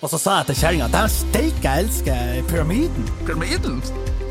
Og 0.00 0.08
så 0.08 0.16
sa 0.18 0.34
jeg 0.40 0.46
til 0.48 0.56
kjerringa 0.62 0.86
at 0.88 0.94
jeg 0.96 1.10
steike 1.12 1.72
elsker 1.82 2.38
pyramiden. 2.48 3.08
Pyramiden? 3.26 3.82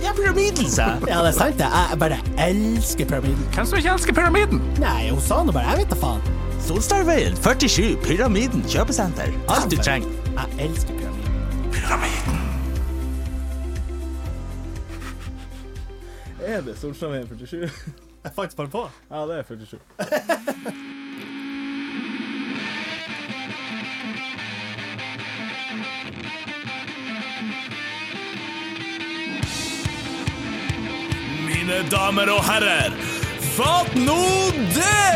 Ja, 0.02 0.14
pyramiden, 0.18 0.70
sa 0.72 0.88
jeg. 0.96 1.04
Ja, 1.12 1.20
det 1.22 1.28
er 1.28 1.38
sant, 1.38 1.60
det. 1.60 1.68
Jeg 1.92 2.00
bare 2.02 2.18
elsker 2.48 3.06
pyramiden. 3.06 3.46
Hvem 3.54 3.65
som 3.70 3.78
ikke 3.78 3.94
elsker 3.94 4.13
pyramiden? 4.18 4.63
Nei, 4.82 5.10
hun 5.12 5.21
sa 5.21 5.44
nå 5.46 5.54
bare 5.54 5.76
Jeg 5.76 5.84
vet 5.84 5.94
da 5.94 6.00
faen. 6.02 6.26
Solstadveien 6.66 7.38
47, 7.38 7.97
Pyramiden 8.04 8.66
kjøpesenter. 8.66 9.29
Alt 9.50 9.70
du 9.71 9.78
trenger. 9.78 10.10
Jeg 10.34 10.70
elsker 10.70 10.94
pyramiden. 10.97 11.71
Pyramiden. 11.77 12.45
Er 16.49 16.61
det 16.65 16.77
Solstadveien 16.81 17.27
47? 17.29 17.70
Jeg 18.23 18.31
fant 18.36 18.55
bare 18.57 18.73
på. 18.73 18.88
Ja, 19.11 19.25
det 19.29 19.38
er 19.39 19.43
47. 19.43 19.79
Mine 31.69 31.86
damer 31.86 32.30
og 32.33 32.39
herrer, 32.47 32.94
fatt 33.53 33.91
nå 34.02 34.16
det! 34.73 35.09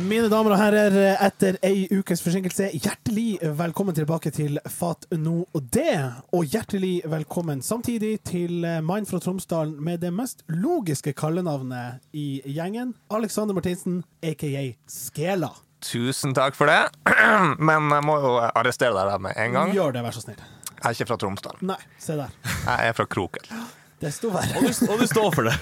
Mine 0.00 0.30
damer 0.32 0.54
og 0.54 0.62
herrer, 0.62 0.96
etter 1.26 1.58
ei 1.60 1.84
ukes 1.92 2.24
forsinkelse, 2.24 2.70
hjertelig 2.72 3.36
velkommen 3.60 3.92
tilbake 4.00 4.32
til 4.32 4.56
Fat 4.64 5.04
no 5.20 5.42
det. 5.60 6.00
Og 6.32 6.48
hjertelig 6.48 7.02
velkommen 7.04 7.60
samtidig 7.60 8.14
til 8.24 8.64
mannen 8.64 9.04
fra 9.04 9.20
Tromsdalen 9.20 9.76
med 9.76 10.00
det 10.08 10.14
mest 10.16 10.40
logiske 10.48 11.12
kallenavnet 11.12 12.00
i 12.16 12.40
gjengen, 12.48 12.96
Alexander 13.12 13.60
Martinsen, 13.60 14.06
aka 14.24 14.70
Skela. 14.88 15.52
Tusen 15.86 16.34
takk 16.36 16.56
for 16.58 16.70
det. 16.70 16.82
Men 17.70 17.90
jeg 17.94 18.06
må 18.06 18.18
jo 18.22 18.36
arrestere 18.50 18.94
deg 18.96 19.12
der 19.14 19.24
med 19.28 19.38
en 19.42 19.56
gang. 19.58 19.74
Gjør 19.76 19.96
det, 19.96 20.04
vær 20.06 20.16
så 20.16 20.24
snill. 20.24 20.38
Jeg 20.76 20.84
er 20.84 20.96
ikke 20.98 21.08
fra 21.08 21.18
Tromsdal. 21.22 21.58
Nei, 21.66 21.78
se 22.02 22.16
der. 22.18 22.32
Jeg 22.44 22.90
er 22.90 22.96
fra 22.98 23.06
Kroken. 23.10 23.50
Desto 24.04 24.30
verre. 24.34 24.58
Og 24.60 24.66
du, 24.68 24.88
og 24.92 25.00
du 25.00 25.06
står 25.08 25.30
for 25.34 25.48
det. 25.48 25.56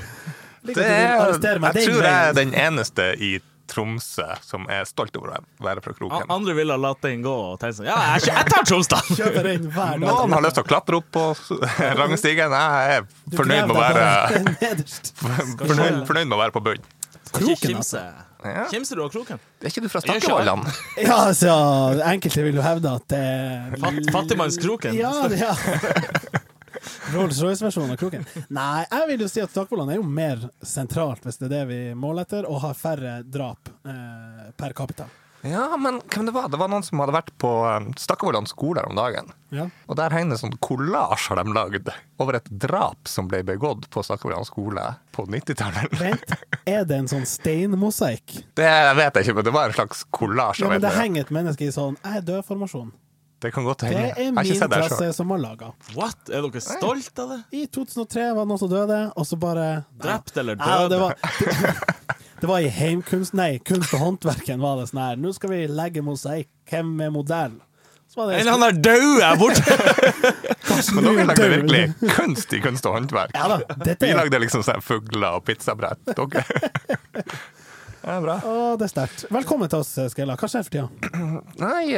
Det 0.65 0.81
er, 0.81 1.35
jeg 1.45 1.85
tror 1.85 2.01
jeg 2.01 2.15
er 2.15 2.33
den 2.39 2.55
eneste 2.57 3.11
i 3.21 3.35
Tromsø 3.69 4.25
som 4.45 4.67
er 4.73 4.85
stolt 4.89 5.15
over 5.17 5.37
å 5.37 5.39
være 5.65 5.83
fra 5.85 5.95
Kroken. 5.97 6.25
Andre 6.33 6.55
ville 6.57 6.75
ha 6.75 6.81
latt 6.81 7.01
den 7.05 7.23
gå 7.25 7.33
og 7.33 7.55
tenkt 7.61 7.79
sånn 7.79 7.89
Ja, 7.89 7.97
jeg, 8.15 8.29
jeg 8.33 8.49
tar 8.53 8.67
Tromsdal! 8.69 10.01
Noen 10.03 10.35
har 10.37 10.45
lyst 10.45 10.59
til 10.59 10.65
å 10.65 10.69
klatre 10.69 11.01
opp 11.01 11.09
på 11.15 11.25
rangstigen. 12.01 12.53
Jeg 12.57 12.99
er 12.99 13.09
fornøyd 13.37 13.71
med 13.71 13.77
å 13.77 13.81
være, 13.81 14.05
fornøyd, 15.65 16.05
fornøyd 16.09 16.29
med 16.29 16.37
å 16.37 16.43
være 16.43 16.57
på 16.57 16.65
bunn. 16.69 16.85
Ikke 17.25 17.39
Kroken, 17.41 17.63
kimse. 17.79 18.05
Ja. 18.45 18.67
Kimser 18.71 18.97
du 18.97 19.05
av 19.05 19.11
kroken? 19.15 19.41
Er 19.63 19.71
ikke 19.71 19.83
du 19.85 19.89
fra 19.89 20.03
Stakkevollan? 20.05 20.67
Ja, 21.01 21.17
altså, 21.31 21.55
enkelte 22.05 22.45
vil 22.45 22.59
jo 22.61 22.65
hevde 22.65 22.93
at 22.99 23.07
det 23.09 23.21
er 23.21 23.77
Fatt, 23.81 24.01
Fattigmannskroken? 24.13 24.99
Ja, 24.99 25.15
ja. 25.33 25.55
Rolls-Royce-versjonen 27.15 27.95
av 27.95 27.99
kroken. 28.01 28.25
Nei, 28.53 28.85
jeg 28.91 29.09
vil 29.11 29.25
jo 29.25 29.29
si 29.31 29.43
at 29.45 29.53
Stakkevollan 29.53 29.93
er 29.95 30.01
jo 30.01 30.07
mer 30.07 30.45
sentralt, 30.65 31.25
hvis 31.25 31.41
det 31.41 31.49
er 31.49 31.55
det 31.55 31.65
vi 31.71 31.81
måler 31.97 32.27
etter, 32.27 32.49
og 32.49 32.61
har 32.65 32.77
færre 32.79 33.19
drap 33.25 33.71
eh, 33.89 34.49
per 34.59 34.77
capita. 34.77 35.09
Ja, 35.45 35.77
men 35.77 35.99
hvem 36.09 36.25
det 36.27 36.33
var? 36.33 36.47
Det 36.49 36.57
var 36.57 36.71
noen 36.73 36.83
som 36.87 36.99
hadde 37.03 37.13
vært 37.13 37.31
på 37.43 37.49
um, 37.69 37.91
Stakkevollan 38.01 38.47
skole 38.49 38.81
her 38.81 38.89
om 38.89 38.97
dagen. 38.97 39.27
Ja. 39.53 39.67
Og 39.93 39.99
der 40.01 40.15
henger 40.17 40.33
det 40.35 40.41
sånn 40.41 40.57
kollasj 40.65 41.29
har 41.31 41.43
de 41.43 41.53
lagd 41.53 41.91
over 42.23 42.39
et 42.39 42.49
drap 42.49 43.07
som 43.11 43.29
ble 43.29 43.43
begått 43.45 43.85
på 43.93 44.03
Stakkevollan 44.07 44.49
skole 44.49 44.87
på 45.13 45.27
90-tallet. 45.29 45.93
Vent, 46.01 46.33
er 46.65 46.87
det 46.89 46.97
en 47.03 47.11
sånn 47.13 47.27
steinmosaikk? 47.29 48.39
Det 48.57 48.73
vet 48.97 49.21
jeg 49.21 49.29
ikke, 49.29 49.37
men 49.43 49.45
det 49.51 49.55
var 49.59 49.69
en 49.69 49.77
slags 49.77 50.05
kollasj. 50.17 50.65
Ja, 50.65 50.73
men 50.73 50.81
det 50.81 50.91
et- 50.95 51.01
henger 51.03 51.27
et 51.29 51.35
menneske 51.37 51.69
i 51.69 51.73
sånn 51.77 51.99
jeg 52.01 52.23
er 52.23 52.29
død-formasjon. 52.33 52.93
det 53.45 53.53
kan 53.53 53.65
godt 53.69 53.83
Det 53.85 53.89
henge. 53.93 54.01
er 54.01 54.07
Jeg 54.25 54.33
har 54.33 54.45
ikke 54.45 54.49
min 54.55 54.61
sett 54.63 54.71
det 54.73 54.79
klasse 54.89 55.13
som 55.19 55.29
har 55.35 55.39
laga. 55.43 55.73
What? 55.95 56.31
Er 56.33 56.41
dere 56.49 56.61
stolt 56.65 57.19
av 57.21 57.29
det? 57.35 57.41
I 57.53 57.67
2003 57.67 58.31
var 58.35 58.47
det 58.47 58.49
noen 58.49 58.59
som 58.65 58.71
døde, 58.73 59.01
og 59.15 59.27
så 59.29 59.37
bare 59.39 59.85
Drept 60.01 60.37
eller 60.41 60.57
Ja, 60.57 60.89
det 60.89 60.99
var, 61.03 61.15
det 62.45 62.49
var 62.49 62.61
i 62.61 62.69
heimkunst... 62.69 63.33
Nei, 63.33 63.55
kunst 63.65 63.95
og 63.97 64.03
håndverken 64.03 64.61
var 64.61 64.77
det 64.77 64.91
sånn 64.91 64.99
her. 65.01 65.15
Nå 65.17 65.31
skal 65.33 65.49
vi 65.49 65.63
legge 65.65 66.03
mosaikk. 66.05 66.51
Hvem 66.69 66.91
er 67.01 67.13
modell? 67.15 67.55
Eller 68.21 68.51
han 68.53 68.65
er 68.67 68.77
død 68.85 69.23
her 69.23 69.39
borte! 69.41 69.77
Men 70.95 71.07
dere 71.09 71.25
lagde 71.31 71.47
virkelig 71.55 72.11
kunst 72.13 72.53
i 72.53 72.61
kunst 72.61 72.85
og 72.85 72.99
håndverk. 72.99 73.33
Ja 73.33 73.47
da, 73.49 73.95
Vi 73.97 74.11
lagde 74.13 74.43
liksom 74.43 74.61
sånn 74.67 74.85
fugler 74.85 75.39
og 75.39 75.47
pizzabrett. 75.49 76.05
Dere 76.11 76.45
er 78.13 78.21
bra. 78.27 78.37
Å, 78.45 78.59
det 78.77 78.91
er 78.91 78.93
sterkt. 78.93 79.25
Velkommen 79.33 79.73
til 79.73 79.81
oss, 79.81 79.95
Skella. 80.13 80.37
Hva 80.37 80.51
skjer 80.53 80.69
for 80.69 80.77
tida? 80.77 81.17
Nei, 81.65 81.97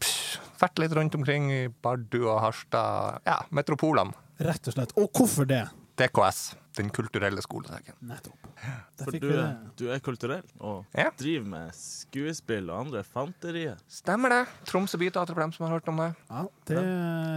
pff, 0.00 0.38
vært 0.62 0.80
litt 0.80 0.96
rundt 0.96 1.18
omkring 1.20 1.52
i 1.52 1.60
Bardu 1.84 2.22
og 2.22 2.40
Harstad. 2.46 3.20
Ja, 3.28 3.42
metropolene. 3.52 4.16
Rett 4.40 4.72
og 4.72 4.78
slett. 4.78 4.96
Og 4.96 5.12
hvorfor 5.12 5.52
det? 5.52 5.66
DKS, 6.00 6.46
Den 6.80 6.88
kulturelle 6.96 7.44
skolesekken. 7.44 8.00
Nettopp. 8.08 8.41
For 9.02 9.16
du 9.18 9.28
er, 9.34 9.56
du 9.78 9.84
er 9.90 9.98
kulturell 10.04 10.44
og 10.62 10.84
Ja. 10.94 11.08
driver 11.18 11.46
med 11.50 11.72
skuespill 11.74 12.68
og 12.70 12.84
andre 12.86 13.00
fanterier. 13.02 13.76
Stemmer 13.90 14.30
det. 14.30 14.40
Tromsø 14.68 14.98
byteater 15.00 15.34
for 15.34 15.42
dem 15.42 15.52
som 15.56 15.66
har 15.66 15.72
hørt 15.80 15.88
om 15.90 15.96
det. 15.98 16.10
Ja, 16.30 16.42
det, 16.70 16.82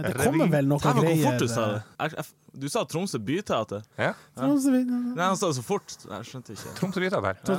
det 0.06 0.12
kommer 0.22 0.50
vel 0.52 0.68
noe 0.70 0.78
greier. 0.78 1.00
hvor 1.02 1.24
fort 1.24 1.42
du 1.42 1.48
sa 1.50 1.64
det. 1.72 1.80
Jeg, 1.98 2.14
jeg, 2.20 2.26
du 2.62 2.68
sa 2.72 2.84
Tromsø 2.88 3.18
byteater. 3.20 3.82
Ja, 3.98 4.12
Tromsø 4.38 4.70
Nei, 4.76 5.24
han 5.24 5.36
sa 5.40 5.50
det 5.50 5.58
så 5.58 5.64
fort. 5.66 5.96
Jeg 6.06 6.28
skjønte 6.30 6.54
ikke. 6.54 6.76
Tromsø 6.78 7.02
byteater. 7.02 7.42
Ja. 7.42 7.58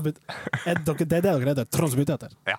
Er 0.72 0.79
dere- 0.79 0.97
Det 0.97 1.01
er 1.03 1.22
det 1.22 1.23
dere 1.28 1.51
heter? 1.51 1.67
Tromsø 1.78 1.99
Byteater? 1.99 2.31
Ja. 2.47 2.55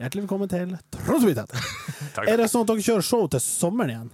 Hjertelig 0.00 0.24
velkommen 0.26 0.50
til 0.50 0.74
Tromsø 0.98 1.30
Byteater. 1.30 1.70
Er 2.30 2.36
det 2.42 2.50
sånn 2.50 2.66
at 2.66 2.70
dere 2.74 2.82
kjører 2.90 3.06
show 3.06 3.26
til 3.30 3.40
sommeren 3.42 3.90
igjen? 3.94 4.10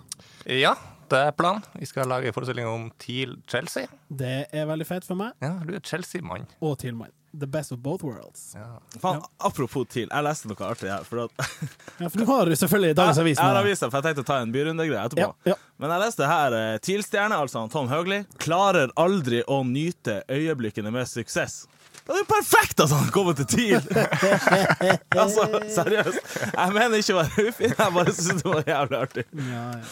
Ja, 0.61 0.75
det 1.11 1.23
er. 1.29 1.63
Vi 1.79 1.87
skal 1.89 2.09
lage 2.11 2.31
en 2.31 2.37
forestilling 2.37 2.67
om 2.69 2.91
TIL 2.99 3.37
Chelsea. 3.51 3.87
Det 4.09 4.47
er 4.53 4.69
veldig 4.69 4.87
fett 4.87 5.07
for 5.07 5.19
meg, 5.19 5.33
Ja, 5.43 5.57
du 5.65 5.75
er 5.75 5.81
Chelsea-mann. 5.81 6.47
og 6.61 6.79
Tilman. 6.79 7.11
The 7.33 7.47
best 7.47 7.71
of 7.73 7.79
both 7.79 8.03
worlds. 8.05 8.57
Ja. 8.59 8.81
Faen, 9.01 9.23
apropos 9.39 9.87
TIL, 9.87 10.09
jeg 10.11 10.25
leste 10.27 10.49
noe 10.51 10.67
artig 10.67 10.91
her. 10.91 11.05
For 11.07 11.25
at, 11.25 11.51
Ja, 12.01 12.09
for 12.09 12.19
du 12.19 12.25
har 12.27 12.51
selvfølgelig 12.51 12.97
Dagens 12.99 13.21
Avis. 13.23 13.39
Jeg 13.39 13.45
har 13.45 13.55
med 13.55 13.61
deg. 13.61 13.69
avisa, 13.71 13.87
for 13.91 14.01
jeg 14.01 14.09
tenkte 14.09 14.25
å 14.25 14.29
ta 14.33 14.39
en 14.43 14.55
byrundegreie 14.55 15.05
etterpå. 15.07 15.29
Ja, 15.47 15.53
ja. 15.53 15.59
Men 15.79 15.95
jeg 15.95 16.03
leste 16.03 16.27
her 16.27 16.57
eh, 16.59 16.79
TIL-stjerne, 16.83 17.39
altså 17.39 17.63
Tom 17.71 17.87
Høgli, 17.93 18.25
klarer 18.43 18.91
aldri 18.99 19.45
å 19.47 19.61
nyte 19.63 20.25
øyeblikkene 20.27 20.91
med 20.91 21.07
suksess. 21.07 21.63
Det 22.01 22.17
er 22.17 22.23
jo 22.25 22.27
perfekt 22.33 22.83
at 22.83 22.91
han 22.91 23.11
kommer 23.15 23.39
til 23.39 23.47
TIL! 23.47 23.79
altså, 25.23 25.47
seriøst. 25.71 26.21
Jeg 26.51 26.75
mener 26.75 26.99
ikke 26.99 27.15
å 27.15 27.21
være 27.21 27.47
ufin, 27.47 27.75
jeg 27.79 27.95
bare 28.01 28.15
syns 28.17 28.43
det 28.43 28.51
var 28.51 28.71
jævlig 28.75 29.03
artig. 29.05 29.27
Ja, 29.39 29.67
ja. 29.79 29.91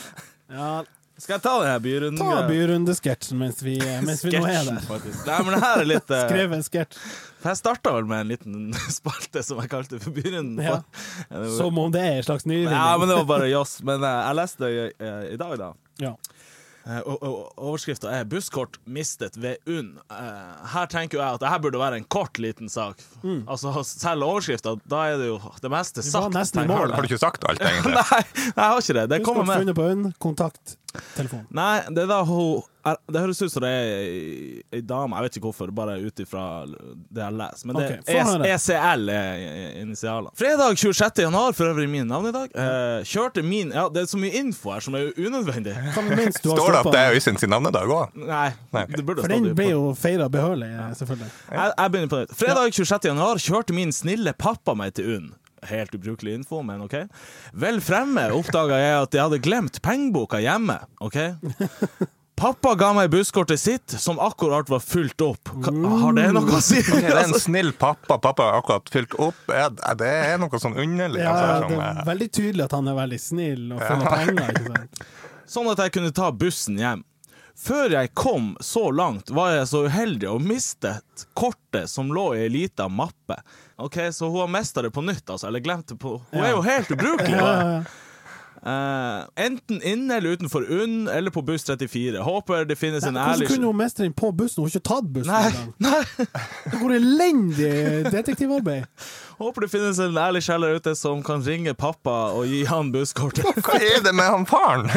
ja 0.59 0.71
Skal 1.19 1.35
jeg 1.35 1.43
ta 1.43 1.53
den 1.59 1.67
her 1.67 1.79
ta 1.79 1.83
byrundegreia? 1.83 2.43
byrundesketsjen 2.47 3.41
mens 3.41 3.59
vi, 3.63 3.75
mens 4.07 4.21
vi 4.23 4.37
nå 4.37 4.45
er 4.47 4.61
der. 4.69 4.79
faktisk. 4.87 5.25
Nei, 5.27 5.39
men 5.43 5.57
det 5.57 5.63
her 5.65 5.83
er 5.83 5.89
litt 5.91 6.13
uh, 6.15 6.21
Skrev 6.29 6.55
en 6.55 6.63
sketsj. 6.63 7.01
Jeg 7.43 7.59
starta 7.59 7.95
vel 7.97 8.07
med 8.07 8.23
en 8.23 8.31
liten 8.31 8.61
spalte 8.99 9.43
som 9.47 9.59
jeg 9.63 9.73
kalte 9.73 9.99
for 10.03 10.15
Byrunden. 10.15 10.63
Ja. 10.63 10.79
Som 11.57 11.81
om 11.83 11.91
det 11.95 12.05
er 12.07 12.21
en 12.21 12.29
slags 12.29 12.47
nyvinning. 12.47 12.75
Ja, 12.75 12.95
men 12.99 13.11
det 13.11 13.19
var 13.19 13.27
bare 13.33 13.51
joss. 13.51 13.81
Men 13.83 14.05
uh, 14.07 14.13
jeg 14.29 14.39
leste 14.39 14.63
det 14.69 14.87
eh, 14.95 15.25
i 15.35 15.41
dag, 15.41 15.57
da. 15.59 15.73
Ja. 16.03 16.15
Eh, 16.89 17.01
og- 17.05 17.23
og- 17.23 17.53
Overskrifta 17.59 18.09
er 18.09 18.25
'Busskort 18.25 18.79
mistet 18.87 19.37
ved 19.37 19.57
UNN'. 19.67 19.99
Eh, 20.11 20.67
her 20.73 20.87
tenker 20.87 21.19
jeg 21.19 21.35
at 21.35 21.41
dette 21.41 21.61
burde 21.63 21.79
være 21.79 21.97
en 21.97 22.05
kort, 22.05 22.39
liten 22.39 22.69
sak. 22.69 22.97
Altså 23.47 23.85
Selv 23.85 24.23
overskrifta, 24.23 24.77
da 24.89 24.97
er 25.13 25.17
det 25.19 25.27
jo 25.29 25.39
det 25.61 25.71
meste 25.71 26.03
sagt. 26.03 26.33
Har 26.35 27.03
du 27.03 27.03
ikke 27.03 27.19
sagt 27.19 27.45
alt, 27.49 27.61
egentlig? 27.69 27.93
Nei, 27.95 28.23
jeg 28.57 28.65
har 28.65 28.79
ikke 28.81 28.95
det. 28.95 29.09
Det 29.11 29.21
Busskort 29.23 29.47
med. 29.47 29.57
funnet 29.59 29.75
på 29.75 29.83
UNN, 29.91 30.15
kontakt, 30.19 30.77
telefon. 31.15 31.47
Nei, 31.51 31.81
det 31.91 31.99
er 31.99 32.07
da 32.07 32.25
hun 32.25 32.63
er, 32.91 32.97
Det 33.13 33.21
høres 33.23 33.43
ut 33.43 33.53
som 33.53 33.63
det 33.65 33.71
er 33.71 34.79
ei- 34.79 34.83
dame, 34.89 35.17
jeg 35.17 35.27
vet 35.29 35.39
ikke 35.39 35.47
hvorfor, 35.49 35.73
bare 35.75 35.97
ut 36.03 36.23
ifra 36.25 36.45
det 36.67 37.23
jeg 37.23 37.37
leser. 37.39 37.67
Men 37.69 37.77
det 37.79 37.85
okay, 37.85 37.99
er 38.19 38.55
ECL 38.55 39.09
er 39.15 39.81
initialene. 39.83 40.33
Fredag 40.39 40.79
26. 40.79 41.23
januar, 41.27 41.53
for 41.59 41.71
øvrig 41.73 41.89
min 41.93 42.07
navnedag, 42.09 42.51
eh, 42.55 43.03
kjørte 43.09 43.45
min 43.45 43.73
Ja, 43.75 43.89
det 43.89 44.03
er 44.05 44.11
så 44.11 44.19
mye 44.21 44.33
info 44.43 44.73
her 44.73 44.81
som 44.85 44.95
er 44.99 45.11
unødvendig. 45.17 45.75
Du 46.43 46.51
har 46.51 46.59
Står 46.59 46.73
det 46.73 46.81
at 46.87 46.93
det 46.93 47.01
er 47.01 47.17
Øystein 47.19 47.39
sin 47.39 47.51
navnedag 47.51 47.89
òg? 47.89 48.15
Nei, 48.17 48.53
Nei, 48.73 48.83
okay. 48.85 48.97
det 48.97 49.05
burde 49.07 49.23
For 49.25 49.29
den 49.29 49.55
ble 49.55 49.71
jo 49.71 49.95
feira 49.99 50.29
behørig, 50.29 50.69
selvfølgelig. 50.69 50.97
selvfølgelig. 50.99 51.31
jeg, 51.53 51.73
jeg 51.79 51.91
begynner 51.93 52.09
på 52.15 52.23
nytt. 52.23 52.37
Fredag 52.39 52.73
26. 52.73 53.11
januar 53.13 53.37
kjørte 53.43 53.75
min 53.77 53.93
snille 53.93 54.33
pappa 54.39 54.75
meg 54.75 54.95
til 54.95 55.15
UNN. 55.17 55.35
Helt 55.67 55.95
ubrukelig 55.95 56.35
info, 56.39 56.61
men 56.63 56.85
OK. 56.85 56.95
Vel 57.59 57.81
fremme 57.83 58.29
oppdaga 58.31 58.77
jeg 58.79 59.03
at 59.03 59.17
jeg 59.17 59.23
hadde 59.27 59.41
glemt 59.43 59.81
pengeboka 59.83 60.39
hjemme. 60.39 60.77
OK? 61.03 61.17
Pappa 62.39 62.75
ga 62.79 62.93
meg 62.95 63.11
busskortet 63.11 63.61
sitt, 63.61 63.91
som 63.91 64.19
akkurat 64.23 64.69
var 64.71 64.81
fylt 64.81 65.21
opp. 65.21 65.49
Ka- 65.65 65.73
Har 66.03 66.13
det 66.15 66.29
noe 66.37 66.59
å 66.59 66.61
si? 66.63 66.79
Okay, 66.87 67.03
det 67.03 67.11
er 67.11 67.25
en 67.25 67.35
snill 67.41 67.73
pappa. 67.75 68.19
Pappa 68.23 68.47
har 68.47 68.61
akkurat 68.61 68.93
fylt 68.95 69.17
opp. 69.19 69.41
Er 69.51 69.73
det 69.99 70.11
er 70.11 70.39
noe 70.39 70.61
sånn 70.63 70.79
underlig. 70.79 71.25
Ja, 71.25 71.35
altså, 71.35 71.73
det 71.75 71.81
er 71.83 71.99
eh, 71.99 72.07
veldig 72.07 72.29
tydelig 72.39 72.65
at 72.69 72.77
han 72.79 72.91
er 72.93 72.99
veldig 73.01 73.21
snill 73.23 73.65
og 73.75 73.83
full 73.83 74.07
ja. 74.07 74.15
penger. 74.15 74.55
ikke 74.55 74.75
sant? 74.77 75.05
Sånn 75.59 75.71
at 75.73 75.81
jeg 75.81 75.95
kunne 75.97 76.13
ta 76.13 76.29
bussen 76.37 76.77
hjem. 76.79 77.03
Før 77.59 77.91
jeg 77.91 78.11
kom 78.15 78.53
så 78.63 78.85
langt, 78.95 79.33
var 79.35 79.57
jeg 79.57 79.67
så 79.73 79.81
uheldig 79.89 80.29
å 80.31 80.37
miste 80.39 80.93
kortet 81.35 81.91
som 81.91 82.13
lå 82.15 82.29
i 82.37 82.45
ei 82.45 82.53
lita 82.53 82.87
mappe. 82.93 83.41
Ok, 83.83 83.97
Så 84.15 84.29
hun 84.31 84.45
har 84.45 84.53
mista 84.53 84.85
det 84.85 84.93
på 84.95 85.03
nytt, 85.03 85.25
altså. 85.27 85.49
Eller 85.49 85.65
glemt 85.65 85.89
det 85.91 85.97
på 85.99 86.21
Hun 86.31 86.45
er 86.45 86.53
jo 86.55 86.63
helt 86.63 86.95
ubrukelig! 86.95 87.35
Ja, 87.39 87.49
ja, 87.49 87.73
ja. 87.81 87.83
Eh, 88.67 89.45
enten 89.45 89.83
inne 89.83 90.17
eller 90.17 90.31
utenfor 90.31 90.65
UNN 90.67 91.09
eller 91.09 91.31
på 91.31 91.43
buss 91.47 91.65
34. 91.65 92.19
Håper 92.19 92.65
det 92.65 92.77
finnes 92.79 93.05
en 93.07 93.17
ærlig 93.17 93.47
Hvordan 93.47 93.53
kunne 93.55 93.67
hun 93.67 93.77
mestre 93.77 94.05
den 94.05 94.13
på 94.13 94.33
bussen? 94.33 94.63
Hun 94.63 94.71
har 94.71 94.77
ikke 94.77 94.89
tatt 94.89 95.13
bussen 95.15 95.33
Nei, 95.33 95.45
engang. 95.47 96.33
Det 96.73 96.81
går 96.81 96.95
elendig 96.97 97.71
detektivarbeid. 98.13 98.85
Håper 99.39 99.61
det 99.67 99.71
finnes 99.71 100.01
en 100.03 100.19
ærlig 100.19 100.43
sjel 100.43 100.67
der 100.67 100.81
ute 100.81 100.95
som 100.99 101.23
kan 101.23 101.45
ringe 101.47 101.75
pappa 101.79 102.17
og 102.35 102.51
gi 102.51 102.65
han 102.67 102.91
busskortet. 102.93 103.47
Hva 103.63 103.79
er 103.79 104.03
det 104.03 104.15
med 104.15 104.27
han 104.27 104.47
faren? 104.49 104.91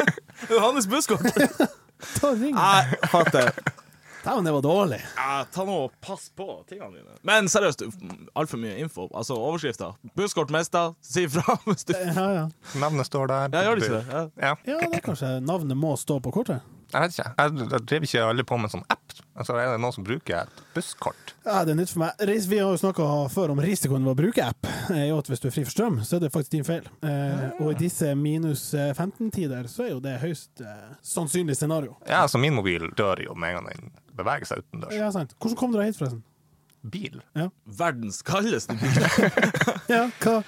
Johannes 0.52 0.86
busskort! 0.86 1.26
Ta 2.14 2.30
og 2.30 2.38
ring. 2.38 2.54
Nei, 2.54 2.84
fatter. 3.10 3.50
Dæven, 4.28 4.44
det 4.44 4.52
var 4.52 4.62
dårlig. 4.64 4.98
Ja, 5.16 5.44
ta 5.54 5.64
nå 5.64 5.76
og 5.86 5.92
pass 6.04 6.28
på 6.36 6.46
tingene 6.68 6.98
dine. 6.98 7.14
Men 7.24 7.48
seriøst, 7.48 7.84
altfor 8.36 8.60
mye 8.60 8.74
info. 8.82 9.06
Altså 9.16 9.38
overskrifter. 9.40 9.94
Busskort 10.18 10.52
mista, 10.52 10.90
si 11.00 11.24
ifra 11.24 11.56
hvis 11.68 11.88
du 11.88 11.94
Ja, 11.96 12.26
ja. 12.36 12.42
Navnet 12.76 13.08
står 13.08 13.30
der. 13.32 13.48
Ja, 13.56 13.62
gjør 13.68 13.80
det 13.80 13.88
ikke 13.88 13.94
det? 13.96 14.04
Ja. 14.12 14.24
Ja. 14.50 14.56
ja, 14.68 14.80
det 14.84 15.00
er 15.00 15.06
kanskje 15.08 15.32
navnet 15.40 15.80
må 15.80 15.94
stå 15.96 16.20
på 16.20 16.34
kortet. 16.34 16.60
Jeg 16.88 17.02
vet 17.04 17.12
ikke. 17.18 17.30
Jeg, 17.36 17.68
jeg 17.72 17.80
driver 17.90 18.06
ikke 18.08 18.20
alle 18.24 18.44
på 18.48 18.56
med 18.62 18.70
sånn 18.72 18.84
app. 18.88 19.14
Altså, 19.38 19.54
er 19.60 19.68
det 19.74 19.80
noen 19.82 19.92
som 19.94 20.04
bruker 20.06 20.38
et 20.46 20.60
busskort? 20.74 21.34
Ja, 21.44 21.60
det 21.68 21.74
er 21.74 21.78
nytt 21.78 21.90
for 21.92 22.00
meg. 22.02 22.22
Ris- 22.30 22.46
Vi 22.48 22.58
har 22.62 22.70
jo 22.72 22.78
snakka 22.80 23.08
før 23.34 23.52
om 23.52 23.60
risikoen 23.62 24.06
ved 24.08 24.14
å 24.14 24.18
bruke 24.18 24.46
app. 24.48 24.66
Er 24.94 25.04
jo 25.10 25.18
at 25.20 25.28
hvis 25.30 25.42
du 25.44 25.46
er 25.50 25.54
fri 25.54 25.66
for 25.68 25.74
strøm, 25.74 25.98
så 26.08 26.16
er 26.16 26.24
det 26.24 26.30
faktisk 26.34 26.54
din 26.56 26.64
feil. 26.66 26.88
Eh, 27.04 27.44
og 27.60 27.74
i 27.74 27.76
disse 27.82 28.14
minus 28.18 28.64
eh, 28.74 28.94
15-tider, 28.96 29.68
så 29.70 29.84
er 29.84 29.92
jo 29.92 30.00
det 30.04 30.16
høyst 30.24 30.64
eh, 30.64 30.88
sannsynlig 31.04 31.58
scenario. 31.60 31.94
Ja, 32.08 32.22
altså 32.24 32.40
Min 32.42 32.56
mobil 32.56 32.88
dør 32.98 33.20
jo 33.28 33.36
med 33.38 33.52
en 33.58 33.60
gang 33.60 33.70
den 33.84 33.92
beveger 34.18 34.48
seg 34.50 34.64
utendørs. 34.64 34.96
Ja, 34.96 35.12
sant. 35.14 35.36
Hvordan 35.38 35.60
kom 35.60 35.76
dere 35.76 35.90
hit, 35.90 36.00
forresten? 36.00 36.24
Bil? 36.88 37.20
Ja. 37.36 37.50
Verdens 37.84 38.22
kaldeste 38.26 38.74
bil. 38.80 38.98
Ja, 39.92 40.06
hva 40.24 40.40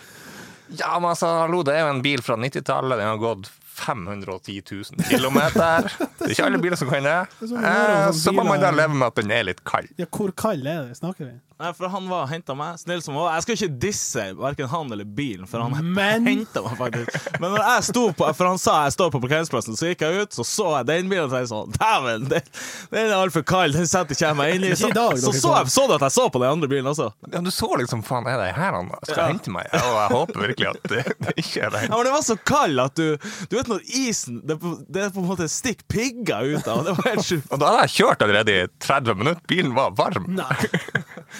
Ja, 0.78 0.92
men 1.02 1.10
altså, 1.10 1.26
hallo, 1.44 1.62
det 1.66 1.74
er 1.74 1.84
jo 1.84 1.92
en 1.96 2.02
bil 2.04 2.20
fra 2.22 2.36
90-tallet. 2.38 2.96
Den 3.00 3.08
har 3.12 3.18
gått 3.20 3.48
510 3.80 4.62
000 4.70 5.04
kilometer. 5.10 5.88
Det 6.20 6.26
er 6.28 6.34
ikke 6.34 6.46
alle 6.48 6.60
biler 6.62 6.76
som 6.80 6.90
kan 6.92 7.06
det. 7.06 7.18
Eh, 7.42 8.10
Så 8.16 8.32
må 8.36 8.44
man 8.46 8.60
da 8.62 8.70
leve 8.74 8.94
med 8.94 9.06
at 9.10 9.20
den 9.22 9.30
er 9.34 9.46
litt 9.48 9.62
kald. 9.66 9.88
Ja, 9.98 10.06
hvor 10.12 10.32
kald 10.36 10.66
er 10.66 10.88
det, 10.90 10.98
snakker 11.00 11.26
vi? 11.30 11.34
Nei, 11.60 11.70
for 11.76 11.90
han 11.92 12.06
var 12.08 12.26
henta 12.30 12.54
meg, 12.56 12.78
snill 12.80 13.02
som 13.04 13.14
han 13.18 13.24
var. 13.26 13.34
Jeg 13.36 13.44
skal 13.44 13.56
ikke 13.58 13.78
disse 13.82 14.22
verken 14.38 14.68
han 14.72 14.92
eller 14.94 15.04
bilen, 15.04 15.46
for 15.50 15.60
han 15.60 15.74
Men- 15.98 16.24
henta 16.26 16.62
meg 16.64 16.78
faktisk. 16.80 17.26
Men 17.42 17.52
når 17.52 17.64
jeg 17.66 17.84
sto 17.90 18.04
på 18.16 18.28
For 18.38 18.48
han 18.48 18.60
sa 18.62 18.78
jeg 18.86 18.94
står 18.96 19.10
på 19.12 19.20
parkeringsplassen, 19.26 19.76
så 19.76 19.90
gikk 19.90 20.04
jeg 20.06 20.22
ut, 20.24 20.32
så 20.38 20.46
så 20.48 20.68
jeg 20.78 20.88
den 20.88 21.10
bilen 21.12 21.26
og 21.28 21.34
tenkte 21.34 21.50
sånn 21.52 21.74
Dæven, 21.76 22.24
den, 22.32 22.48
den 22.94 23.10
er 23.10 23.16
altfor 23.18 23.44
kald, 23.46 23.76
den 23.76 23.88
setter 23.90 24.16
ikke 24.16 24.26
jeg 24.30 24.38
meg 24.40 24.54
inn 24.56 24.64
i. 24.70 24.72
Så, 24.80 24.88
dag, 24.96 25.12
så, 25.20 25.32
så, 25.34 25.40
så. 25.44 25.52
jeg, 25.58 25.72
så 25.74 25.84
du 25.90 25.94
at 25.98 26.04
jeg 26.06 26.14
så 26.16 26.24
på 26.32 26.40
den 26.40 26.48
andre 26.54 26.68
bilen 26.72 26.88
også? 26.90 27.10
Ja, 27.28 27.40
du 27.44 27.50
så 27.52 27.68
liksom 27.80 28.00
faen, 28.06 28.24
er 28.30 28.40
det 28.40 28.48
her 28.56 28.72
han 28.78 28.88
skal 29.04 29.20
Ja. 29.20 29.26
hente 29.34 29.52
meg? 29.52 29.68
Og 29.76 29.96
jeg 30.00 30.14
håper 30.16 30.40
virkelig 30.46 30.68
at 30.70 30.88
det, 30.94 31.02
det 31.26 31.34
ikke 31.44 31.66
er 31.66 31.74
det. 31.76 31.82
Ja, 31.90 31.92
men 31.98 32.08
det 32.08 32.14
var 32.16 32.24
så 32.24 32.36
kald 32.48 32.80
at 32.86 32.96
du 32.96 33.06
Du 33.50 33.56
vet 33.58 33.68
når 33.70 33.84
isen 34.00 34.40
Det, 34.48 34.56
på- 34.62 34.78
det 34.88 35.02
er 35.04 35.12
på 35.14 35.20
en 35.20 35.28
måte 35.28 35.48
stikk 35.52 35.84
pigger 35.92 36.54
ut 36.56 36.68
av. 36.70 36.82
Det 36.88 36.96
var 36.96 37.10
helt 37.12 37.26
sjukt. 37.26 37.50
Og 37.52 37.60
da 37.60 37.68
hadde 37.74 37.84
jeg 37.90 37.94
kjørt 37.98 38.24
allerede 38.24 38.56
i 38.56 38.66
30 38.86 39.20
minutter. 39.20 39.44
Bilen 39.50 39.74
var 39.76 39.92
varm. 39.98 40.30
Nei. 40.38 40.56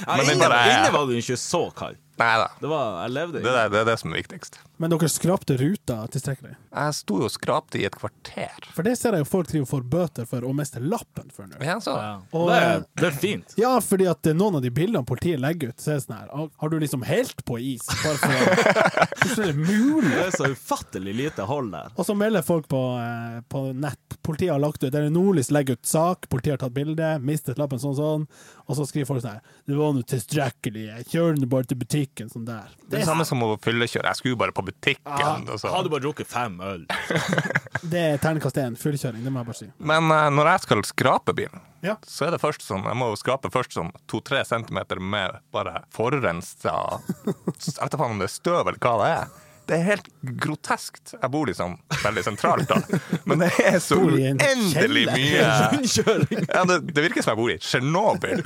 Ja, 0.07 0.17
Men 0.21 0.31
inne, 0.37 0.49
bare- 0.49 0.71
inne 0.79 0.93
var 0.95 1.07
du 1.11 1.17
ikke 1.19 1.37
så 1.41 1.67
kald. 1.75 1.99
Nei 2.21 2.35
da. 2.37 2.51
Det 2.61 2.69
var, 2.69 2.89
jeg 3.07 3.13
levde 3.15 3.41
Det, 3.41 3.49
er- 3.57 3.69
det 3.73 3.79
er 3.81 3.85
det 3.89 3.95
som 3.99 4.13
er 4.13 4.19
viktigst. 4.21 4.59
Men 4.77 4.91
dere 4.93 5.09
skrapte 5.09 5.55
ruta 5.57 5.95
tilstrekkelig? 6.13 6.51
Jeg 6.69 6.95
sto 6.99 7.15
og 7.25 7.31
skrapte 7.33 7.81
i 7.81 7.87
et 7.89 7.97
kvarter. 7.97 8.67
For 8.77 8.85
det 8.85 8.93
ser 9.01 9.17
jeg 9.17 9.25
jo 9.25 9.29
folk 9.31 9.49
driver 9.49 9.65
og 9.65 9.71
får 9.71 9.87
bøter 9.95 10.29
for 10.29 10.45
å 10.45 10.53
miste 10.57 10.83
lappen 10.85 11.31
for 11.33 11.49
nå. 11.49 11.57
Ja, 11.65 11.79
så. 11.81 11.95
ja. 11.97 12.11
Og, 12.37 12.51
det, 12.51 12.59
er, 12.67 12.85
det 13.01 13.07
er 13.09 13.17
fint. 13.23 13.55
Ja, 13.61 13.73
fordi 13.81 14.05
at 14.13 14.29
eh, 14.29 14.37
noen 14.37 14.59
av 14.61 14.65
de 14.67 14.69
bildene 14.77 15.01
politiet 15.09 15.41
legger 15.41 15.73
ut, 15.73 15.81
så 15.81 15.95
er 15.95 16.01
det 16.01 16.05
sånn 16.05 16.19
her 16.19 16.51
Har 16.61 16.69
du 16.69 16.77
liksom 16.85 17.07
helt 17.09 17.41
på 17.49 17.57
is? 17.59 17.89
Bare 18.05 18.21
for 18.21 18.37
å 18.37 18.85
Hvordan 19.21 19.41
er 19.41 19.53
det 19.53 19.57
mulig? 19.57 20.13
Det 20.13 20.27
er 20.27 20.37
så 20.37 20.51
ufattelig 20.53 21.17
lite 21.23 21.49
hold 21.49 21.73
der. 21.73 21.89
Og 21.97 22.05
så 22.09 22.17
melder 22.21 22.45
folk 22.45 22.69
på, 22.69 22.83
eh, 23.01 23.41
på 23.49 23.65
nett. 23.81 24.19
Politiet 24.27 24.53
har 24.53 24.61
lagt 24.61 24.85
ut 24.85 24.93
Eller 24.93 25.09
Nordlys 25.13 25.49
legger 25.57 25.81
ut 25.81 25.89
sak, 25.89 26.29
politiet 26.29 26.59
har 26.59 26.67
tatt 26.67 26.77
bilde, 26.77 27.15
mistet 27.25 27.57
lappen 27.61 27.81
sånn 27.81 27.97
sånn, 27.97 28.29
og 28.71 28.77
så 28.79 28.85
skriver 28.87 29.09
folk 29.11 29.23
sånn 29.25 29.33
her 29.35 29.57
Det 29.67 29.75
var 29.77 29.95
nå 29.97 30.05
tilstrekkelig, 30.07 30.85
jeg 30.87 31.07
kjører 31.11 31.41
nå 31.43 31.49
bare 31.51 31.67
til 31.67 31.79
butikken, 31.81 32.31
sånn 32.31 32.45
der. 32.47 32.69
Det 32.87 33.01
er 33.01 33.03
det 33.03 33.09
samme 33.11 33.27
som 33.27 33.43
å 33.43 33.49
fyllekjøre. 33.65 34.07
Jeg 34.13 34.21
skulle 34.21 34.37
jo 34.37 34.39
bare 34.45 34.55
på 34.55 34.63
butikken. 34.69 35.49
og 35.51 35.59
så- 35.59 35.73
Hadde 35.75 35.91
bare 35.91 36.05
drukket 36.07 36.31
fem 36.31 36.61
øl. 36.63 36.87
Det 37.91 37.99
er 38.15 38.19
terningkast 38.23 38.59
én, 38.61 38.77
fyllekjøring. 38.77 39.25
det 39.25 39.33
må 39.33 39.41
jeg 39.41 39.47
bare 39.51 39.59
si. 39.59 39.69
Men 39.79 40.11
uh, 40.13 40.29
når 40.31 40.51
jeg 40.53 40.61
skal 40.67 40.83
skrape 40.85 41.35
bilen, 41.35 41.61
Ja. 41.83 41.97
så 42.07 42.27
er 42.27 42.31
det 42.35 42.41
først 42.43 42.61
sånn 42.61 42.85
Jeg 42.85 42.97
må 43.01 43.07
jo 43.09 43.17
skrape 43.17 43.49
først 43.51 43.73
sånn 43.73 43.91
to-tre 44.07 44.43
centimeter 44.45 45.01
med 45.01 45.39
bare 45.51 45.83
forurensa 45.97 46.75
Jeg 47.25 47.79
vet 47.81 47.95
ikke 47.97 48.05
om 48.11 48.19
det 48.21 48.29
er 48.29 48.35
støv 48.35 48.67
eller 48.69 48.79
hva 48.79 48.97
det 49.01 49.11
er. 49.17 49.29
Det 49.71 49.77
er 49.79 49.85
helt 49.87 50.09
groteskt. 50.43 51.13
Jeg 51.15 51.31
bor 51.31 51.47
liksom 51.47 51.77
veldig 52.03 52.25
sentralt, 52.27 52.67
da. 52.71 52.81
Men 53.31 53.45
det 53.45 53.51
er 53.63 53.79
så 53.83 54.01
uendelig 54.03 55.05
mye 55.07 55.45
ja, 55.45 56.65
det, 56.67 56.79
det 56.91 57.05
virker 57.05 57.23
som 57.23 57.33
jeg 57.37 57.39
bor 57.39 57.53
i 57.53 57.59
Tsjernobyl 57.63 58.43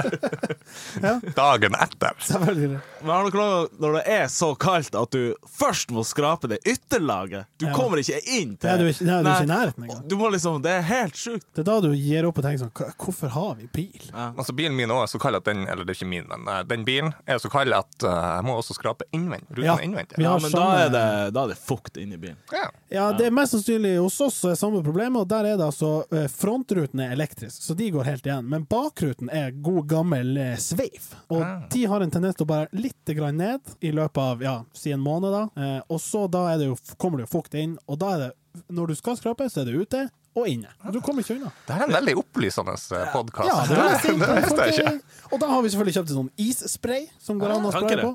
dagen 1.35 1.75
etter. 1.81 2.13
Men 2.45 3.11
har 3.11 3.29
dere 3.29 3.41
noe 3.41 3.69
når 3.81 3.97
det 3.99 4.05
er 4.19 4.27
så 4.33 4.51
kaldt 4.61 4.97
at 4.99 5.15
du 5.15 5.35
først 5.57 5.93
må 5.95 6.05
skrape 6.07 6.49
det 6.51 6.61
ytterlaget? 6.69 7.49
Du 7.61 7.67
kommer 7.75 8.01
ikke 8.03 8.21
inn 8.37 8.55
til 8.61 8.71
Nei, 8.71 8.77
du 8.79 8.85
er 8.85 8.93
ikke- 8.93 9.05
i 9.05 9.47
nærheten 9.49 9.85
engang. 9.89 10.33
Liksom, 10.35 10.63
Det 10.63 10.71
er 10.73 10.83
helt 10.83 11.17
sjukt. 11.17 11.47
Det 11.55 11.61
er 11.65 11.69
da 11.71 11.81
du 11.81 11.93
gir 11.95 12.27
opp 12.29 12.39
og 12.39 12.45
tenker 12.45 12.65
sånn 12.65 12.95
Hvorfor 12.99 13.29
har 13.29 13.55
vi 13.59 13.69
bil? 13.73 14.11
Altså 14.15 14.53
Bilen 14.57 14.77
min 14.77 14.89
også 14.91 15.03
er 15.03 15.13
så 15.15 15.21
kald 15.23 15.37
at 15.37 15.45
den 15.45 15.67
Eller 15.69 15.85
det 15.85 15.95
er 15.95 15.99
ikke 16.05 16.09
min, 16.11 16.27
men 16.29 16.49
eh, 16.49 16.63
den 16.69 16.85
bilen 16.85 17.13
er 17.27 17.39
så 17.43 17.51
kald 17.53 17.73
at 17.73 18.03
eh, 18.05 18.23
jeg 18.37 18.45
må 18.45 18.57
også 18.59 18.75
skrape 18.77 19.05
innvendig. 19.13 19.49
Ruten 19.51 19.65
Ja, 19.65 19.77
innvendig. 19.79 20.19
Ja, 20.19 20.37
men 20.39 20.51
da 20.53 20.65
er 20.85 20.89
det, 20.95 21.05
da 21.35 21.45
er 21.45 21.53
det 21.53 21.59
fukt 21.61 21.99
inni 22.01 22.19
bilen. 22.21 22.39
Ja. 22.53 22.67
Ja, 22.95 23.05
det 23.17 23.29
er 23.29 23.35
mest 23.35 23.55
sannsynlig 23.57 23.97
hos 23.99 24.21
oss 24.23 24.39
er 24.47 24.55
samme 24.59 24.83
problemet, 24.85 25.25
og 25.25 25.29
der 25.31 25.49
er 25.53 25.59
det 25.59 25.67
altså 25.67 26.05
eh, 26.15 26.29
Frontruten 26.31 27.03
er 27.03 27.15
elektrisk, 27.17 27.63
så 27.63 27.75
de 27.79 27.91
går 27.95 28.07
helt 28.09 28.27
igjen. 28.27 28.49
Men 28.51 28.67
bakruten 28.71 29.31
er 29.33 29.55
god 29.65 29.89
gammel 29.91 30.37
sveiv, 30.63 30.85
sveif. 30.95 31.11
Og 31.29 31.43
ja. 31.43 31.53
de 31.71 31.85
har 31.91 32.05
en 32.05 32.15
tendens 32.15 32.39
til 32.39 32.47
å 32.47 32.51
bare 32.51 32.69
litt 32.77 33.15
grann 33.17 33.39
ned 33.41 33.75
i 33.81 33.93
løpet 33.95 34.23
av 34.23 34.45
ja, 34.45 34.57
si 34.77 34.93
en 34.95 35.03
måned, 35.03 35.35
da. 35.35 35.45
Eh, 35.57 35.81
og 35.89 36.01
så 36.03 36.27
da 36.31 36.47
er 36.53 36.61
det 36.63 36.71
jo, 36.71 36.79
kommer 36.99 37.21
det 37.21 37.29
jo 37.29 37.35
fukt 37.39 37.57
inn, 37.59 37.79
og 37.87 38.01
da 38.03 38.15
er 38.15 38.27
det 38.27 38.33
Når 38.71 38.87
du 38.87 38.95
skal 38.95 39.17
skrape, 39.19 39.49
så 39.51 39.65
er 39.65 39.67
det 39.67 39.75
ute 39.75 40.01
og 40.35 40.47
inne. 40.47 40.71
Du 40.95 41.01
kommer 41.03 41.25
ikke 41.25 41.35
unna. 41.35 41.51
Det 41.67 41.75
er 41.75 41.85
en 41.89 41.95
veldig 41.95 42.15
opplysende 42.21 42.75
podkast. 43.13 43.49
Ja, 43.51 43.57
det, 43.67 43.99
fint. 44.03 44.23
det 44.29 44.37
visste 44.45 44.67
jeg 44.69 44.77
ikke. 44.79 45.19
Og 45.31 45.43
da 45.43 45.49
har 45.51 45.63
vi 45.63 45.73
selvfølgelig 45.73 45.95
kjøpt 45.97 46.13
en 46.13 46.19
sånn 46.21 46.33
isspray 46.43 47.07
som 47.23 47.43
går 47.43 47.55
an 47.57 47.67
å 47.67 47.73
spraye 47.75 47.99
på. 47.99 48.13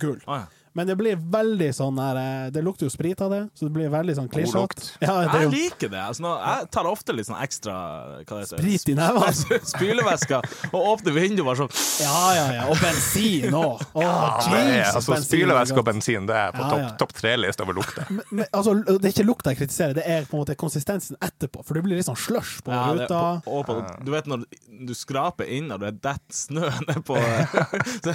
Gull. 0.00 0.20
Ah, 0.24 0.44
ja. 0.44 0.63
Men 0.74 0.88
det 0.90 0.96
blir 0.98 1.14
veldig 1.30 1.68
sånn 1.76 1.98
her 2.02 2.16
eh, 2.18 2.46
Det 2.50 2.62
lukter 2.66 2.88
jo 2.88 2.90
sprit 2.90 3.20
av 3.22 3.30
det, 3.30 3.40
så 3.54 3.68
det 3.68 3.72
blir 3.76 3.90
veldig 3.92 4.16
sånn 4.18 4.28
klisjete. 4.32 4.88
Ja, 5.04 5.20
Jeg 5.28 5.44
jo 5.46 5.50
liker 5.52 5.92
det. 5.92 6.00
Altså, 6.02 6.24
nå, 6.24 6.32
jeg 6.42 6.68
tar 6.74 6.88
ofte 6.90 7.14
litt 7.14 7.28
sånn 7.28 7.38
ekstra 7.44 7.74
hva 8.24 8.24
det 8.24 8.40
heter, 8.42 8.58
sprit 8.58 8.88
i 8.90 8.96
nevene. 8.98 9.60
spylevæske 9.74 10.40
og 10.72 10.88
åpner 10.94 11.14
vinduet 11.14 11.46
bare 11.46 11.60
sånn. 11.62 11.70
Ja, 12.02 12.22
ja, 12.38 12.46
ja. 12.58 12.64
Og 12.72 12.80
bensin 12.82 13.54
òg. 13.54 13.84
Oh, 13.94 14.02
Ja, 14.04 14.90
altså, 14.96 15.12
bensin 15.14 15.28
Spylevæske 15.30 15.78
og 15.78 15.86
bensin 15.86 16.26
det 16.28 16.36
er 16.40 16.50
på 16.56 16.64
Ja, 16.64 16.70
topp 16.74 16.82
ja. 16.82 16.90
topp 17.04 17.14
tre-liste 17.20 17.62
over 17.64 17.78
lukter. 17.78 18.10
Men, 18.34 18.44
altså, 18.50 18.74
det 18.82 18.98
er 18.98 19.12
ikke 19.14 19.26
lukta 19.28 19.54
jeg 19.54 19.62
kritiserer, 19.62 19.94
det 20.00 20.04
er 20.10 20.26
på 20.26 20.36
en 20.36 20.42
måte 20.42 20.58
konsistensen 20.58 21.16
etterpå. 21.22 21.62
For 21.64 21.78
det 21.78 21.84
blir 21.86 22.00
litt 22.02 22.08
sånn 22.10 22.18
slush 22.18 22.58
på 22.66 22.74
Ja, 22.74 22.82
ruta. 22.98 23.22
på, 23.46 23.62
på, 23.70 23.78
du 24.04 24.10
vet 24.14 24.26
når 24.30 24.42
du 24.90 24.92
skraper 24.98 25.46
inn 25.54 25.70
og 25.70 25.80
det 25.86 25.94
detter 26.02 26.34
snø 26.34 26.66
nedpå 26.90 27.14
Det, 28.04 28.14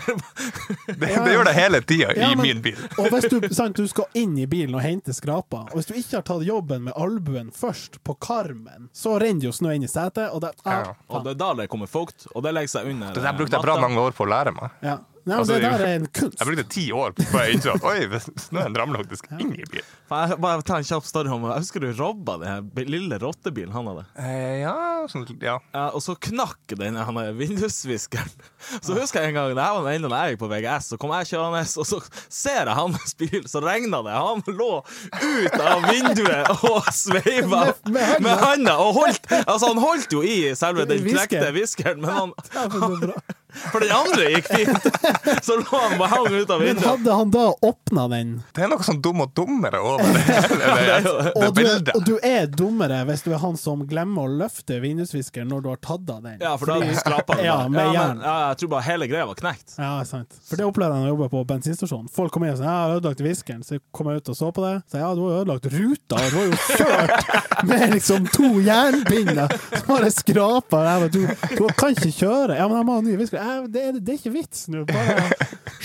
det 0.99 1.33
gjør 1.33 1.47
det 1.47 1.55
hele 1.55 1.81
tida 1.87 2.11
Ja, 2.17 2.31
i 2.31 2.35
men- 2.35 2.45
min 2.49 2.63
bil. 2.65 2.79
Og 2.97 3.09
hvis 3.13 3.29
du, 3.31 3.37
sant, 3.55 3.77
du 3.77 3.87
skal 3.89 4.09
inn 4.19 4.35
i 4.41 4.47
bilen 4.49 4.75
og 4.77 4.83
hente 4.85 5.13
skrapa, 5.15 5.65
og 5.69 5.77
hvis 5.77 5.89
du 5.89 5.95
ikke 5.95 6.19
har 6.19 6.25
tatt 6.29 6.45
jobben 6.47 6.87
med 6.89 6.97
albuen 6.99 7.53
først, 7.55 8.01
på 8.03 8.15
karmen, 8.21 8.89
så 8.95 9.17
renner 9.21 9.43
det 9.45 9.49
jo 9.51 9.55
snø 9.55 9.75
inn 9.77 9.85
i 9.85 9.91
setet, 9.91 10.29
og 10.33 10.43
det 10.45 10.53
ah, 10.65 10.79
Ja. 10.89 10.95
Og 11.09 11.23
det 11.25 11.35
er 11.35 11.39
da 11.41 11.53
det 11.61 11.69
kommer 11.71 11.89
fukt, 11.91 12.27
og 12.33 12.43
det 12.45 12.53
legger 12.55 12.71
seg 12.79 12.89
under 12.91 13.13
Det 13.15 13.23
der 13.23 13.37
brukte 13.37 13.57
jeg 13.57 13.65
bra 13.65 13.79
mange 13.81 14.01
år 14.01 14.15
på 14.17 14.25
å 14.25 14.29
lære 14.33 14.55
meg. 14.55 14.75
ja. 14.85 14.99
Nei, 15.29 15.37
men 15.37 15.43
Altså, 15.43 15.55
det 15.55 15.69
der 15.69 15.83
er 15.85 15.95
en 15.99 16.07
kunst. 16.09 16.39
Jeg 16.41 16.47
brukte 16.49 16.67
ti 16.73 16.85
år 16.95 17.13
før 17.29 17.43
jeg 17.45 17.57
innså 17.59 17.75
at 17.77 17.85
oi, 17.85 18.21
snøen 18.49 18.77
ramler 18.81 19.03
faktisk 19.03 19.29
inn 19.37 19.53
i 19.53 19.65
bilen. 19.69 19.95
Jeg 20.09 20.37
bare 20.41 20.63
ta 20.65 20.79
en 20.81 20.87
kjapp 20.89 21.05
story 21.05 21.29
om 21.29 21.43
Jeg 21.51 21.61
husker 21.61 21.83
du 21.85 21.89
robba 21.99 22.39
den 22.41 22.69
lille 22.89 23.19
rottebilen 23.21 23.73
han 23.75 23.89
hadde. 23.91 24.05
Eh, 24.17 24.55
ja, 24.63 24.73
sånn, 25.11 25.27
ja. 25.37 25.59
Ja, 25.75 25.83
og 25.93 26.01
så 26.01 26.15
knakk 26.17 26.73
den 26.79 26.97
han 26.97 27.19
vindusviskeren. 27.37 28.31
Så 28.85 28.93
husker 28.97 29.21
jeg 29.23 29.31
en 29.31 29.37
gang 29.37 29.53
Det 29.55 29.63
her 29.63 29.75
var 29.77 29.85
den 29.91 30.05
da 30.09 30.19
jeg 30.25 30.33
gikk 30.35 30.41
på 30.41 30.49
VGS, 30.51 30.87
så 30.91 30.97
kom 30.99 31.11
jeg 31.15 31.29
kjørende, 31.29 31.61
og 31.81 31.85
så 31.87 31.99
ser 32.31 32.67
jeg 32.69 32.75
hans 32.77 33.13
bil, 33.19 33.43
så 33.49 33.61
regna 33.63 34.01
det. 34.05 34.15
Han 34.17 34.41
lå 34.57 34.69
ut 34.81 35.59
av 35.61 35.85
vinduet 35.87 36.49
og 36.69 36.89
sveiva 36.95 37.61
Med- 37.89 38.23
med 38.25 38.43
handa. 38.43 38.75
Og 38.83 38.97
holdt 38.99 39.29
Altså, 39.45 39.69
han 39.71 39.81
holdt 39.83 40.13
jo 40.15 40.23
i 40.25 40.39
selve 40.57 40.85
den 40.89 41.05
knekte 41.05 41.51
viskeren, 41.55 42.01
men 42.01 42.09
han 42.17 42.33
Ja, 42.55 42.65
For 43.71 43.83
den 43.83 43.91
andre 43.93 44.29
gikk 44.33 44.47
fint. 44.49 44.87
Så 45.45 45.57
lå 45.59 45.79
han 45.83 45.97
bare 45.99 46.09
hang 46.13 46.27
ut 46.33 46.49
av 46.49 46.61
vinduet. 46.61 46.79
Men 46.79 46.83
hadde 46.89 47.17
han 47.19 47.31
da 47.33 47.45
åpna 47.69 48.05
den 48.11 48.31
Det 48.55 48.63
er 48.65 48.71
noe 48.71 48.85
sånn 48.85 49.01
dum 49.03 49.21
og 49.25 49.33
dummere 49.37 49.79
over 49.81 50.03
det. 50.03 50.23
det, 50.49 50.69
det, 50.79 50.99
det, 51.05 51.33
og 51.35 51.43
du, 51.43 51.51
bildet. 51.59 51.91
og 51.95 52.05
du 52.07 52.13
er 52.25 52.47
dummere 52.51 53.01
hvis 53.09 53.23
du 53.25 53.31
er 53.33 53.41
han 53.43 53.57
som 53.59 53.83
glemmer 53.89 54.27
å 54.27 54.33
løfte 54.43 54.79
vindusviskeren 54.83 55.49
når 55.51 55.65
du 55.65 55.69
har 55.73 55.81
tatt 55.83 56.09
av 56.15 56.21
den. 56.25 56.37
Ja, 56.41 56.55
for 56.59 56.69
da 56.71 56.79
hadde 56.79 56.93
du 56.93 56.99
skrapa 56.99 57.37
den. 57.39 57.45
Ja, 57.49 57.57
med 57.67 57.93
ja, 57.93 58.07
men- 58.13 58.23
Ja, 58.25 58.35
jeg 58.51 58.61
tror 58.63 58.73
bare 58.75 58.85
hele 58.89 59.07
greia 59.11 59.25
var 59.29 59.35
knekt. 59.39 59.75
Ja, 59.77 59.91
sant. 60.07 60.39
For 60.49 60.59
det 60.59 60.65
opplevde 60.67 60.95
jeg 60.95 61.03
da 61.03 61.09
jeg 61.09 61.15
jobbet 61.15 61.33
på 61.35 61.43
bensinstasjonen. 61.53 62.09
Folk 62.13 62.33
kom 62.35 62.43
inn 62.47 62.53
og 62.55 62.59
sa 62.59 62.63
'jeg 62.63 62.79
har 62.83 62.95
ødelagt 62.99 63.21
viskeren', 63.25 63.63
så 63.65 63.79
kom 63.91 64.07
jeg 64.09 64.17
ut 64.23 64.29
og 64.29 64.35
så 64.35 64.51
på 64.53 64.61
det. 64.65 64.75
Så 64.91 64.97
ja, 64.99 65.13
du 65.15 65.21
har 65.27 65.41
ødelagt 65.43 65.65
ruta, 65.73 66.15
du 66.29 66.35
har 66.37 66.45
jo 66.45 66.57
kjørt 66.79 67.63
med 67.69 67.93
liksom 67.93 68.27
to 68.33 68.49
jernbinder 68.63 69.47
Så 69.75 69.83
bare 69.87 70.11
skrapa 70.11 70.79
Jeg 71.01 71.11
Du, 71.11 71.21
du 71.57 71.67
kan 71.77 71.91
ikke 71.95 72.11
kjøre. 72.13 72.55
Ja, 72.57 72.67
men 72.67 72.77
jeg 72.77 72.85
må 72.85 72.93
ha 72.95 73.01
ny 73.01 73.15
visker. 73.17 73.37
Det, 73.67 73.83
er- 73.89 73.99
det 73.99 74.13
er 74.13 74.19
ikke 74.19 74.33
vits 74.35 74.67
nå. 74.73 74.83
Bare 74.89 75.29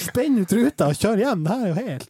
spenn 0.04 0.38
ut 0.42 0.52
ruta 0.56 0.88
og 0.92 0.98
kjør 1.00 1.22
hjem. 1.24 1.44
Det 1.46 1.52
her 1.54 1.62
er 1.64 1.70
jo 1.70 1.76
helt 1.88 2.08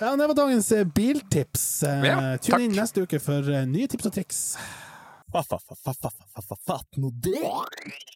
Ja, 0.00 0.14
det 0.20 0.28
var 0.30 0.38
dagens 0.38 0.70
eh, 0.76 0.84
biltips. 0.96 1.66
Eh, 1.88 2.04
Ja, 2.10 2.16
Tune 2.42 2.62
inn 2.68 2.76
neste 2.78 3.04
uke 3.04 3.20
for 3.22 3.40
eh, 3.52 3.64
nye 3.70 3.88
tips 3.90 4.06
og 4.10 4.16
triks. 4.18 4.40
Eh, 7.34 8.13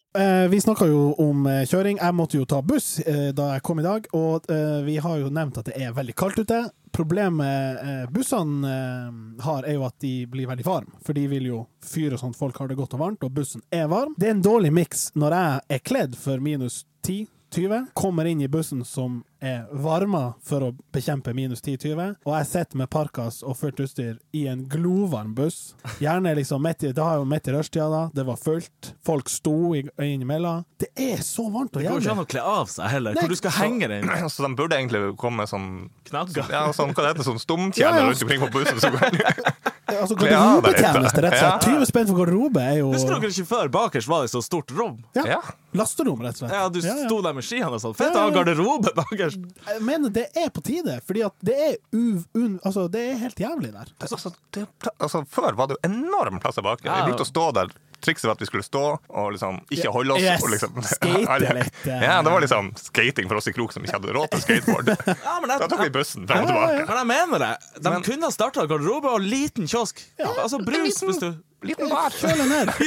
vi 0.50 0.61
snakka 0.61 0.87
jo 0.88 1.12
om 1.21 1.47
eh, 1.47 1.65
kjøring. 1.69 1.99
Jeg 2.00 2.15
måtte 2.17 2.38
jo 2.38 2.47
ta 2.49 2.62
buss 2.65 2.99
eh, 3.05 3.29
da 3.37 3.53
jeg 3.55 3.65
kom 3.67 3.81
i 3.83 3.85
dag, 3.85 4.07
og 4.17 4.49
eh, 4.50 4.81
vi 4.87 4.97
har 5.05 5.19
jo 5.21 5.29
nevnt 5.29 5.61
at 5.61 5.69
det 5.69 5.77
er 5.77 5.93
veldig 5.95 6.15
kaldt 6.17 6.41
ute. 6.41 6.62
Problemet 6.97 7.83
eh, 7.85 8.05
bussene 8.11 8.73
eh, 8.73 9.19
har, 9.45 9.69
er 9.69 9.77
jo 9.77 9.85
at 9.87 9.99
de 10.03 10.12
blir 10.31 10.49
veldig 10.49 10.67
varme, 10.67 10.97
for 11.05 11.12
de 11.15 11.27
vil 11.29 11.50
jo 11.50 11.62
fyre 11.85 12.19
sånn 12.19 12.33
at 12.33 12.41
folk 12.41 12.57
har 12.59 12.71
det 12.71 12.79
godt 12.81 12.97
og 12.97 13.05
varmt, 13.05 13.27
og 13.27 13.35
bussen 13.37 13.62
er 13.71 13.91
varm. 13.93 14.17
Det 14.19 14.31
er 14.31 14.38
en 14.38 14.45
dårlig 14.45 14.73
miks 14.81 15.11
når 15.19 15.37
jeg 15.37 15.77
er 15.77 15.85
kledd 15.93 16.17
for 16.19 16.41
minus 16.43 16.87
10. 17.07 17.27
20, 17.55 17.87
kommer 17.95 18.26
inn 18.28 18.40
i 18.45 18.49
bussen 18.49 18.85
som 18.85 19.23
er 19.40 19.62
varma 19.73 20.35
for 20.45 20.61
å 20.67 20.73
bekjempe 20.93 21.33
minus 21.33 21.62
10-20, 21.62 22.17
og 22.26 22.33
jeg 22.37 22.47
sitter 22.50 22.76
med 22.81 22.90
parkas 22.90 23.38
og 23.47 23.55
fullt 23.57 23.78
utstyr 23.85 24.17
i 24.37 24.43
en 24.50 24.64
glovarm 24.69 25.31
buss. 25.38 25.75
Gjerne 26.02 26.35
liksom 26.37 26.61
midt 26.62 26.83
i, 26.85 26.93
Det 26.93 27.02
har 27.05 27.17
jo 27.21 27.25
midt 27.25 27.49
i 27.49 27.55
rushtida, 27.55 27.87
da. 27.88 28.02
Det 28.12 28.26
var 28.26 28.37
fullt. 28.37 28.93
Folk 29.07 29.28
sto 29.33 29.75
i- 29.78 29.87
innimellom. 30.02 30.64
Det 30.78 30.90
er 30.97 31.23
så 31.25 31.47
varmt 31.50 31.73
og 31.76 31.81
Det 31.83 31.88
går 31.88 32.00
ikke 32.02 32.11
an 32.11 32.17
jævlig. 32.19 32.26
å 32.26 32.33
kle 32.35 32.40
av 32.43 32.67
seg 32.69 32.90
heller. 32.90 33.14
Nei, 33.14 33.23
Hvor 33.23 33.28
du 33.28 33.37
skal 33.37 33.50
henge 33.62 33.88
den. 33.88 34.05
Så 34.35 34.43
de 34.47 34.55
burde 34.55 34.76
egentlig 34.76 35.17
komme 35.17 35.37
med 35.45 35.49
sånn 35.49 35.90
Knagger. 36.09 36.50
Ja, 36.50 36.67
sånn, 36.73 36.93
hva 36.93 37.05
det 37.07 37.14
heter 37.17 37.28
sånn 37.31 37.38
Ja, 37.38 37.47
stumtjener 37.47 37.99
ja. 38.02 38.07
rundt 38.09 38.23
omkring 38.23 38.40
på 38.40 38.52
bussen. 38.52 39.73
Altså. 39.88 40.16
Garderobetjeneste, 40.21 41.23
rett 41.25 41.33
og 41.33 41.38
slett. 41.38 41.64
Ja. 41.64 41.78
20 41.78 41.87
spenn 41.88 42.09
for 42.11 42.18
garderobe 42.21 42.61
er 42.61 42.76
jo 42.83 42.90
Husker 42.92 43.14
dere 43.16 43.30
ikke 43.33 43.47
før 43.49 43.71
bakerst 43.73 44.11
var 44.11 44.26
det 44.26 44.30
så 44.35 44.42
stort 44.45 44.71
rom? 44.76 44.99
ja, 45.16 45.25
Ja. 45.26 45.38
lasterom, 45.75 46.21
rett 46.25 46.37
og 46.37 46.42
slett. 46.45 46.52
Ja, 46.52 46.68
du 46.68 46.80
sto 46.83 47.21
der 47.25 47.33
med 47.38 47.45
skiene 47.47 47.71
og 47.73 47.80
sånn. 47.80 47.97
Fett 47.97 48.14
å 48.16 48.26
ha 48.26 48.30
garderobe 48.35 48.92
bakerst! 48.97 49.40
Jeg 49.68 49.83
mener 49.85 50.12
det 50.12 50.26
er 50.37 50.50
på 50.52 50.61
tide, 50.64 50.99
fordi 51.09 51.25
at 51.25 51.35
det 51.45 51.57
er 51.71 51.76
uv... 51.97 52.25
Un, 52.37 52.59
altså, 52.64 52.88
det 52.92 53.04
er 53.12 53.18
helt 53.25 53.40
jævlig 53.40 53.73
der. 53.73 53.92
Altså, 54.04 54.33
det, 54.52 54.66
altså, 54.99 55.25
før 55.33 55.57
var 55.57 55.66
det 55.73 55.78
jo 55.78 55.88
enorm 55.90 56.38
plass 56.40 56.61
bak. 56.62 56.83
Vi 56.85 56.88
Ja. 56.88 57.04
brukte 57.09 57.25
å 57.25 57.30
stå 57.33 57.49
der. 57.54 57.73
Trikset 58.05 58.28
var 58.28 58.37
at 58.37 58.43
vi 58.45 58.47
skulle 58.47 58.62
stå 58.62 58.83
og 59.09 59.33
liksom 59.35 59.57
ikke 59.75 59.90
holde 59.90 60.14
oss. 60.14 60.23
Yes, 60.23 60.43
Og 60.45 60.52
liksom, 60.52 60.76
skate 60.87 61.52
litt. 61.59 61.81
Ja, 61.88 62.21
det 62.23 62.31
var 62.31 62.40
liksom 62.45 62.71
skating 62.78 63.26
for 63.31 63.40
oss 63.40 63.49
i 63.50 63.52
Krok 63.57 63.73
som 63.75 63.83
ikke 63.83 63.97
hadde 63.99 64.14
råd 64.14 64.31
til 64.37 64.45
skateboard. 64.45 64.93
Ja, 65.28 65.35
men 65.43 65.50
Da 65.50 65.67
tok 65.67 65.83
vi 65.83 65.90
bussen 65.99 66.28
fram 66.31 66.45
og 66.47 66.52
tilbake. 66.52 66.87
men 66.87 66.97
jeg 67.02 67.09
mener 67.11 67.45
det. 67.45 67.50
De 67.83 67.90
Men- 67.90 68.07
kunne 68.07 68.28
ha 68.31 68.35
starta 68.35 68.67
garderobe 68.71 69.11
og 69.17 69.21
liten 69.26 69.67
kiosk. 69.67 70.05
Altså 70.23 70.61
brus, 70.62 71.02
hvis 71.02 71.19
du 71.23 71.31
Liten 71.67 71.88
bar. 71.91 72.11
Kjøle 72.15 72.49
ned. 72.49 72.73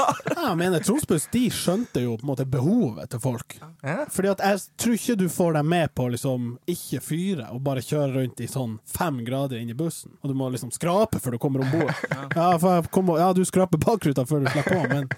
Ja, 0.00 0.46
jeg 0.46 0.56
mener 0.56 0.80
Tromsbuss 0.80 1.26
de 1.34 1.42
skjønte 1.52 2.00
jo 2.00 2.14
på 2.16 2.24
en 2.24 2.28
måte 2.30 2.46
behovet 2.48 3.10
til 3.12 3.20
folk. 3.20 3.56
Ja. 3.84 4.06
Fordi 4.08 4.30
at 4.30 4.40
jeg 4.46 4.60
tror 4.80 4.94
ikke 4.96 5.16
du 5.20 5.24
får 5.28 5.58
dem 5.58 5.68
med 5.68 5.92
på 5.98 6.06
liksom 6.14 6.46
ikke 6.70 7.02
fyre 7.04 7.48
og 7.52 7.60
bare 7.66 7.82
kjøre 7.84 8.14
rundt 8.14 8.40
i 8.40 8.48
sånn 8.48 8.78
fem 8.88 9.18
grader 9.26 9.60
inn 9.60 9.74
i 9.74 9.76
bussen. 9.76 10.14
Og 10.22 10.32
du 10.32 10.38
må 10.38 10.48
liksom 10.54 10.72
skrape 10.72 11.20
før 11.20 11.36
du 11.36 11.40
kommer 11.42 11.66
om 11.66 11.74
bord. 11.74 11.92
Ja, 12.32 12.54
Ja, 12.56 12.80
ja, 13.20 13.28
du 13.36 13.42
skraper 13.44 13.82
bakruta 13.82 14.24
før 14.24 14.46
du 14.46 14.48
slipper 14.54 14.78
på, 14.78 14.88
men 14.94 15.10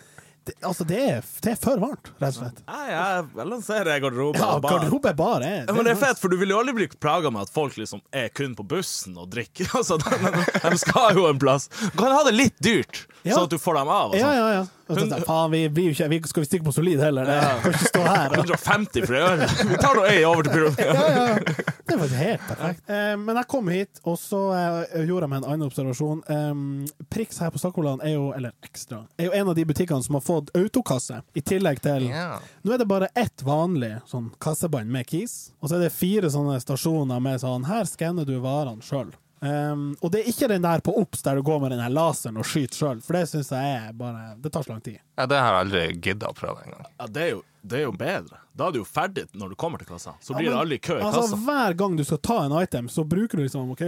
det, 0.44 0.54
altså, 0.66 0.84
det 0.88 0.99
er, 0.99 1.26
det 1.44 1.52
er 1.52 1.58
for 1.62 1.78
varmt, 1.78 2.08
rett 2.18 2.34
og 2.34 2.40
slett. 2.40 2.62
Nei, 2.66 2.87
jeg 2.90 3.26
balanserer 3.37 4.00
garderobe 4.02 4.40
Ja, 4.40 4.49
og 4.56 4.64
bar. 4.64 4.75
garderobe 4.78 5.12
er 5.12 5.18
bare 5.18 5.46
er 5.46 5.61
Ja, 5.68 5.75
men 5.76 5.87
det 5.87 5.92
er 5.94 6.00
fett, 6.00 6.18
for 6.18 6.32
du 6.32 6.37
vil 6.40 6.50
jo 6.50 6.58
aldri 6.58 6.75
bli 6.80 6.88
plaga 6.99 7.30
med 7.30 7.46
at 7.46 7.52
folk 7.54 7.76
liksom 7.78 8.02
er 8.11 8.26
kun 8.34 8.56
på 8.58 8.66
bussen 8.75 9.14
og 9.22 9.30
drikker. 9.34 9.70
Altså, 9.78 9.99
de, 10.02 10.18
de, 10.25 10.44
de 10.72 10.78
skal 10.82 11.14
jo 11.20 11.28
en 11.30 11.38
plass. 11.42 11.68
Du 11.92 11.99
kan 12.02 12.11
ha 12.14 12.25
det 12.26 12.34
litt 12.34 12.58
dyrt, 12.62 13.04
Ja. 13.24 13.36
sånn 13.36 13.44
at 13.44 13.50
du 13.50 13.58
får 13.58 13.74
dem 13.78 13.88
av. 13.88 14.10
Og 14.10 14.16
Ja, 14.18 14.26
sånn. 14.26 14.36
ja, 14.36 14.52
ja. 14.52 14.66
Hun- 14.92 15.22
faen, 15.24 15.50
vi 15.50 15.68
blir 15.72 15.84
jo 15.88 15.92
ikke 15.94 16.08
vi 16.10 16.18
Skal 16.28 16.42
vi 16.42 16.46
stikke 16.48 16.64
på 16.66 16.72
solid 16.74 16.98
heller? 17.00 17.24
Det 17.24 17.36
kan 17.40 17.72
ikke 17.72 17.88
stå 17.88 18.00
her. 18.02 18.30
150 18.36 19.06
for 19.06 19.12
det. 19.14 19.46
Vi 19.70 19.76
tar 19.80 19.94
nå 19.96 20.02
ei 20.10 20.24
over 20.24 20.42
til 20.42 20.52
pyramiden. 20.52 20.84
ja, 20.84 21.08
ja, 21.08 21.26
ja. 21.28 21.54
Det 21.86 21.96
var 22.00 22.08
helt 22.08 22.40
perfekt. 22.48 22.82
Eh, 22.90 23.16
men 23.16 23.36
jeg 23.36 23.46
kom 23.48 23.68
hit, 23.68 24.00
og 24.04 24.18
så 24.18 24.40
eh, 24.56 25.06
gjorde 25.06 25.22
jeg 25.26 25.30
meg 25.32 25.42
en 25.44 25.48
annen 25.52 25.66
observasjon. 25.70 26.20
Eh, 26.28 27.04
Prix 27.10 27.38
her 27.38 27.50
på 27.54 27.58
Stakkoland 27.62 28.02
er 28.04 28.14
jo, 28.18 28.32
eller 28.36 28.52
Ekstra, 28.64 29.02
er 29.18 29.30
jo 29.30 29.32
en 29.32 29.48
av 29.48 29.54
de 29.54 29.64
butikkene 29.64 30.02
som 30.04 30.14
har 30.18 30.24
fått 30.26 30.50
autokasse, 30.58 31.22
i 31.34 31.40
tillegg 31.40 31.80
til 31.84 32.08
Ja. 32.10 32.38
Nå 32.64 32.74
er 32.74 32.78
det 32.78 32.88
bare 32.88 33.08
ett 33.16 33.42
vanlig 33.44 33.94
sånn 34.08 34.30
kassebånd 34.40 34.86
med 34.92 35.06
Keys, 35.08 35.52
og 35.62 35.70
så 35.70 35.76
er 35.76 35.86
det 35.86 35.92
fire 35.92 36.28
sånne 36.32 36.58
stasjoner 36.60 37.20
med 37.20 37.40
sånn 37.40 37.64
Her 37.66 37.84
skanner 37.84 38.24
du 38.26 38.38
varene 38.40 38.82
sjøl. 38.82 39.12
Um, 39.42 39.88
og 39.99 40.12
det 40.14 40.20
er 40.20 40.28
ikke 40.30 40.46
den 40.52 40.62
der 40.62 40.78
på 40.87 40.92
obs 41.00 41.25
der 41.26 41.34
du 41.34 41.42
går 41.42 41.58
med 41.64 41.72
den 41.75 41.80
her 41.82 41.90
laseren 41.90 42.37
og 42.38 42.46
skyter 42.46 42.78
sjøl, 42.78 43.00
for 43.02 43.16
det 43.18 43.25
syns 43.26 43.49
jeg 43.50 43.72
er 43.75 43.96
bare 43.99 44.37
Det 44.38 44.52
tar 44.54 44.62
så 44.62 44.70
lang 44.70 44.82
tid. 44.87 45.00
Ja, 45.18 45.26
det 45.26 45.40
har 45.42 45.56
jeg 45.56 45.64
aldri 45.66 45.82
gidda 45.99 46.30
å 46.30 46.37
prøve 46.38 46.62
engang. 46.62 46.87
Ja, 47.00 47.08
det 47.11 47.25
er, 47.25 47.30
jo, 47.34 47.42
det 47.66 47.80
er 47.80 47.84
jo 47.88 47.92
bedre. 47.99 48.38
Da 48.54 48.68
er 48.68 48.76
du 48.76 48.78
jo 48.82 48.87
ferdig 48.87 49.25
når 49.34 49.50
du 49.50 49.58
kommer 49.58 49.82
til 49.82 49.90
kassa. 49.90 50.14
Så 50.22 50.37
blir 50.38 50.52
det 50.52 50.58
aldri 50.61 50.78
kø 50.78 51.00
i 51.00 51.02
Altså, 51.02 51.25
kassa. 51.26 51.40
hver 51.49 51.76
gang 51.82 51.96
du 51.99 52.04
skal 52.06 52.20
ta 52.22 52.38
en 52.46 52.54
item, 52.62 52.88
så 52.92 53.02
bruker 53.04 53.40
du 53.40 53.42
liksom 53.49 53.72
OK, 53.75 53.82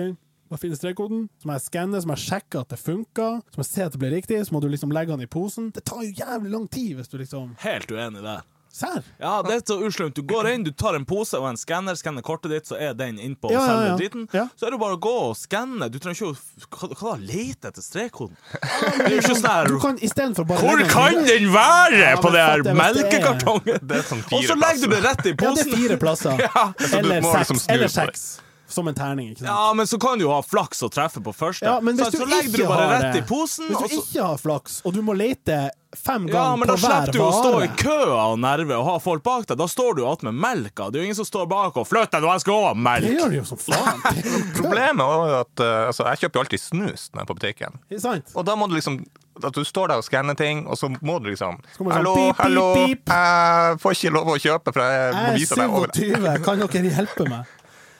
hva 0.51 0.59
finner 0.61 0.77
strekkoden? 0.81 1.29
Så 1.39 1.49
må 1.49 1.55
jeg 1.57 1.65
skanne, 1.69 2.01
så 2.03 2.11
må 2.11 2.17
jeg 2.19 2.25
sjekke 2.27 2.61
at 2.65 2.75
det 2.75 2.81
funker, 2.83 3.39
så 3.47 3.61
må 3.61 3.63
jeg 3.65 3.71
se 3.71 3.87
at 3.87 3.95
det 3.95 4.01
blir 4.03 4.13
riktig, 4.19 4.41
så 4.47 4.55
må 4.57 4.61
du 4.61 4.67
liksom 4.73 4.93
legge 4.95 5.15
den 5.15 5.23
i 5.25 5.31
posen. 5.31 5.71
Det 5.75 5.85
tar 5.87 6.03
jo 6.03 6.11
jævlig 6.19 6.51
lang 6.53 6.67
tid 6.69 6.99
hvis 6.99 7.09
du 7.15 7.17
liksom 7.23 7.55
Helt 7.63 7.95
uenig 7.95 8.23
der. 8.27 8.43
Serr? 8.75 9.05
Ja, 9.23 9.37
det 9.47 9.53
er 9.55 9.61
så 9.63 9.77
uslumt. 9.87 10.17
Du 10.19 10.25
går 10.27 10.49
inn, 10.51 10.65
du 10.67 10.73
tar 10.75 10.97
en 10.99 11.05
pose 11.07 11.39
og 11.39 11.45
en 11.47 11.59
skanner, 11.61 11.95
skanner 11.95 12.25
kortet 12.27 12.51
ditt, 12.51 12.67
så 12.67 12.75
er 12.75 12.97
den 12.99 13.21
innpå 13.23 13.53
Ja, 13.53 13.61
ja, 13.61 13.67
selve 13.71 13.85
ja. 13.87 13.97
driten. 14.01 14.25
Ja. 14.35 14.49
Så 14.59 14.67
er 14.67 14.75
det 14.75 14.81
bare 14.83 14.97
å 14.97 15.01
gå 15.05 15.13
og 15.29 15.37
skanne. 15.39 15.87
Du 15.95 16.01
trenger 16.03 16.19
ikke 16.19 16.33
å 16.33 16.81
hva, 16.81 16.89
hva 16.99 17.13
da, 17.13 17.21
lete 17.29 17.71
etter 17.71 17.85
strekkoden. 17.87 18.35
Det 18.99 19.05
er 19.07 19.15
jo 19.15 19.21
ikke 19.23 19.37
sånn 19.37 19.47
her 19.51 19.71
Du 19.71 19.79
kan 19.83 19.99
istedenfor 20.03 20.47
bare 20.49 20.65
Hvor 20.67 20.83
kan 20.91 21.17
den 21.27 21.47
være 21.55 22.01
Ja, 22.03 22.15
på 22.23 22.31
det 22.35 22.43
her 22.43 22.65
er- 22.65 22.79
melkekartongen? 22.79 23.95
Sånn 24.11 24.25
Og 24.35 24.45
så 24.49 24.57
legger 24.59 24.91
du 24.91 24.95
det 24.97 25.03
rett 25.07 25.27
i 25.31 25.35
Ja, 25.35 25.53
det 25.55 25.67
er 25.67 25.77
fire 25.77 26.01
plasser. 26.03 26.43
Ja. 26.49 26.65
Eller 26.99 27.23
liksom 27.23 27.59
seks. 27.63 27.69
Eller 27.75 27.89
seks. 27.93 28.27
Som 28.75 28.91
en 28.91 28.97
terning, 28.99 29.31
ikke 29.33 29.45
sant? 29.45 29.53
Ja, 29.53 29.71
men 29.79 29.87
så 29.87 29.99
kan 30.03 30.19
du 30.19 30.27
jo 30.27 30.33
ha 30.35 30.41
flaks 30.43 30.83
og 30.87 30.93
treffe 30.95 31.23
på 31.25 31.35
første. 31.37 31.67
Ja, 31.67 31.79
men 31.85 31.95
hvis 31.95 32.11
så, 32.11 32.19
du 32.19 32.25
så 32.25 32.29
legger 32.31 32.51
ikke 32.51 32.65
du 32.65 32.73
bare 32.73 32.91
rett 32.91 33.09
det, 33.15 33.23
i 33.23 33.29
posen. 33.29 33.71
Hvis 33.71 33.79
du 33.79 33.97
så, 33.97 34.03
ikke 34.03 34.29
har 34.33 34.43
flaks, 34.43 34.81
og 34.85 34.97
du 34.97 35.01
må 35.07 35.17
lete 35.19 35.63
fem 35.95 36.27
ja, 36.27 36.35
ganger 36.35 36.57
men 36.57 36.69
da 36.69 36.75
på 36.75 36.83
hver 36.83 37.05
slipper 37.07 37.15
du 37.15 37.23
å 37.23 37.31
stå 37.33 37.63
i 37.63 37.69
køa 37.79 38.05
kø 38.05 38.15
av 38.19 38.37
nerve 38.43 38.79
og 38.81 38.87
ha 38.89 38.95
folk 39.03 39.25
bak 39.27 39.49
deg. 39.49 39.59
Da 39.61 39.69
står 39.71 39.97
du 39.97 40.03
jo 40.03 40.11
igjen 40.11 40.31
med 40.31 40.41
melka. 40.45 40.89
Det 40.91 40.99
er 40.99 41.05
jo 41.05 41.11
ingen 41.11 41.21
som 41.21 41.29
står 41.29 41.49
bak 41.51 41.77
og 41.81 41.89
'flytt 41.89 42.15
deg, 42.15 42.25
nå 42.25 42.33
jeg 42.35 42.45
skal 42.45 42.65
ha 42.67 42.95
Det 43.05 43.13
gjør 43.15 43.35
du 43.35 43.37
jo 43.39 43.45
som 43.49 43.61
faen. 43.61 44.01
Problemet 44.61 45.05
er 45.05 45.35
jo 45.35 45.43
at 45.43 45.67
eh, 45.67 45.83
altså, 45.91 46.09
jeg 46.11 46.25
kjøper 46.25 46.41
jo 46.41 46.45
alltid 46.47 46.65
snus 46.65 47.11
når 47.13 47.21
jeg 47.21 47.23
er 47.23 47.31
på 47.31 47.39
butikken. 47.41 47.79
Er 47.91 48.03
sant? 48.03 48.35
Og 48.35 48.47
da 48.47 48.57
må 48.59 48.71
du 48.71 48.75
liksom 48.79 49.05
at 49.43 49.57
du 49.57 49.65
står 49.67 49.91
der 49.91 49.99
og 49.99 50.07
skanner 50.07 50.37
ting, 50.39 50.63
og 50.71 50.79
så 50.79 50.89
må 51.03 51.19
du 51.19 51.31
liksom 51.33 51.59
sånn, 51.75 51.91
Hallo, 51.91 52.15
beep, 52.15 52.37
beep. 52.37 52.43
hallo, 52.45 52.67
pip. 52.79 53.11
jeg 53.11 53.81
får 53.83 53.97
ikke 53.97 54.13
lov 54.15 54.31
å 54.31 54.37
kjøpe, 54.39 54.75
for 54.77 54.95
jeg 54.95 55.17
må 55.17 55.25
vise 55.35 55.59
deg 55.59 55.75
over. 55.75 55.91
Jeg 55.91 56.13
er 56.15 56.39
27, 56.39 56.45
kan 56.47 56.63
dere 56.63 56.93
hjelpe 56.95 57.27
meg? 57.33 57.54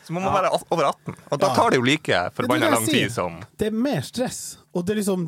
Så 0.07 0.13
må 0.13 0.21
man 0.21 0.35
være 0.37 0.53
over 0.71 0.85
18. 0.91 1.17
Og 1.33 1.41
da 1.41 1.51
tar 1.57 1.73
det 1.73 1.81
jo 1.81 1.87
like 1.87 2.21
forbanna 2.37 2.71
lang 2.75 2.87
tid 2.87 3.13
som 3.13 3.41
Det 3.57 3.71
er 3.71 3.77
mer 3.77 4.05
stress. 4.05 4.59
Og 4.75 4.85
det 4.87 4.99
liksom 4.99 5.27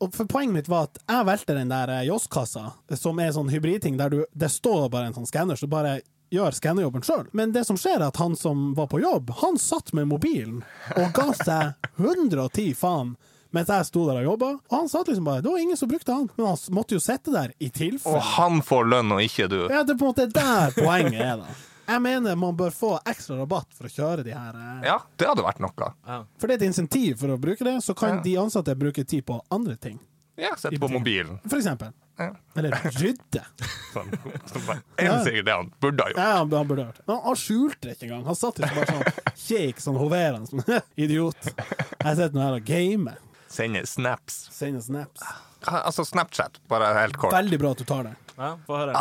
Og 0.00 0.14
for 0.14 0.28
poenget 0.28 0.54
mitt 0.54 0.68
var 0.68 0.88
at 0.90 0.98
jeg 1.06 1.26
valgte 1.26 1.56
den 1.56 1.72
der 1.72 1.92
eh, 1.94 2.06
Joss-kassa, 2.08 2.72
som 2.96 3.20
er 3.20 3.32
sånn 3.32 3.52
hybridting 3.52 3.96
der 4.00 4.10
du, 4.12 4.24
det 4.32 4.50
står 4.52 4.88
bare 4.92 5.10
en 5.10 5.16
sånn 5.16 5.28
skanner, 5.30 5.56
så 5.56 5.70
bare 5.70 6.00
gjør 6.30 6.54
skannerjobben 6.54 7.02
sjøl. 7.02 7.26
Men 7.34 7.52
det 7.54 7.64
som 7.66 7.78
skjer, 7.80 7.98
er 7.98 8.08
at 8.10 8.20
han 8.22 8.36
som 8.38 8.70
var 8.78 8.86
på 8.90 9.00
jobb, 9.02 9.32
han 9.42 9.58
satt 9.58 9.92
med 9.96 10.06
mobilen 10.12 10.62
og 10.96 11.10
ga 11.16 11.30
seg 11.34 11.74
110 11.98 12.74
faen. 12.78 13.16
Mens 13.50 13.66
jeg 13.72 13.86
sto 13.88 14.04
der 14.06 14.20
og 14.20 14.28
jobba, 14.28 14.48
og 14.70 14.74
han 14.76 14.86
satt 14.86 15.08
liksom 15.10 15.24
bare 15.26 15.42
Det 15.42 15.50
var 15.50 15.58
ingen 15.58 15.78
som 15.78 15.88
brukte 15.90 16.14
han, 16.14 16.28
men 16.36 16.46
han 16.46 16.60
måtte 16.76 16.94
jo 16.94 17.00
sitte 17.02 17.32
der 17.34 17.50
i 17.58 17.70
Og 18.04 18.20
han 18.36 18.62
får 18.62 18.86
lønn, 18.92 19.10
og 19.16 19.22
ikke 19.24 19.48
du. 19.50 19.64
Ja, 19.66 19.82
det 19.82 19.96
er 19.96 19.98
på 19.98 20.06
en 20.06 20.12
måte 20.12 20.28
der 20.30 20.70
poenget 20.76 21.18
er, 21.18 21.42
da. 21.42 21.58
Jeg 21.90 22.02
mener 22.04 22.36
man 22.38 22.54
bør 22.58 22.70
få 22.74 22.90
ekstra 23.10 23.40
rabatt 23.40 23.72
for 23.74 23.88
å 23.88 23.92
kjøre 23.92 24.22
de 24.26 24.34
her 24.36 24.54
eh, 24.54 24.84
Ja, 24.86 24.98
det 25.18 25.26
hadde 25.26 25.42
vært 25.46 25.58
noe. 25.64 25.90
For 26.38 26.46
det 26.46 26.54
er 26.56 26.60
et 26.62 26.68
insentiv 26.70 27.18
for 27.22 27.34
å 27.34 27.38
bruke 27.40 27.66
det, 27.66 27.76
så 27.84 27.96
kan 27.98 28.16
Ja. 28.20 28.22
de 28.28 28.36
ansatte 28.44 28.76
bruke 28.78 29.02
tid 29.04 29.26
på 29.26 29.40
andre 29.50 29.74
ting. 29.76 29.98
Ja, 30.40 30.54
Sette 30.56 30.78
på 30.80 30.88
mobilen. 30.88 31.36
For 31.50 31.58
eksempel. 31.58 31.90
Ja. 32.20 32.30
Eller 32.56 32.72
rydde. 32.96 33.42
Sånn. 33.94 34.08
Så 34.48 34.60
bare- 34.66 34.80
Er 34.96 35.42
det 35.42 35.52
han 35.52 35.72
burde 35.80 36.04
ha 36.04 36.12
gjort? 36.12 36.16
Ja, 36.20 36.36
han 36.38 36.48
burde 36.52 36.68
burde 36.70 36.84
gjort. 36.86 37.00
Han, 37.10 37.20
han 37.26 37.36
skjulte 37.36 37.80
det 37.88 37.96
ikke 37.98 38.06
engang. 38.08 38.24
Han 38.30 38.38
satt 38.38 38.60
liksom 38.62 38.76
bare 38.78 38.94
sånn 38.94 39.36
kjekk, 39.48 39.82
sånn 39.84 39.98
hoverende. 40.00 40.48
Sånn, 40.48 40.80
Idiot. 41.04 41.50
Jeg 41.50 42.16
sitter 42.16 42.32
nå 42.38 42.44
her 42.46 42.56
og 42.60 42.64
gamer. 42.70 43.18
Sende 43.50 43.82
snaps. 43.90 44.44
Sender 44.54 44.80
snaps. 44.84 45.26
Altså 45.68 46.06
Snapchat, 46.08 46.56
bare 46.70 46.94
helt 46.96 47.18
kort. 47.20 47.34
Veldig 47.36 47.58
bra 47.60 47.74
at 47.74 47.82
du 47.82 47.84
tar 47.84 48.06
det. 48.08 48.14
Ja, 48.38 48.54
Få 48.64 48.78
høre. 48.80 48.94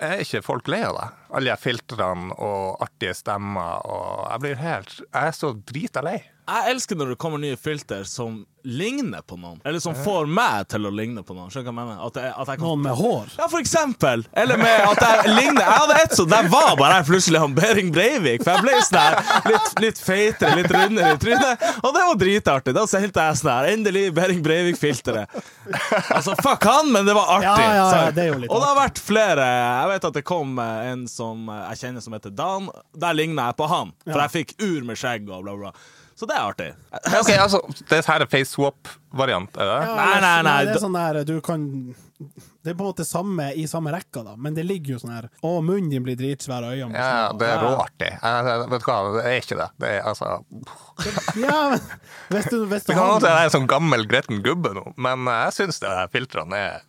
Er 0.00 0.22
ikke 0.22 0.42
folk 0.46 0.68
lei 0.70 0.82
av 0.86 0.96
det? 0.96 1.06
Alle 1.38 1.54
de 1.54 1.62
filtrene 1.62 2.34
og 2.38 2.82
artige 2.84 3.14
stemmer 3.18 3.86
og 3.88 4.26
Jeg 4.28 4.44
blir 4.44 4.60
helt 4.62 4.92
Jeg 5.00 5.22
er 5.22 5.36
så 5.36 5.52
drita 5.72 6.04
lei. 6.04 6.18
Jeg 6.48 6.72
elsker 6.72 6.96
når 6.96 7.10
det 7.12 7.18
kommer 7.20 7.40
nye 7.42 7.56
filter 7.60 8.06
som 8.08 8.46
ligner 8.68 9.20
på 9.22 9.36
noen. 9.36 9.60
Eller 9.64 9.80
som 9.80 9.94
får 9.96 10.26
meg 10.28 10.66
til 10.68 10.88
å 10.88 10.90
ligne 10.92 11.22
på 11.24 11.34
noen. 11.36 11.50
Skjønner 11.52 11.70
du 11.70 11.76
hva 11.76 11.82
jeg 11.84 11.88
mener? 11.88 12.00
At 12.08 12.18
jeg, 12.20 12.32
at 12.32 12.50
jeg 12.52 12.60
kan 12.60 12.66
Noen 12.66 12.82
med 12.84 12.96
hår. 12.98 13.30
Ja, 13.38 13.46
for 13.52 13.60
eksempel. 13.62 14.24
Eller 14.42 14.60
med 14.60 14.82
at 14.84 15.02
jeg 15.04 15.34
ligner 15.36 15.62
Jeg 15.62 15.76
hadde 15.82 15.98
ett 16.02 16.16
sånt, 16.18 16.32
der 16.32 16.48
var 16.52 16.72
bare 16.80 16.98
jeg 16.98 17.08
plutselig 17.08 17.42
han 17.42 17.54
Behring 17.56 17.92
Breivik. 17.94 18.44
For 18.44 18.56
jeg 18.56 18.66
ble 18.66 18.74
sånn 18.84 18.98
her 18.98 19.52
litt, 19.52 19.70
litt 19.84 20.02
feitere, 20.02 20.56
litt 20.58 20.74
rundere 20.74 21.14
i 21.14 21.20
trynet. 21.22 21.66
Og 21.82 21.94
det 21.96 22.06
var 22.10 22.20
dritartig. 22.24 22.74
Da 22.76 22.84
sendte 22.90 23.28
jeg 23.28 23.40
sånn 23.42 23.52
her 23.52 23.70
Endelig 23.74 24.04
Behring 24.16 24.42
Breivik-filteret. 24.44 25.38
Altså, 26.16 26.34
fuck 26.42 26.64
han, 26.68 26.90
men 26.92 27.08
det 27.08 27.16
var 27.16 27.34
artig. 27.38 27.52
Ja, 27.52 27.76
ja, 27.76 27.86
ja, 28.02 28.10
det 28.16 28.24
er 28.24 28.32
jo 28.32 28.40
litt 28.42 28.52
og 28.52 28.62
det 28.64 28.72
har 28.72 28.78
vært 28.80 29.00
flere. 29.04 29.46
Jeg 29.52 29.92
vet 29.92 30.08
at 30.08 30.16
det 30.18 30.24
kom 30.26 30.58
eh, 30.62 30.90
en 30.92 31.04
som 31.10 31.48
eh, 31.52 31.62
jeg 31.70 31.82
kjenner 31.84 32.04
som 32.04 32.16
heter 32.16 32.32
Dan. 32.34 32.68
Der 32.96 33.16
ligner 33.16 33.50
jeg 33.50 33.58
på 33.60 33.68
han. 33.70 33.94
For 34.08 34.24
jeg 34.24 34.34
fikk 34.34 34.54
ur 34.64 34.88
med 34.88 34.98
skjegg 34.98 35.28
og 35.28 35.44
bla, 35.46 35.56
bla. 35.60 35.72
Så 36.18 36.26
det 36.26 36.34
er 36.34 36.48
artig. 36.50 36.68
Ok, 37.14 37.28
altså 37.38 37.60
Det 37.88 38.00
her 38.08 38.24
er 38.24 38.26
face 38.30 38.50
swap-variant, 38.50 39.54
er 39.54 39.68
det? 39.70 39.76
Ja, 39.86 39.92
Nei, 39.94 40.20
nei, 40.24 40.36
nei, 40.42 40.56
Det 40.66 40.72
er 40.74 40.82
sånn 40.82 40.96
der 40.98 41.18
du 41.28 41.36
kan 41.46 41.66
Det 42.18 42.72
er 42.72 42.74
på 42.74 42.82
en 42.82 42.88
måte 42.88 43.06
samme 43.06 43.46
i 43.54 43.68
samme 43.70 43.92
rekka, 43.94 44.24
da, 44.26 44.34
men 44.34 44.56
det 44.56 44.64
ligger 44.66 44.96
jo 44.96 44.98
sånn 45.04 45.14
her 45.14 45.28
Å, 45.46 45.52
munnen 45.62 45.92
din 45.92 46.02
blir 46.02 46.18
dritsvær, 46.18 46.66
og 46.66 46.74
øynene 46.74 46.98
Ja, 46.98 47.30
det 47.38 47.52
er 47.52 47.62
råartig. 47.62 48.10
Vet 48.74 48.82
du 48.82 48.88
hva, 48.90 48.98
det 49.14 49.24
er 49.30 49.38
ikke 49.44 49.60
det. 49.60 49.68
Det 49.78 49.92
er 49.94 50.10
altså 50.10 50.32
Ja, 51.46 51.60
men 51.70 51.86
hvis 52.34 52.50
du, 52.50 52.58
hvis 52.66 52.82
du 52.88 52.90
Det 52.90 52.98
kan 52.98 53.12
hende 53.14 53.30
jeg 53.30 53.44
er 53.44 53.52
en 53.52 53.56
sånn 53.60 53.70
gammel, 53.70 54.06
gretten 54.10 54.42
gubbe 54.42 54.74
nå, 54.74 54.88
men 54.98 55.30
jeg 55.30 55.54
syns 55.60 55.78
de 55.86 55.94
filtrene 56.16 56.64
er 56.72 56.82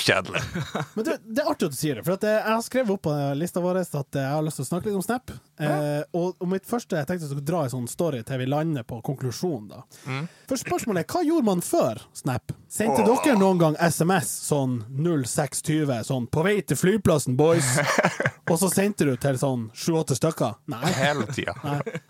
kjedelig. 0.00 0.40
Men 0.94 1.04
du, 1.04 1.10
det 1.24 1.42
er 1.42 1.50
artig 1.50 1.68
at 1.68 1.74
du 1.74 1.78
sier 1.78 1.98
det, 1.98 2.04
for 2.06 2.16
eh, 2.16 2.36
jeg 2.38 2.50
har 2.50 2.62
skrevet 2.64 2.94
opp 2.94 3.02
på 3.06 3.14
lista 3.38 3.62
vår 3.64 3.80
at 3.82 4.18
jeg 4.18 4.30
har 4.30 4.44
lyst 4.44 4.60
til 4.60 4.66
å 4.66 4.68
snakke 4.68 4.88
litt 4.88 4.98
om 4.98 5.04
Snap. 5.04 5.32
Eh, 5.60 6.02
og, 6.16 6.34
og 6.38 6.50
mitt 6.50 6.66
første 6.68 6.98
jeg 6.98 7.08
tenkte 7.08 7.26
jeg 7.26 7.32
skulle 7.32 7.46
dra 7.48 7.64
en 7.64 7.74
sånn 7.74 7.88
story 7.90 8.22
til 8.26 8.40
vi 8.42 8.48
lander 8.50 8.86
på 8.88 9.00
konklusjonen. 9.06 9.68
da. 9.72 9.82
Mm. 10.08 10.28
For 10.50 10.60
spørsmålet 10.60 11.04
er, 11.04 11.10
hva 11.14 11.24
gjorde 11.26 11.48
man 11.50 11.64
før 11.64 12.02
Snap? 12.16 12.54
Sendte 12.74 13.04
dere 13.06 13.36
noen 13.38 13.60
gang 13.60 13.76
SMS 13.78 14.32
sånn 14.48 14.80
0620, 14.90 15.92
sånn 16.08 16.26
'på 16.26 16.46
vei 16.46 16.56
til 16.62 16.80
flyplassen, 16.80 17.36
boys', 17.38 17.76
og 18.50 18.56
så 18.58 18.70
sendte 18.72 19.06
du 19.06 19.14
til 19.20 19.38
sånn 19.38 19.68
sju-åtte 19.74 20.16
stykker? 20.18 20.58
Nei. 20.72 20.82
Hele 20.98 21.28
tida. 21.30 21.54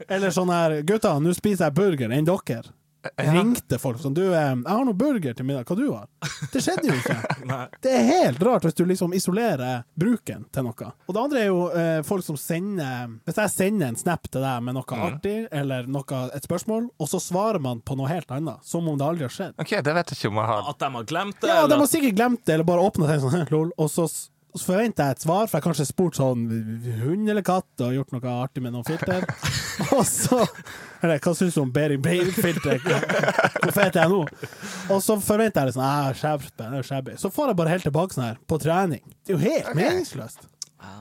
Eller 0.09 0.33
sånn 0.33 0.53
her 0.53 0.81
'Gutta, 0.83 1.19
nå 1.21 1.35
spiser 1.37 1.69
jeg 1.69 1.77
burger 1.77 2.15
enn 2.15 2.25
dere'. 2.29 2.73
Ringte 3.19 3.79
folk 3.79 4.01
sånn 4.01 4.15
'Du, 4.15 4.23
eh, 4.33 4.55
jeg 4.55 4.69
har 4.69 4.85
noe 4.85 4.97
burger 4.97 5.35
til 5.37 5.47
middag. 5.47 5.65
Hva 5.69 5.77
du 5.77 5.87
har?' 5.93 6.09
Det 6.53 6.63
skjedde 6.63 6.89
jo 6.89 6.97
ikke. 6.99 7.17
Det 7.85 7.93
er 7.93 8.05
helt 8.09 8.43
rart 8.43 8.65
hvis 8.65 8.77
du 8.79 8.85
liksom 8.89 9.15
isolerer 9.17 9.85
bruken 9.99 10.47
til 10.53 10.67
noe. 10.67 10.91
Og 11.09 11.15
det 11.15 11.23
andre 11.23 11.43
er 11.43 11.49
jo 11.51 11.69
eh, 11.71 12.01
folk 12.07 12.25
som 12.25 12.37
sender 12.41 13.15
Hvis 13.25 13.39
jeg 13.41 13.51
sender 13.53 13.89
en 13.89 13.97
snap 13.97 14.29
til 14.31 14.45
deg 14.45 14.63
med 14.65 14.77
noe 14.79 15.01
artig, 15.09 15.49
eller 15.53 15.87
noe, 15.87 16.21
et 16.35 16.45
spørsmål, 16.47 16.89
og 16.99 17.09
så 17.11 17.21
svarer 17.21 17.61
man 17.61 17.81
på 17.85 17.97
noe 17.99 18.09
helt 18.09 18.31
annet, 18.31 18.63
som 18.65 18.87
om 18.89 18.99
det 18.99 19.07
aldri 19.07 19.27
har 19.29 19.35
skjedd. 19.35 19.55
OK, 19.61 19.75
det 19.85 19.95
vet 19.95 20.13
jeg 20.13 20.19
ikke 20.19 20.33
om 20.33 20.41
jeg 20.43 20.51
har 20.53 20.71
At 20.71 20.79
de 20.79 20.91
har 20.97 21.05
glemt 21.05 21.41
det. 21.41 21.51
Ja, 21.51 21.67
de 21.67 21.79
har 21.81 21.91
sikkert 21.91 22.17
glemt 22.19 22.45
det, 22.45 22.55
eller 22.55 22.69
bare 22.69 22.85
åpna 22.85 23.11
seg 23.11 23.25
sånn, 23.25 23.47
lol, 23.55 23.73
og 23.79 23.91
så 23.93 24.09
så 24.55 24.69
forventer 24.71 25.09
jeg 25.09 25.17
et 25.17 25.25
svar, 25.25 25.49
for 25.49 25.57
jeg 25.57 25.63
har 25.63 25.65
kanskje 25.65 25.87
spurt 25.89 26.19
sånn 26.19 26.45
hund 27.03 27.31
eller 27.31 27.43
katt 27.47 27.83
og 27.83 27.95
gjort 27.97 28.13
noe 28.15 28.35
artig 28.45 28.63
med 28.63 28.75
noen 28.77 28.87
filter. 28.87 29.27
og 29.97 30.05
så 30.07 30.45
Eller 31.05 31.19
hva 31.21 31.35
syns 31.37 31.57
du 31.59 31.61
om 31.65 31.73
Behring 31.75 32.01
Breivik-filter? 32.05 32.79
Hvor 32.81 33.75
fet 33.75 33.99
er 33.99 34.05
jeg 34.05 34.13
nå? 34.15 34.23
Og 34.95 35.03
så 35.05 35.19
forventer 35.21 35.61
jeg 35.65 35.73
det 35.73 35.77
sånn 35.77 35.85
«Ah, 35.85 36.13
skjerp 36.17 36.47
deg, 36.47 36.71
det 36.71 36.81
er 36.81 36.89
shabby. 36.89 37.17
Så 37.21 37.33
får 37.35 37.51
jeg 37.51 37.59
bare 37.61 37.75
helt 37.75 37.89
tilbake 37.91 38.17
sånn 38.17 38.29
her, 38.29 38.39
på 38.49 38.61
trening. 38.63 39.03
Det 39.27 39.35
er 39.35 39.37
jo 39.37 39.43
helt 39.43 39.75
meningsløst. 39.77 40.47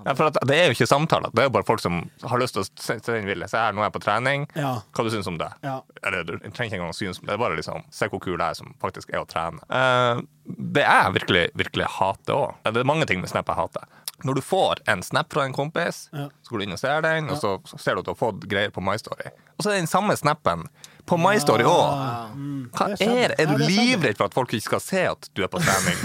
Ja, 0.05 0.13
for 0.15 0.29
Det 0.35 0.55
er 0.57 0.65
jo 0.69 0.75
ikke 0.75 0.87
samtaler, 0.89 1.31
det 1.33 1.43
er 1.43 1.47
jo 1.49 1.53
bare 1.55 1.67
folk 1.67 1.79
som 1.83 2.01
har 2.23 2.41
lyst 2.41 2.57
til 2.57 2.63
å 2.63 2.67
se 2.67 2.97
se 2.99 3.15
den 3.15 3.25
ville. 3.29 3.47
Se 3.47 3.57
her, 3.57 3.73
nå 3.75 3.83
er 3.83 3.89
jeg 3.89 3.95
på 3.95 4.03
trening. 4.03 4.45
Ja. 4.59 4.73
Hva 4.93 5.05
du 5.07 5.11
syns 5.13 5.29
om 5.31 5.37
det? 5.39 5.49
Ja. 5.63 5.77
Eller 6.03 6.23
du 6.27 6.33
trenger 6.39 6.69
ikke 6.71 6.79
engang 6.81 6.95
synes, 6.97 7.21
det 7.23 7.33
er 7.35 7.41
bare 7.41 7.57
liksom 7.59 7.83
Se 7.93 8.07
hvor 8.11 8.19
kul 8.23 8.35
jeg 8.37 8.43
er 8.49 8.57
som 8.59 8.73
faktisk 8.83 9.13
er 9.13 9.21
å 9.23 9.27
trene. 9.29 9.63
Uh, 9.69 10.23
det 10.47 10.83
jeg 10.83 11.13
virkelig, 11.19 11.43
virkelig 11.55 11.87
hater 11.99 12.35
òg, 12.35 12.55
det 12.67 12.81
er 12.83 12.89
mange 12.89 13.07
ting 13.09 13.21
med 13.23 13.31
Snap 13.31 13.47
jeg 13.51 13.59
hater. 13.59 13.85
Når 14.23 14.37
du 14.39 14.41
får 14.45 14.79
en 14.87 15.01
snap 15.03 15.33
fra 15.33 15.43
en 15.43 15.53
kompis, 15.55 16.07
Ja. 16.13 16.29
så 16.43 16.53
går 16.53 16.59
du 16.59 16.63
inn 16.63 16.75
og 16.75 16.79
ser 16.79 17.01
den, 17.03 17.29
og 17.29 17.37
så 17.41 17.57
så 17.67 17.79
ser 17.79 17.95
du 17.95 17.99
at 18.03 18.05
du 18.05 18.11
har 18.13 18.19
fått 18.19 18.45
greier 18.47 18.71
på 18.71 18.83
My 18.83 18.95
Story. 18.97 19.31
Og 19.57 19.63
så 19.65 19.71
er 19.73 19.81
den 19.81 19.87
samme 19.89 20.15
snappen 20.15 20.67
på 21.09 21.17
My 21.19 21.35
Story 21.43 21.67
òg. 21.67 21.83
Hva 21.93 22.19
Mm. 22.33 22.69
Er 22.73 23.27
det? 23.29 23.35
Er 23.39 23.51
du 23.51 23.57
det 23.61 23.67
livredd 23.69 24.17
for 24.17 24.25
at 24.31 24.33
folk 24.33 24.53
ikke 24.55 24.65
skal 24.65 24.81
se 24.81 25.01
at 25.11 25.27
du 25.37 25.43
er 25.45 25.49
på 25.51 25.59
trening? 25.61 25.97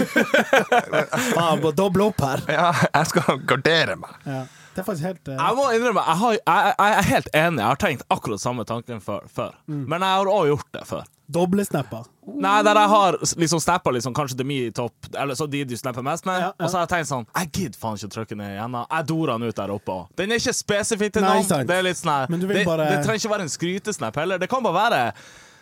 Faen, 1.33 1.61
må 1.63 1.71
doble 1.73 2.09
opp 2.11 2.21
her. 2.21 2.43
Ja, 2.51 2.67
jeg 2.93 3.09
skal 3.09 3.39
gardere 3.49 3.95
meg. 3.97 4.13
Ja. 4.25 4.43
Det 4.75 4.83
er 4.83 4.85
faktisk 4.85 5.07
helt 5.07 5.31
uh... 5.31 5.33
Jeg 5.33 5.57
må 5.57 5.63
innrømme, 5.73 6.03
jeg, 6.05 6.17
har, 6.21 6.35
jeg, 6.37 6.73
jeg 6.77 6.97
er 6.99 7.07
helt 7.09 7.31
enig. 7.33 7.61
Jeg 7.63 7.67
har 7.71 7.79
tenkt 7.81 8.03
akkurat 8.13 8.43
samme 8.43 8.65
tanken 8.69 9.01
før. 9.01 9.25
før. 9.33 9.55
Mm. 9.65 9.81
Men 9.89 10.05
jeg 10.05 10.21
har 10.21 10.29
òg 10.35 10.51
gjort 10.51 10.69
det 10.77 10.83
før. 10.87 11.07
Doblesnapper. 11.29 12.07
Nei, 12.29 12.55
der 12.65 12.77
jeg 12.77 12.89
har 12.91 13.17
liksom 13.41 13.59
snappa 13.61 13.91
liksom, 13.93 14.13
kanskje 14.17 14.37
til 14.39 14.47
min 14.49 14.67
i 14.67 14.71
topp, 14.75 14.93
eller 15.17 15.37
så 15.37 15.47
de 15.49 15.63
du 15.65 15.75
snapper 15.77 16.05
mest 16.05 16.25
med, 16.29 16.39
Ja, 16.41 16.47
ja. 16.49 16.53
og 16.65 16.69
så 16.71 16.77
har 16.79 16.85
jeg 16.87 16.91
tenkt 16.93 17.09
sånn 17.09 17.25
Jeg 17.35 17.51
gidder 17.57 17.79
faen 17.81 17.97
ikke 17.99 18.09
å 18.09 18.13
trykke 18.17 18.37
ned 18.39 18.53
igjen. 18.55 18.77
Jeg 18.89 19.07
dorer 19.11 19.33
den 19.37 19.49
ut 19.49 19.55
der 19.61 19.73
oppe 19.73 19.95
òg. 19.95 20.07
Den 20.19 20.31
er 20.31 20.41
ikke 20.41 20.53
spesifikk 20.57 21.13
til 21.13 21.25
noen. 21.25 21.67
Det 21.69 21.77
er 21.77 21.85
litt 21.85 21.97
sånn 22.01 22.29
Men 22.29 22.39
du 22.39 22.47
vil 22.49 22.57
det, 22.61 22.65
bare- 22.65 22.89
det 22.89 22.99
trenger 23.05 23.21
ikke 23.23 23.33
være 23.35 23.47
en 23.47 23.53
skrytesnap 23.55 24.15
heller. 24.15 24.37
Det 24.41 24.49
kan 24.49 24.63
bare 24.63 24.79
være 24.89 25.13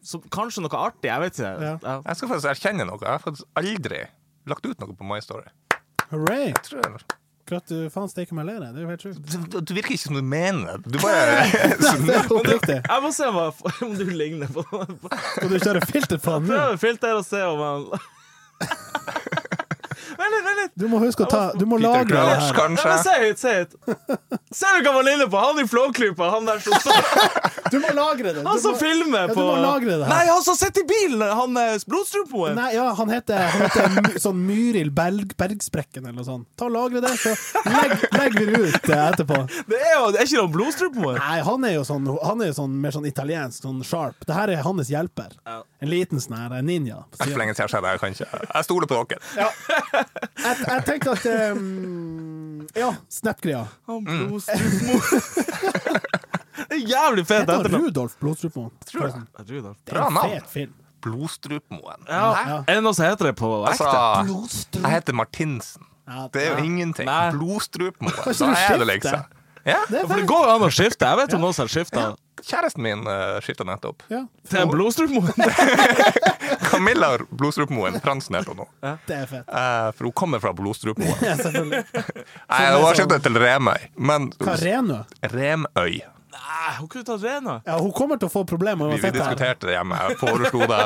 så, 0.08 0.22
kanskje 0.32 0.62
noe 0.64 0.80
artig. 0.88 1.10
Jeg 1.12 1.20
vet 1.20 1.34
ikke. 1.40 1.54
Ja. 1.68 1.78
Ja. 1.84 2.02
Jeg 2.08 2.16
skal 2.16 2.30
faktisk 2.30 2.52
erkjenne 2.56 2.86
noe. 2.88 3.00
Jeg 3.02 3.10
har 3.12 3.20
faktisk 3.20 3.46
aldri 3.60 4.04
lagt 4.48 4.66
ut 4.66 4.80
noe 4.80 4.96
på 4.96 5.04
My 5.08 5.20
Story. 5.20 5.50
Hooray! 6.12 6.54
Jeg 6.54 6.64
tror 6.64 7.02
Gratu 7.48 7.76
faen 7.94 8.10
steike 8.12 8.36
meg 8.36 8.50
lere. 8.50 8.74
Det 8.76 8.82
er 8.82 8.84
jo 8.84 8.90
helt 8.92 9.04
sjukt. 9.06 9.20
Du, 9.32 9.60
du 9.62 9.72
virker 9.78 9.96
ikke 9.96 10.04
som 10.04 10.18
du 10.18 10.24
mener 10.26 10.82
det. 10.84 10.92
Du 10.92 11.00
bare 11.00 11.46
Det 11.48 12.76
er. 12.76 12.84
Jeg 12.92 13.04
må 13.06 13.12
se 13.16 13.30
om, 13.30 13.38
jeg, 13.40 13.74
om 13.88 13.94
du 13.96 14.04
ligner 14.12 14.52
på 14.52 14.64
Skal 14.68 15.54
du 15.54 15.58
kjøre 15.64 15.82
filter 15.88 16.20
på 16.20 16.36
den 16.38 16.50
nå? 16.52 16.58
Prøv 16.58 16.78
filter 16.82 17.16
og 17.16 17.26
se 17.28 17.42
om 17.48 17.64
han 17.64 17.88
Vent 20.18 20.34
litt, 20.34 20.46
vent 20.48 20.60
litt. 20.62 20.72
Du 20.80 20.88
må 20.90 21.00
huske 21.02 21.26
å 21.26 21.30
ta 21.30 21.42
Du 21.58 21.66
må 21.70 21.78
lagre 21.82 22.10
det 22.10 22.38
her. 22.42 22.54
Kanskje? 22.58 22.88
men 22.90 23.04
se 23.06 23.16
hit, 23.22 23.42
se 23.42 23.54
hit. 23.60 23.76
Ser 24.56 24.80
du 24.80 24.88
hva 24.88 24.96
man 24.98 25.06
ligner 25.08 25.30
på? 25.30 25.42
Han 25.42 25.62
i 25.62 25.68
Flåklypa, 25.70 26.32
han 26.34 26.48
der 26.48 26.64
som 26.64 26.74
står 26.82 27.47
Du 27.72 27.78
må 27.84 27.90
lagre 27.96 28.32
det! 28.34 28.42
Du 28.44 28.48
Han 28.48 28.60
som 28.64 28.74
må- 28.76 28.80
filmer 28.82 29.20
Ja, 29.26 29.28
du 29.28 29.34
på 29.38 29.44
må 29.46 29.56
lagre 29.62 29.98
det 29.98 30.06
her. 30.08 30.12
Nei, 30.14 30.26
han 30.32 30.44
som 30.46 30.56
sitter 30.60 30.82
i 30.84 30.88
bilen! 30.90 31.24
Han 31.42 31.58
er 31.62 31.78
Blodstrupoen. 31.88 32.56
Nei, 32.58 32.70
ja, 32.76 32.86
han 32.98 33.10
heter, 33.12 33.38
han 33.54 33.62
heter 33.68 34.20
sånn 34.24 34.40
Myril 34.48 34.90
Berg, 34.96 35.34
Bergsprekken 35.40 36.06
eller 36.08 36.18
noe 36.22 36.28
sånt. 36.28 36.48
Ta 36.60 36.66
og 36.70 36.74
Lagre 36.78 37.02
det, 37.04 37.14
så 37.22 37.34
legg- 37.68 38.08
legger 38.18 38.40
vi 38.40 38.46
det 38.46 38.62
ut 38.68 38.90
eh, 38.90 39.04
etterpå. 39.12 39.40
Det 39.72 39.80
er 39.82 39.94
jo 40.00 40.12
det 40.16 40.22
er 40.22 40.30
ikke 40.30 40.42
noen 40.42 40.54
Blodstrupoen. 40.56 41.20
Nei, 41.22 41.40
han 41.50 41.68
er 41.70 41.74
jo 41.78 41.84
sånn, 41.88 42.08
han 42.24 42.42
er 42.46 42.52
jo 42.52 42.58
sånn 42.62 42.78
mer 42.86 42.96
sånn 42.96 43.08
italiensk, 43.10 43.62
sånn 43.68 43.84
sharp. 43.88 44.26
Det 44.28 44.36
her 44.38 44.54
er 44.56 44.64
hans 44.66 44.90
hjelper. 44.92 45.36
En 45.48 45.90
liten 45.92 46.20
sånn 46.24 46.38
her 46.38 46.62
ninja. 46.66 47.04
Det 47.14 47.28
er 47.28 47.32
for 47.34 47.42
lenge 47.44 47.54
siden 47.54 47.68
jeg 47.68 47.84
har 47.84 48.00
sett 48.02 48.20
det. 48.34 48.48
Jeg 48.54 48.64
stoler 48.66 48.88
på 48.90 49.02
dere. 49.08 49.20
Jeg, 49.38 50.56
jeg 50.68 50.86
tenker 50.88 51.12
at 51.14 51.26
um, 51.58 52.68
Ja, 52.78 52.92
Snap-greia. 53.14 53.66
Han 53.88 54.04
Blodstrupoen. 54.08 55.02
Det 56.78 56.84
er 56.84 56.92
jævlig 56.94 57.26
fet 57.28 57.40
Heter 57.44 57.60
etternavn. 57.60 57.86
Rudolf 57.88 58.18
Blodstrupmoen? 58.22 58.72
Tror. 58.86 59.08
Rudolf. 59.48 59.78
Det 59.84 59.94
er 59.94 59.96
Bra 59.98 60.08
en 60.08 60.14
navn. 60.14 60.36
fet 60.38 60.50
film. 60.54 60.74
Blodstrupmoen. 61.08 62.06
Ja. 62.08 62.22
Ja. 62.48 62.58
Er 62.68 62.80
det 62.80 62.84
noe 62.84 62.94
som 62.98 63.06
heter 63.06 63.32
det 63.32 63.36
på 63.40 63.52
ekte? 63.70 63.88
Altså, 63.88 64.78
jeg 64.82 64.92
heter 64.94 65.14
Martinsen. 65.18 65.84
Ja, 66.08 66.28
Det 66.34 66.46
er 66.46 66.54
jo 66.58 66.64
ingenting. 66.64 67.06
Nei. 67.10 67.32
Blodstrupmoen. 67.36 68.14
Kan 68.16 68.34
ikke 68.34 68.46
Da 68.46 68.54
du 68.54 68.74
er 68.74 68.78
det 68.78 68.88
liksom. 68.94 69.26
Ja, 69.68 69.82
Det 69.90 70.06
For 70.08 70.16
det 70.16 70.28
går 70.30 70.46
jo 70.48 70.54
an 70.56 70.64
å 70.64 70.72
skifte. 70.72 71.06
Jeg 71.10 71.18
vet 71.20 71.34
om 71.36 71.42
noen 71.44 71.54
som 71.54 71.68
har 71.68 71.74
skifta 71.74 72.16
Kjæresten 72.48 72.84
min 72.86 73.02
uh, 73.02 73.40
skifta 73.42 73.66
nettopp. 73.66 74.04
Ja, 74.14 74.20
til 74.48 74.68
blodstrupmoen. 74.70 75.34
Camilla 76.70 77.18
Blodstrupmoen. 77.34 77.98
Fransen 78.04 78.38
heter 78.38 78.54
hun 78.54 78.62
nå. 78.62 78.68
det 79.08 79.16
er 79.16 79.26
fett. 79.26 79.48
Eh, 79.50 79.88
for 79.98 80.08
hun 80.08 80.14
kommer 80.14 80.40
fra 80.44 80.54
Blodstrupmoen. 80.54 81.18
Ja, 81.26 81.34
selvfølgelig. 81.40 81.82
Nei, 81.98 82.62
hun 82.76 82.86
har 82.86 83.00
skifta 83.00 83.18
til 83.26 83.40
Remøy. 83.42 83.88
Men 83.98 84.30
Hva, 84.38 84.54
Renø? 84.62 85.00
Remøy. 85.34 85.98
Nei, 86.38 86.72
hun 86.80 86.88
kunne 86.92 87.06
tatt 87.08 87.24
Rena. 87.26 87.56
Ja, 87.66 87.78
hun 87.82 87.92
kommer 87.96 88.20
til 88.22 88.30
å 88.30 88.32
få 88.32 88.44
problemer 88.48 88.92
Vi, 88.94 89.00
vi 89.02 89.10
diskuterte 89.16 89.68
det 89.70 89.74
hjemme. 89.78 89.98
Jeg 90.08 90.20
foreslo 90.22 90.68
det. 90.70 90.82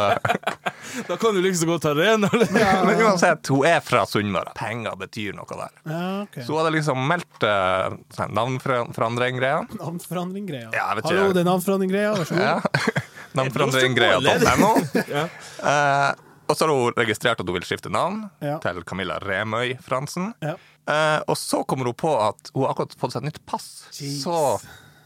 Da 1.08 1.16
kan 1.22 1.36
du 1.38 1.42
liksom 1.44 1.70
godt 1.70 1.84
ta 1.86 1.92
Rena. 1.96 2.28
eller? 2.34 2.50
Men 2.88 3.02
uansett, 3.06 3.48
hun 3.54 3.68
er 3.70 3.80
fra 3.86 4.02
Sunnmøre. 4.10 4.52
Penger 4.58 4.96
betyr 5.00 5.36
noe 5.38 5.46
der. 5.52 5.76
Ja, 5.88 6.00
okay. 6.26 6.44
Så 6.44 6.52
hun 6.56 6.60
hadde 6.64 6.74
liksom 6.76 7.04
meldt 7.08 7.46
uh, 7.46 7.94
navnforandring-greia. 8.34 9.62
Navnforandring-greia. 9.78 10.72
Ja. 10.76 10.88
Hallo, 11.04 11.30
det 11.36 11.44
er 11.44 11.48
navnforandring-greia. 11.48 12.12
Vær 12.18 12.28
så 12.32 12.36
god. 12.36 12.44
Ja. 12.48 13.06
Navnforandring-greia.no. 13.40 14.74
Ja. 15.08 15.24
Eh, 15.64 16.12
og 16.52 16.58
så 16.58 16.68
har 16.68 16.74
hun 16.76 16.98
registrert 17.00 17.40
at 17.40 17.48
hun 17.48 17.56
vil 17.56 17.64
skifte 17.68 17.92
navn 17.94 18.26
Ja. 18.44 18.58
til 18.64 18.82
Camilla 18.84 19.20
Remøy 19.24 19.78
Fransen. 19.86 20.34
Ja. 20.44 20.58
Eh, 20.92 21.20
og 21.30 21.38
så 21.40 21.62
kommer 21.64 21.88
hun 21.88 21.96
på 21.96 22.12
at 22.20 22.52
hun 22.56 22.66
har 22.66 22.74
akkurat 22.74 22.98
fått 23.00 23.14
seg 23.16 23.24
et 23.24 23.30
nytt 23.32 23.40
pass. 23.48 23.70
Jeez. 23.96 24.20
Så 24.26 24.36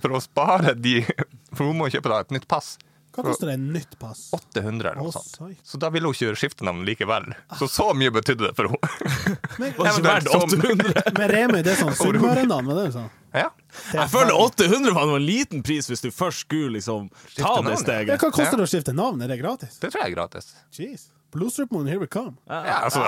for 0.06 0.18
å 0.18 0.24
spare 0.24 0.76
de 0.78 1.00
For 1.56 1.66
hun 1.66 1.80
må 1.80 1.90
kjøpe 1.92 2.12
da 2.12 2.22
et 2.26 2.36
nytt 2.36 2.48
pass. 2.52 2.76
Hva 3.16 3.24
koster 3.24 3.48
det 3.48 3.56
nytt 3.58 3.94
pass? 4.00 4.26
800 4.36 4.90
eller 4.92 5.00
noe 5.00 5.12
sånt. 5.16 5.60
Så 5.64 5.80
da 5.80 5.88
ville 5.94 6.10
hun 6.10 6.16
ikke 6.18 6.36
skifte 6.36 6.66
navn 6.68 6.82
likevel. 6.88 7.30
Så 7.56 7.70
så 7.72 7.86
mye 7.96 8.12
betydde 8.12 8.50
det 8.50 8.56
for 8.58 8.68
henne. 8.68 9.38
Men, 9.62 9.72
Det 9.72 9.94
verdt 10.04 10.28
800. 10.36 11.04
men 11.20 11.32
Remi, 11.32 11.62
det 11.64 11.78
er 11.78 11.80
sånn 11.80 11.96
sunnmørenavn, 11.96 12.74
er 12.74 12.82
det 12.82 12.90
sånn? 12.98 13.08
Ja. 13.36 13.48
Jeg 13.94 14.12
føler 14.12 14.36
800 14.36 14.96
var 14.96 15.16
en 15.16 15.24
liten 15.24 15.64
pris 15.64 15.88
hvis 15.92 16.04
du 16.04 16.10
først 16.12 16.44
skulle 16.44 16.76
liksom 16.76 17.08
ta 17.38 17.56
det. 17.64 17.72
Ja, 17.72 17.80
steget. 17.80 18.20
Hva 18.20 18.34
koster 18.36 18.60
det 18.60 18.68
å 18.68 18.72
skifte 18.74 18.96
navn? 18.96 19.24
Er 19.24 19.32
det 19.32 19.40
gratis? 19.40 19.80
Det 19.80 19.94
tror 19.94 20.04
jeg 20.04 20.12
er 20.12 20.18
gratis. 20.18 20.52
Jeez. 20.76 21.08
Bluestrup 21.36 21.72
Moon, 21.76 21.88
here 21.92 22.00
we 22.00 22.08
come. 22.08 22.38
Ja, 22.48 22.80
altså, 22.86 23.04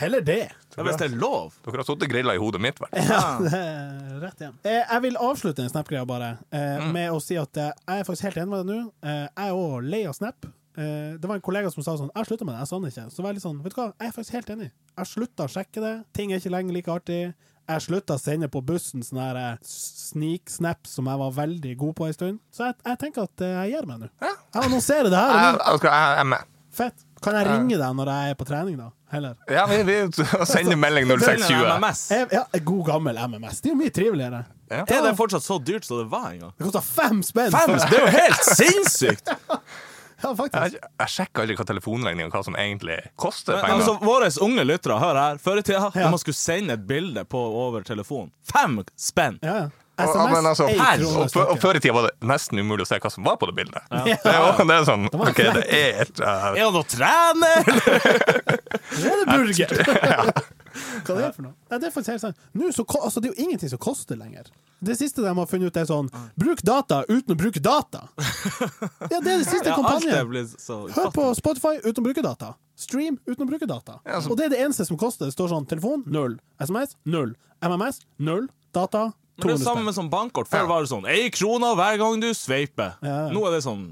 Heller 0.00 0.20
det. 0.26 0.40
Ja, 0.76 0.82
hvis 0.86 0.96
det 0.98 1.06
er 1.10 1.16
lov. 1.20 1.54
dere 1.64 1.80
har 1.82 1.86
sittet 1.86 2.10
grilla 2.10 2.34
i 2.34 2.40
hodet 2.42 2.60
mitt, 2.64 2.80
vel? 2.82 2.90
Ja, 2.98 3.20
det 3.44 3.52
er 3.54 4.16
rett 4.24 4.42
igjen. 4.42 4.56
Eh, 4.66 4.80
jeg 4.82 5.04
vil 5.06 5.18
avslutte 5.22 5.62
den 5.62 5.70
Snap-greia 5.70 6.02
bare 6.08 6.32
eh, 6.50 6.82
med 6.90 7.12
å 7.14 7.20
si 7.22 7.38
at 7.38 7.60
eh, 7.62 7.70
jeg 7.86 8.02
er 8.02 8.08
faktisk 8.08 8.26
helt 8.30 8.40
enig 8.42 8.50
med 8.56 8.64
deg 8.64 8.72
nå. 8.72 8.80
Eh, 9.06 9.20
jeg 9.28 9.52
er 9.52 9.60
òg 9.60 9.86
lei 9.86 10.02
av 10.10 10.16
Snap. 10.18 10.48
Eh, 10.78 11.12
det 11.20 11.26
var 11.30 11.38
en 11.38 11.42
kollega 11.44 11.70
som 11.74 11.82
sa 11.82 11.96
sånn 11.98 12.12
Jeg 12.14 12.28
slutta 12.28 12.46
med 12.46 12.54
det, 12.54 12.60
jeg 12.64 12.70
sa 12.72 12.78
det 12.82 12.90
ikke. 12.94 13.06
Så 13.14 13.22
var 13.22 13.30
jeg 13.32 13.38
litt 13.40 13.46
sånn, 13.46 13.62
vet 13.64 13.74
du 13.76 13.80
hva, 13.82 13.86
jeg 14.00 14.10
er 14.10 14.16
faktisk 14.18 14.38
helt 14.40 14.52
enig. 14.56 14.70
Jeg 14.98 15.10
slutta 15.14 15.46
å 15.46 15.52
sjekke 15.54 15.84
det. 15.86 15.94
Ting 16.16 16.34
er 16.34 16.42
ikke 16.42 16.54
lenger 16.56 16.76
like 16.78 16.94
artig. 16.98 17.20
Jeg 17.70 17.84
slutta 17.86 18.16
å 18.18 18.22
sende 18.22 18.48
på 18.50 18.62
bussen 18.66 19.04
sånne 19.06 19.52
sniksnaps 19.62 20.96
som 20.96 21.06
jeg 21.06 21.20
var 21.20 21.36
veldig 21.36 21.74
god 21.78 21.94
på 22.00 22.08
en 22.08 22.16
stund. 22.16 22.40
Så 22.54 22.66
jeg, 22.66 22.78
jeg 22.88 22.98
tenker 23.04 23.28
at 23.28 23.44
jeg 23.46 23.74
gir 23.76 23.86
meg 23.86 24.00
nå. 24.02 24.08
Jeg 24.24 24.64
annonserer 24.64 25.10
det 25.12 25.20
her. 25.20 25.36
Jeg, 25.38 25.60
jeg, 25.68 25.84
jeg 25.86 26.24
er 26.24 26.28
med. 26.32 26.50
Fett. 26.74 27.06
Kan 27.20 27.36
jeg 27.36 27.46
ringe 27.50 27.76
deg 27.76 27.96
når 27.98 28.08
jeg 28.10 28.30
er 28.32 28.36
på 28.40 28.46
trening, 28.48 28.78
da? 28.80 28.86
Heller. 29.12 29.34
Ja, 29.50 29.66
vi, 29.68 29.82
vi 29.84 29.96
sender 30.52 30.78
melding 30.80 31.08
Send 31.10 31.22
en 31.22 31.42
0620. 31.42 31.66
MMS. 31.82 32.02
Jeg, 32.14 32.28
ja, 32.32 32.44
god 32.70 32.82
gammel 32.86 33.18
MMS. 33.28 33.60
Det 33.60 33.68
er 33.70 33.74
jo 33.74 33.78
mye 33.82 33.92
triveligere. 33.92 34.40
Ja. 34.70 34.84
Er 34.86 35.02
det 35.08 35.12
fortsatt 35.18 35.44
så 35.44 35.58
dyrt 35.58 35.84
som 35.84 35.98
det 36.00 36.06
var 36.12 36.30
en 36.30 36.38
gang? 36.46 36.52
Det 36.56 36.68
kosta 36.70 36.80
fem 36.86 37.20
spenn! 37.26 37.50
Fem? 37.52 37.74
Det 37.90 37.98
er 37.98 38.04
jo 38.06 38.12
helt 38.14 38.50
sinnssykt! 38.60 39.32
Ja, 40.20 40.34
faktisk. 40.36 40.76
Jeg, 40.76 40.88
jeg 41.00 41.12
sjekker 41.14 41.42
aldri 41.46 41.54
hva 41.56 41.64
telefonregninga 41.70 42.28
hva 42.32 42.42
som 42.44 42.56
egentlig 42.60 42.98
koster 43.20 43.56
penger. 43.56 43.78
altså, 43.80 43.94
våre 44.04 44.28
unge 44.44 44.64
lyttere, 44.68 44.98
hør 45.00 45.16
her. 45.16 45.38
Før 45.40 45.60
i 45.60 45.64
tida, 45.64 45.86
Ja. 45.94 46.02
når 46.06 46.14
man 46.16 46.20
skulle 46.22 46.36
sende 46.40 46.76
et 46.76 46.82
bilde 46.88 47.24
på 47.24 47.40
over 47.64 47.84
telefon 47.88 48.28
Fem 48.52 48.80
spenn! 49.00 49.38
Ja, 49.44 49.54
ja. 49.64 49.68
Og- 50.06 50.30
SMS, 50.30 50.46
altså, 50.50 50.66
og, 51.20 51.58
før- 51.60 51.70
og 51.70 51.76
i 51.76 51.82
tida 51.82 51.94
var 51.96 52.08
det 52.08 52.28
nesten 52.30 52.62
umulig 52.62 52.86
å 52.86 52.90
se 52.90 52.98
hva 53.02 53.10
som 53.12 53.26
var 53.26 53.36
på 53.40 53.50
det 53.50 53.56
bildet. 53.60 53.82
Ja. 53.90 54.04
Det, 54.04 54.16
er, 54.24 54.64
det 54.64 54.76
er 54.78 54.86
sånn 54.88 55.08
det 55.10 55.20
OK, 55.20 55.42
det 55.58 55.66
er 55.66 56.00
et 56.06 56.22
uh, 56.22 56.48
Er 56.54 56.64
han 56.64 56.80
å 56.80 56.86
trene? 56.88 57.52
Ja, 59.00 59.12
det 59.16 59.22
er 59.22 59.28
burger! 59.30 60.40
Hva 61.04 61.14
det 61.16 61.24
er 61.24 61.32
for 61.34 61.44
noe? 61.44 61.54
Nei, 61.70 61.78
det 61.82 61.88
er 61.88 61.92
faktisk 61.94 62.12
helt 62.14 62.22
sant. 62.22 62.42
Nå 62.56 62.70
så, 62.74 62.84
altså, 63.00 63.20
det 63.22 63.30
er 63.30 63.34
jo 63.34 63.44
ingenting 63.46 63.70
som 63.72 63.80
koster 63.82 64.18
lenger. 64.18 64.50
Det 64.80 64.94
siste 64.96 65.24
de 65.24 65.32
har 65.36 65.48
funnet 65.50 65.68
ut, 65.68 65.76
er 65.76 65.88
sånn 65.88 66.08
Bruk 66.40 66.62
data 66.64 67.02
uten 67.08 67.34
å 67.34 67.38
bruke 67.38 67.60
data. 67.62 68.06
Ja, 69.10 69.18
det 69.18 69.32
er 69.32 69.40
det 69.40 69.48
siste 69.48 69.66
Ja, 69.66 69.74
det 69.74 69.76
kampanjen. 69.76 70.94
Hør 70.94 71.10
på 71.14 71.26
Spotify 71.38 71.74
uten 71.82 72.00
å 72.02 72.06
bruke 72.06 72.22
data. 72.24 72.52
Stream 72.78 73.18
uten 73.26 73.44
å 73.44 73.48
bruke 73.50 73.66
data. 73.68 73.98
Og 74.22 74.36
det 74.38 74.46
er 74.48 74.54
det 74.54 74.60
eneste 74.64 74.86
som 74.88 74.98
koster. 75.00 75.28
Det 75.28 75.34
står 75.36 75.50
sånn 75.52 75.66
telefon 75.70 76.04
null. 76.08 76.38
SMS 76.62 76.94
null. 77.04 77.34
MMS 77.64 78.00
null. 78.22 78.46
Data 78.76 79.10
Men 79.40 79.56
det 79.56 79.56
er 79.56 79.64
200 79.64 79.64
det 79.64 79.68
samme 79.70 79.88
med 79.88 79.96
sånn 79.96 80.12
bankkort. 80.12 80.50
Før 80.50 80.68
var 80.70 80.84
det 80.84 80.92
sånn 80.92 81.08
ei 81.10 81.30
krone 81.34 81.74
hver 81.78 81.98
gang 82.02 82.22
du 82.22 82.30
sveiper. 82.36 82.96
Nå 83.02 83.42
er 83.48 83.58
det 83.58 83.64
sånn 83.66 83.90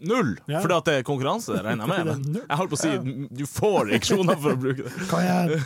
null, 0.00 0.38
Ja. 0.46 0.60
fordi 0.60 0.76
at 0.76 0.84
det 0.84 0.94
er 0.98 1.02
konkurranse, 1.02 1.58
regner 1.62 1.86
jeg 1.86 2.04
med. 2.06 2.06
Men 2.26 2.42
jeg 2.42 2.58
holdt 2.60 2.70
på 2.70 2.78
å 2.78 2.82
si 2.82 3.28
du 3.40 3.44
får 3.46 3.92
ei 3.92 4.00
krone 4.02 4.36
for 4.38 4.54
å 4.54 4.60
bruke 4.60 4.84
det. 4.86 4.92
Jeg, 5.18 5.62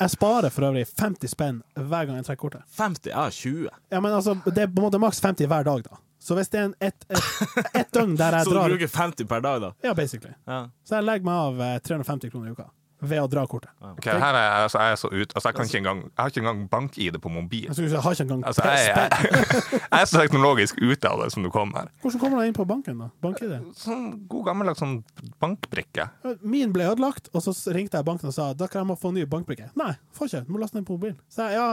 jeg, 0.00 0.10
sparer 0.14 0.54
for 0.54 0.68
øvrig 0.70 0.86
50 0.88 1.32
spenn 1.32 1.60
hver 1.74 2.08
gang 2.08 2.20
jeg 2.20 2.28
trekker 2.30 2.42
kortet. 2.46 2.64
50? 2.78 3.12
Ja, 3.12 3.26
20. 3.30 3.68
Ja, 3.92 4.00
men 4.00 4.12
altså, 4.12 4.36
det 4.46 4.66
er 4.66 4.72
på 4.72 4.80
en 4.82 4.88
måte 4.88 5.00
maks 5.02 5.20
50 5.24 5.50
hver 5.50 5.66
dag, 5.66 5.84
da. 5.88 6.00
Så 6.24 6.36
hvis 6.38 6.48
det 6.48 6.60
er 6.60 6.70
en, 6.70 6.74
et, 6.80 7.04
et, 7.12 7.74
et 7.82 7.90
døgn 7.92 8.14
der 8.16 8.38
jeg 8.38 8.48
drar 8.48 8.64
Så 8.64 8.70
du 8.70 8.76
bruker 8.78 8.92
50 8.94 9.28
per 9.28 9.44
dag, 9.44 9.60
da? 9.60 9.74
Ja, 9.84 9.92
basically. 9.96 10.32
Ja. 10.48 10.62
Så 10.86 10.96
jeg 10.96 11.04
legger 11.04 11.28
meg 11.28 11.42
av 11.50 11.60
eh, 11.66 11.76
350 11.84 12.32
kroner 12.32 12.48
i 12.48 12.56
uka 12.56 12.70
ved 13.08 13.22
å 13.22 13.28
dra 13.30 13.44
kortet. 13.50 13.70
Ok, 13.94 14.08
her 14.08 14.38
er 14.38 14.44
jeg, 14.44 14.66
altså, 14.66 14.80
jeg 14.82 14.94
er 14.94 15.00
så 15.00 15.10
ut 15.12 15.34
Altså, 15.34 15.48
jeg 15.48 15.56
kan 15.56 15.68
ikke 15.68 15.80
engang 15.80 16.00
Jeg 16.04 16.20
har 16.20 16.32
ikke 16.32 16.42
engang 16.42 16.60
bank-ID 16.72 17.18
på 17.22 17.32
mobil. 17.32 17.66
Jeg, 17.68 17.90
jeg 17.92 18.02
har 18.04 18.16
ikke 18.16 18.26
engang 18.26 18.44
Altså, 18.48 18.64
jeg, 18.68 18.84
jeg, 18.88 19.40
jeg 19.92 20.00
er 20.00 20.10
så 20.10 20.20
teknologisk 20.22 20.80
ute 20.82 21.10
av 21.10 21.22
det 21.24 21.30
som 21.34 21.46
du 21.46 21.50
kommer. 21.54 21.90
Hvordan 22.04 22.22
kommer 22.22 22.38
du 22.38 22.44
deg 22.44 22.52
inn 22.52 22.58
på 22.58 22.66
banken, 22.68 23.02
da? 23.04 23.10
Bank-ID? 23.24 23.54
Sånn 23.78 24.06
god 24.30 24.48
gammeldags 24.50 24.82
sånn 24.82 24.96
bankbrikke. 25.42 26.08
Min 26.42 26.72
ble 26.74 26.88
ødelagt, 26.92 27.30
og 27.34 27.44
så 27.44 27.54
ringte 27.74 28.00
jeg 28.00 28.06
banken 28.06 28.30
og 28.30 28.36
sa 28.36 28.50
da 28.56 28.68
kan 28.70 28.82
jeg 28.84 28.90
må 28.92 28.98
få 29.00 29.12
en 29.12 29.20
ny 29.20 29.26
bankbrikke. 29.30 29.70
Nei, 29.78 29.92
får 30.16 30.30
ikke. 30.30 30.44
Du 30.46 30.54
må 30.54 30.62
laste 30.62 30.78
den 30.78 30.86
på 30.88 30.98
mobilen. 30.98 31.18
Så 31.32 31.48
jeg 31.50 31.58
ja, 31.58 31.68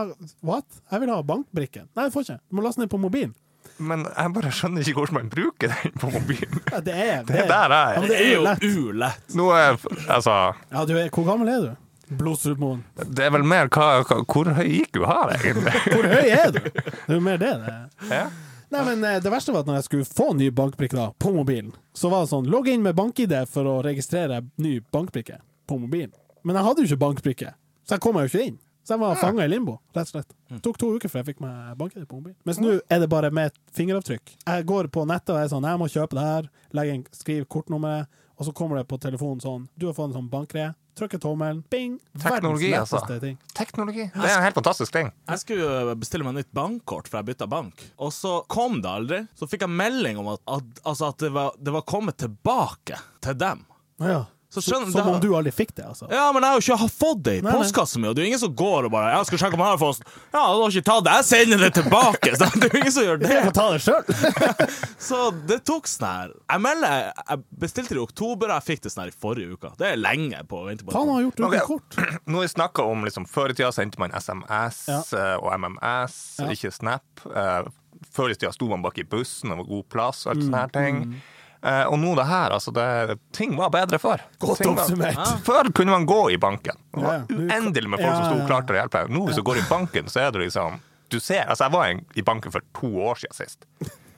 what? 0.45 0.81
Jeg 0.91 1.03
vil 1.03 1.13
ha 1.13 1.21
bankbrikken. 1.25 1.89
Nei, 1.97 2.09
får 2.13 2.27
ikke. 2.27 2.41
Du 2.49 2.57
må 2.59 2.65
laste 2.65 2.83
den 2.83 2.91
på 2.91 2.99
mobilen. 3.01 3.33
Men 3.81 4.03
jeg 4.05 4.33
bare 4.35 4.51
skjønner 4.53 4.83
ikke 4.85 4.99
hvordan 4.99 5.15
man 5.17 5.29
bruker 5.33 5.71
den 5.73 5.93
på 6.01 6.09
mobilen. 6.13 6.59
Ja, 6.71 6.79
det 6.85 6.93
er 7.01 7.23
Det 7.25 7.39
er 7.43 7.47
der 7.49 7.73
jeg 7.73 7.87
Ja, 7.87 7.95
er. 7.95 7.99
men 8.01 8.09
Det 8.09 8.19
er 8.19 8.27
jo 8.33 8.41
ulett. 8.41 8.65
ulett. 8.77 9.33
Nå 9.39 9.47
er 9.57 9.79
Altså, 10.17 10.35
Ja, 10.71 10.85
du 10.85 10.93
er, 10.97 11.09
hvor 11.09 11.25
gammel 11.25 11.49
er 11.49 11.61
du? 11.65 11.71
Blodstrupmoen. 12.19 12.83
det 13.07 13.23
er 13.25 13.31
vel 13.31 13.43
mer 13.47 13.69
hva, 13.71 14.03
hva 14.03 14.17
Hvor 14.27 14.49
høy 14.53 14.67
gikk 14.67 14.91
du 14.97 15.05
her, 15.07 15.31
egentlig? 15.37 15.73
Hvor 15.95 16.07
høy 16.11 16.29
er 16.29 16.51
du? 16.51 16.59
Det 16.59 17.07
er 17.07 17.13
jo 17.15 17.19
mer 17.23 17.37
det 17.41 17.51
det 17.63 17.73
er. 17.73 17.85
Ja. 18.11 18.25
Nei, 18.71 18.81
men 18.87 19.03
eh, 19.03 19.19
Det 19.23 19.31
verste 19.31 19.51
var 19.55 19.63
at 19.63 19.67
når 19.71 19.79
jeg 19.79 19.87
skulle 19.89 20.05
få 20.07 20.27
ny 20.35 20.49
bankbrikke 20.55 20.95
da, 20.99 21.09
på 21.19 21.31
mobilen, 21.35 21.71
så 21.95 22.11
var 22.11 22.25
det 22.25 22.31
sånn 22.33 22.45
Logg 22.51 22.67
inn 22.71 22.83
med 22.83 22.95
bank-ID 22.95 23.33
for 23.51 23.67
å 23.67 23.79
registrere 23.83 24.41
ny 24.63 24.77
bankbrikke 24.93 25.39
på 25.67 25.79
mobilen. 25.79 26.11
Men 26.43 26.55
jeg 26.59 26.67
hadde 26.67 26.83
jo 26.83 26.89
ikke 26.91 27.01
bankbrikke, 27.05 27.53
så 27.87 27.95
jeg 27.97 28.03
kom 28.03 28.15
meg 28.15 28.27
jo 28.27 28.31
ikke 28.37 28.47
inn. 28.51 28.59
Så 28.81 28.95
jeg 28.95 29.01
var 29.03 29.19
fanga 29.21 29.45
i 29.45 29.51
limbo, 29.51 29.77
rett 29.93 30.09
og 30.09 30.15
slett. 30.15 30.33
Det 30.49 30.61
tok 30.65 30.79
to 30.81 30.89
uker 30.95 31.11
før 31.11 31.21
jeg 31.21 31.33
fikk 31.33 31.43
meg 31.43 31.75
bank-ID 31.77 32.07
på 32.09 32.17
mobilen. 32.17 32.37
Mens 32.49 32.59
nå 32.61 32.79
er 32.81 33.03
det 33.03 33.09
bare 33.11 33.29
med 33.33 33.51
et 33.51 33.59
fingeravtrykk. 33.77 34.33
Jeg 34.41 34.65
går 34.71 34.89
på 34.93 35.05
nettet 35.09 35.35
og 35.35 35.41
er 35.41 35.51
sånn 35.51 35.67
Jeg 35.69 35.81
må 35.81 35.89
kjøpe 35.91 36.17
det 36.17 36.25
her. 36.25 36.49
Legger 36.73 36.97
en, 36.97 37.03
skriv 37.13 37.45
kortnummeret, 37.45 38.09
og 38.37 38.47
så 38.47 38.53
kommer 38.57 38.81
det 38.81 38.87
på 38.89 38.97
telefonen 38.97 39.43
sånn 39.43 39.67
Du 39.77 39.85
har 39.85 39.93
fått 39.93 40.11
en 40.11 40.21
sånn 40.23 40.31
bankgreie. 40.31 40.73
Trykker 40.97 41.21
tommelen. 41.23 41.61
Bing! 41.71 41.99
Teknologi, 42.19 42.73
altså. 42.75 42.99
ting. 43.21 43.37
Teknologi. 43.55 44.09
Det 44.11 44.27
er 44.27 44.35
en 44.35 44.43
helt 44.43 44.57
fantastisk 44.57 44.91
ting. 44.91 45.11
Jeg 45.29 45.43
skulle 45.45 45.95
bestille 46.01 46.27
meg 46.27 46.35
nytt 46.35 46.51
bankkort, 46.55 47.07
for 47.07 47.21
jeg 47.21 47.29
bytta 47.31 47.47
bank. 47.47 47.85
Og 48.01 48.11
så 48.13 48.41
kom 48.51 48.81
det 48.83 48.91
aldri. 48.91 49.21
Så 49.39 49.47
fikk 49.47 49.63
jeg 49.67 49.71
melding 49.71 50.19
om 50.19 50.33
at, 50.33 50.43
at, 50.51 50.83
altså 50.83 51.13
at 51.13 51.23
det, 51.23 51.31
var, 51.37 51.55
det 51.57 51.73
var 51.77 51.85
kommet 51.87 52.19
tilbake 52.19 52.99
til 53.23 53.39
dem. 53.39 53.63
Ja. 54.03 54.25
Så 54.51 54.59
skjønner- 54.59 54.91
Som 54.91 55.07
om 55.07 55.19
du 55.23 55.29
aldri 55.31 55.51
fikk 55.55 55.69
det, 55.77 55.85
altså. 55.87 56.09
Ja, 56.11 56.25
men 56.35 56.43
jeg 56.43 56.51
har 56.51 56.59
jo 56.59 56.75
ikke 56.75 56.89
fått 56.91 57.21
det 57.23 57.33
i 57.37 57.41
postkassen 57.41 57.47
nei. 57.47 57.61
postkassa 57.63 57.99
mi, 58.01 58.07
og 58.09 58.15
det 58.15 58.21
er 58.21 58.25
jo 58.25 58.29
ingen 58.31 58.39
som 58.41 58.55
går 58.55 58.85
og 58.85 58.91
bare 58.91 59.11
'Jeg 59.15 59.25
skal 59.29 59.37
sjekke 59.39 59.53
om 59.55 59.59
jeg 59.63 59.71
har 59.71 59.77
fått 59.79 60.01
Ja, 60.33 60.41
du 60.51 60.61
har 60.61 60.69
ikke 60.71 60.83
tatt 60.91 61.03
det. 61.05 61.13
Jeg 61.15 61.25
sender 61.31 61.57
det 61.63 61.73
tilbake. 61.79 62.29
Så 62.35 62.45
det 62.59 62.63
er 62.67 62.69
jo 62.75 62.79
ingen 62.81 62.91
som 62.91 63.03
gjør 63.03 63.17
Jeg 63.21 63.43
får 63.43 63.45
det. 63.45 63.53
ta 63.53 63.65
det 63.71 63.81
sjøl! 63.81 64.03
Så 64.99 65.17
det 65.47 65.59
tok 65.65 65.87
sånn 65.87 66.07
her 66.07 66.29
Jeg 66.49 66.61
melder 66.61 67.13
Jeg 67.29 67.43
bestilte 67.63 67.89
det 67.95 67.97
i 68.01 68.03
oktober, 68.03 68.51
og 68.51 68.55
jeg 68.59 68.67
fikk 68.75 68.81
det 68.83 68.91
sånn 68.91 69.03
her 69.05 69.11
i 69.13 69.17
forrige 69.21 69.53
uke. 69.55 69.71
Det 69.77 69.87
er 69.87 69.95
lenge 69.95 70.43
på 70.47 70.61
å 70.61 70.65
vente 70.67 70.83
på 70.83 70.91
Faen, 70.91 71.07
har 71.15 71.21
gjort 71.25 71.35
det 71.37 71.45
okay. 71.47 71.65
kort. 71.65 71.95
Nå 72.27 72.33
har 72.41 72.41
vi 72.47 72.53
snakka 72.55 72.83
om 72.91 73.03
liksom, 73.07 73.25
Før 73.31 73.49
i 73.49 73.53
tida 73.53 73.71
sendte 73.71 73.99
man 73.99 74.11
SMS 74.11 74.87
Ja. 74.91 75.01
eh, 75.15 75.37
og 75.39 75.51
MMS, 75.55 76.39
Ja. 76.39 76.47
ikke 76.51 76.71
Snap. 76.75 77.03
Eh, 77.33 77.63
Før 78.11 78.31
i 78.31 78.35
tida 78.35 78.51
sto 78.51 78.67
man 78.67 78.81
bak 78.81 78.97
i 78.97 79.03
bussen, 79.07 79.51
og 79.51 79.57
var 79.61 79.67
god 79.69 79.85
plass 79.89 80.25
og 80.25 80.35
alt 80.35 80.43
sånne 80.43 80.57
her 80.65 80.71
ting. 80.73 80.97
Eh, 81.13 81.19
og 81.61 81.99
nå 82.01 82.15
det 82.17 82.25
her, 82.25 82.49
altså 82.55 82.71
det, 82.73 83.19
Ting 83.37 83.55
var 83.57 83.69
bedre 83.69 83.99
før. 84.01 84.21
Godt 84.41 84.63
oppsummert. 84.65 85.19
Før 85.45 85.69
kunne 85.77 85.91
man 85.93 86.05
gå 86.09 86.31
i 86.33 86.37
banken. 86.41 86.77
Det 86.93 87.03
var 87.03 87.13
Ja, 87.13 87.25
ja. 87.29 87.35
Uendelig 87.37 87.89
med 87.89 87.99
folk 88.01 88.15
som 88.15 88.23
Ja, 88.23 88.29
sto 88.31 88.35
ja, 88.37 88.41
ja. 88.41 88.47
klart 88.47 88.67
til 88.67 88.75
å 88.75 88.79
hjelpe. 88.81 89.03
Nå 89.13 89.25
hvis 89.27 89.35
du 89.37 89.43
går 89.45 89.57
i 89.61 89.65
banken, 89.69 90.09
så 90.09 90.23
er 90.27 90.31
det 90.31 90.41
liksom 90.47 90.79
du 91.11 91.19
ser, 91.19 91.43
altså 91.45 91.65
Jeg 91.67 91.71
var 91.73 91.87
i- 92.15 92.21
banken 92.23 92.51
for 92.51 92.61
to 92.73 92.87
år 93.03 93.15
siden 93.19 93.33
sist. 93.35 93.65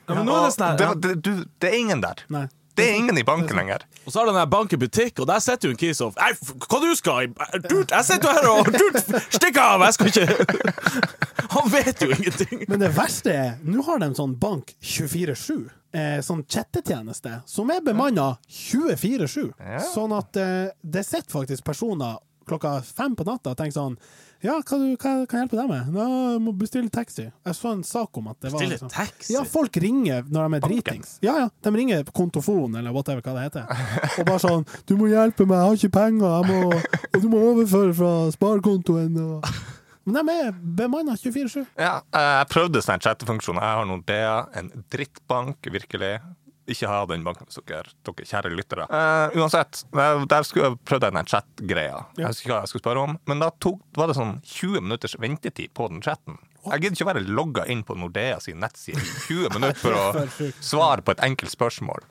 Ja, 0.08 0.14
men 0.14 0.26
nå 0.26 0.34
er 0.36 0.44
det 0.46 0.54
sånn 0.54 0.76
Det, 0.78 0.88
det, 1.02 1.14
du, 1.22 1.44
det 1.60 1.70
er 1.72 1.78
ingen 1.78 2.00
der. 2.00 2.22
Nei. 2.30 2.46
Det 2.74 2.88
er 2.90 2.96
ingen 2.98 3.18
i 3.18 3.24
banken 3.26 3.56
lenger. 3.56 3.84
Og 4.04 4.12
så 4.12 4.20
har 4.20 4.30
den 4.30 4.50
bank 4.50 4.72
i 4.74 4.78
butikk, 4.80 5.20
og 5.22 5.28
der 5.30 5.42
sitter 5.42 5.70
jo 5.70 5.74
en 5.76 5.80
kis 5.80 6.00
og 6.02 6.16
hva 6.18 6.80
du 6.82 6.90
skal? 6.98 7.30
du? 7.68 7.76
jeg 7.82 8.04
sitter 8.08 8.26
jo 8.26 8.34
her 8.34 8.48
og 8.50 9.22
stikk 9.38 9.60
av! 9.62 9.84
Jeg 9.86 9.96
skal 9.96 10.10
ikke 10.10 10.26
Han 11.54 11.70
vet 11.70 12.02
jo 12.02 12.10
ingenting. 12.10 12.64
Men 12.68 12.82
det 12.82 12.90
verste 12.96 13.30
er, 13.30 13.56
nå 13.62 13.84
har 13.86 14.02
de 14.02 14.10
en 14.10 14.18
sånn 14.18 14.34
bank 14.40 14.74
24-7. 14.82 15.68
Eh, 15.94 16.18
sånn 16.26 16.42
chattetjeneste 16.50 17.36
som 17.46 17.70
er 17.70 17.82
bemanna 17.86 18.32
24-7. 18.50 19.52
Ja. 19.60 19.82
Sånn 19.92 20.14
at 20.16 20.34
eh, 20.40 20.72
det 20.82 21.04
sitter 21.06 21.30
faktisk 21.36 21.66
personer 21.68 22.18
klokka 22.46 22.76
fem 22.84 23.14
på 23.16 23.24
natta 23.26 23.50
og 23.54 23.56
tenker 23.58 23.74
sånn 23.76 23.96
Ja, 24.44 24.58
hva, 24.60 24.76
du, 24.76 24.90
hva 25.00 25.12
kan 25.24 25.40
jeg 25.40 25.48
hjelpe 25.48 25.56
deg 25.56 25.68
med? 25.70 25.86
Nå 25.94 26.06
må 26.44 26.52
bestille 26.60 26.90
taxi. 26.92 27.24
Jeg 27.30 27.56
så 27.56 27.70
en 27.72 27.82
sak 27.88 28.18
om 28.20 28.26
at 28.28 28.36
det 28.44 28.50
var 28.52 28.58
Bestille 28.60 28.74
liksom- 28.76 28.90
taxi? 28.92 29.32
Ja, 29.32 29.44
folk 29.48 29.76
ringer 29.80 30.26
når 30.28 30.48
de 30.50 30.58
er 30.58 30.64
dritings. 30.66 31.14
Ja, 31.24 31.36
ja, 31.38 31.48
de 31.64 31.70
ringer 31.72 32.04
på 32.04 32.12
kontofon, 32.12 32.76
eller 32.76 32.92
whatever 32.92 33.22
hva 33.24 33.32
det 33.38 33.46
heter. 33.46 33.64
Og 34.20 34.26
bare 34.28 34.42
sånn 34.44 34.66
'Du 34.84 34.96
må 35.00 35.08
hjelpe 35.08 35.46
meg, 35.48 35.56
jeg 35.56 35.64
har 35.64 35.78
ikke 35.80 35.92
penger, 35.96 36.28
jeg 36.28 36.44
må, 36.50 36.82
og 37.14 37.22
du 37.22 37.28
må 37.32 37.40
overføre 37.54 37.94
fra 37.96 38.12
sparekontoen', 38.36 39.16
og 39.16 39.44
Men 40.06 40.26
de 40.26 40.32
er 40.44 40.52
bemanna 40.52 41.14
24-7. 41.16 41.64
Ja, 41.78 42.02
jeg 42.12 42.48
prøvde 42.52 42.82
sånn 42.84 43.00
chattefunksjon. 43.00 43.56
Jeg 43.56 43.62
har 43.78 43.86
Nordea, 43.88 44.34
en 44.60 44.84
drittbank, 44.92 45.56
virkelig. 45.72 46.20
Ikke 46.70 46.88
ha 46.88 47.02
den 47.10 47.24
banken 47.26 47.48
hos 47.48 47.60
dere, 47.68 47.92
dere 48.06 48.24
kjære 48.28 48.52
lyttere. 48.54 48.86
Uh, 48.88 49.36
uansett, 49.36 49.82
der 49.92 50.24
der 50.30 50.46
skulle 50.48 50.70
jeg 50.70 50.80
prøvd 50.88 51.06
den 51.10 51.28
chat-greia. 51.28 51.98
Jeg 52.16 52.30
husker 52.30 52.46
ikke 52.46 52.54
hva 52.54 52.62
jeg 52.62 52.72
skulle 52.72 52.84
spørre 52.86 53.04
om, 53.04 53.18
men 53.28 53.44
da 53.44 53.50
tok, 53.60 53.82
var 53.98 54.08
det 54.08 54.16
sånn 54.16 54.38
20 54.48 54.84
minutters 54.86 55.16
ventetid 55.20 55.74
på 55.76 55.90
den 55.92 56.00
chatten. 56.04 56.38
Jeg 56.64 56.80
gidder 56.82 56.96
ikke 56.96 57.04
å 57.06 57.08
være 57.10 57.22
logga 57.28 57.64
inn 57.70 57.82
på 57.86 57.96
Nordea 57.98 58.38
sin 58.40 58.58
nettside 58.62 59.00
i 59.00 59.08
20 59.28 59.50
minutter 59.56 59.80
for 59.80 59.92
å 59.98 60.26
svare 60.64 61.04
på 61.04 61.12
et 61.14 61.20
enkelt 61.26 61.52
spørsmål. 61.52 62.06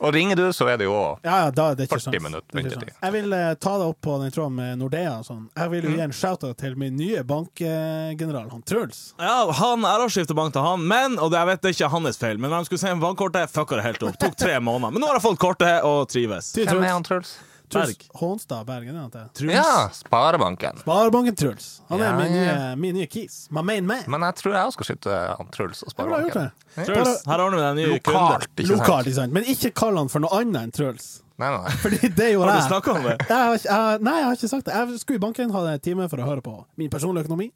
Og 0.00 0.14
ringer 0.14 0.38
du, 0.40 0.46
så 0.56 0.68
er 0.72 0.80
det 0.80 0.86
jo 0.88 0.96
Ja, 1.24 1.44
ja, 1.44 1.50
da 1.54 1.70
er 1.72 1.78
det 1.80 1.88
40 1.90 2.06
sjans. 2.06 2.22
minutter 2.24 2.86
er. 2.88 2.94
Jeg 3.02 3.14
vil 3.16 3.32
eh, 3.36 3.50
ta 3.60 3.74
deg 3.80 3.92
opp 3.92 4.00
på 4.06 4.16
den 4.22 4.32
tråden 4.34 4.56
med 4.56 4.78
Nordea 4.80 5.18
og 5.20 5.26
sånn. 5.28 5.44
Jeg 5.56 5.72
vil 5.74 5.88
jo 5.90 5.94
gi 5.96 6.04
en 6.06 6.14
shout-out 6.16 6.58
til 6.60 6.76
min 6.80 6.96
nye 6.98 7.22
bankgeneral, 7.26 8.48
han 8.54 8.62
Truls. 8.68 9.02
Ja, 9.20 9.44
han 9.60 9.84
er 9.88 10.04
å 10.04 10.08
skifta 10.12 10.36
bank 10.38 10.54
til 10.56 10.64
han, 10.64 10.84
men 10.88 11.18
Og 11.20 11.32
jeg 11.36 11.46
vet 11.50 11.62
det 11.62 11.70
er 11.72 11.76
ikke 11.76 11.92
hans 11.92 12.18
feil, 12.20 12.38
men 12.40 12.50
når 12.50 12.62
han 12.62 12.68
skulle 12.68 12.82
sende 12.82 13.02
bankkortet, 13.04 13.50
fucka 13.52 13.76
det 13.80 13.84
helt 13.86 14.02
opp. 14.08 14.18
Tok 14.20 14.36
tre 14.40 14.56
måneder. 14.60 14.94
Men 14.94 15.02
nå 15.04 15.10
har 15.10 15.18
jeg 15.20 15.26
fått 15.28 15.40
kortet 15.42 15.84
og 15.86 16.08
trives. 16.10 16.52
Hvem 16.56 16.82
er 16.84 16.92
han, 16.94 17.04
Truls? 17.06 17.36
Berg. 17.72 18.04
Hånstad 18.20 18.66
Bergen, 18.66 18.96
er 18.96 19.00
han 19.00 19.10
til? 19.14 19.26
Truls. 19.40 19.52
Ja, 19.54 19.88
Sparebanken. 19.94 20.78
Sparebanken 20.82 21.36
Truls. 21.36 21.68
Han 21.88 22.00
er 22.00 22.04
Ja, 22.10 22.16
min, 22.18 22.34
ja. 22.34 22.54
nye, 22.54 22.76
min 22.76 22.94
nye 22.94 23.06
kis. 23.06 23.46
My 23.50 23.62
main 23.62 23.86
man. 23.86 24.02
Men 24.08 24.20
jeg 24.26 24.34
tror 24.42 24.52
jeg 24.56 24.66
også 24.66 24.78
skal 24.80 24.88
skyte 24.90 25.16
han 25.38 25.50
Truls 25.54 25.82
og 25.82 25.92
Jeg 25.96 26.06
ville 26.06 26.20
gjort 26.20 26.30
Sparebanken. 26.32 26.52
det. 26.76 26.86
Truls, 26.90 27.24
her 27.26 27.38
har 27.38 27.50
du 27.50 27.56
deg 27.56 27.66
en 27.70 27.76
ny 27.76 27.98
kunde. 27.98 28.20
Lokalt, 28.20 28.48
ikke 28.58 28.76
sant? 28.76 29.06
Ikke 29.06 29.14
sant? 29.20 29.32
Men 29.32 29.44
ikke 29.44 29.70
kall 29.74 29.96
han 29.96 30.08
for 30.08 30.20
noe 30.26 30.40
annet 30.40 30.62
enn 30.62 30.72
Truls. 30.72 31.22
Nei, 31.40 31.48
nei. 31.56 31.70
Fordi 31.80 32.08
det 32.12 32.26
gjorde 32.34 32.50
Har 32.50 32.58
du 32.58 32.60
jeg. 32.60 32.68
snakka 32.68 32.90
om 32.98 33.02
det? 33.06 33.14
Jeg 33.28 33.36
har, 33.36 33.54
ikke- 33.56 33.70
jeg, 33.72 34.00
nei, 34.04 34.16
jeg 34.18 34.24
har 34.24 34.34
ikke 34.36 34.48
sagt 34.50 34.64
det. 34.66 34.74
Jeg 34.74 34.98
skulle 35.00 35.16
i 35.16 35.24
banken, 35.24 35.50
hadde 35.54 35.72
en 35.72 35.80
time 35.80 36.08
for 36.08 36.16
å 36.20 36.26
høre 36.28 36.42
på 36.44 36.64
min 36.76 36.90
personlige 36.90 37.24
økonomi. 37.24 37.46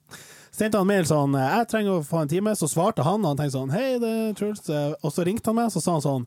Sendte 0.54 0.78
han 0.78 0.86
mail 0.86 1.02
sånn 1.08 1.32
Jeg 1.34 1.66
trenger 1.72 1.96
å 1.98 2.04
få 2.06 2.20
en 2.22 2.30
time. 2.30 2.52
Så 2.54 2.68
svarte 2.70 3.02
han, 3.06 3.24
og 3.24 3.32
han 3.32 3.40
tenkte 3.40 3.56
sånn 3.56 3.72
Hei, 3.74 3.96
det 4.02 4.10
er 4.28 4.36
Truls. 4.38 4.62
Eh, 4.70 4.92
Og 5.02 5.10
så 5.14 5.24
ringte 5.26 5.50
han 5.50 5.58
meg, 5.58 5.72
så 5.74 5.82
sa 5.82 5.96
han 5.96 6.04
sånn 6.04 6.26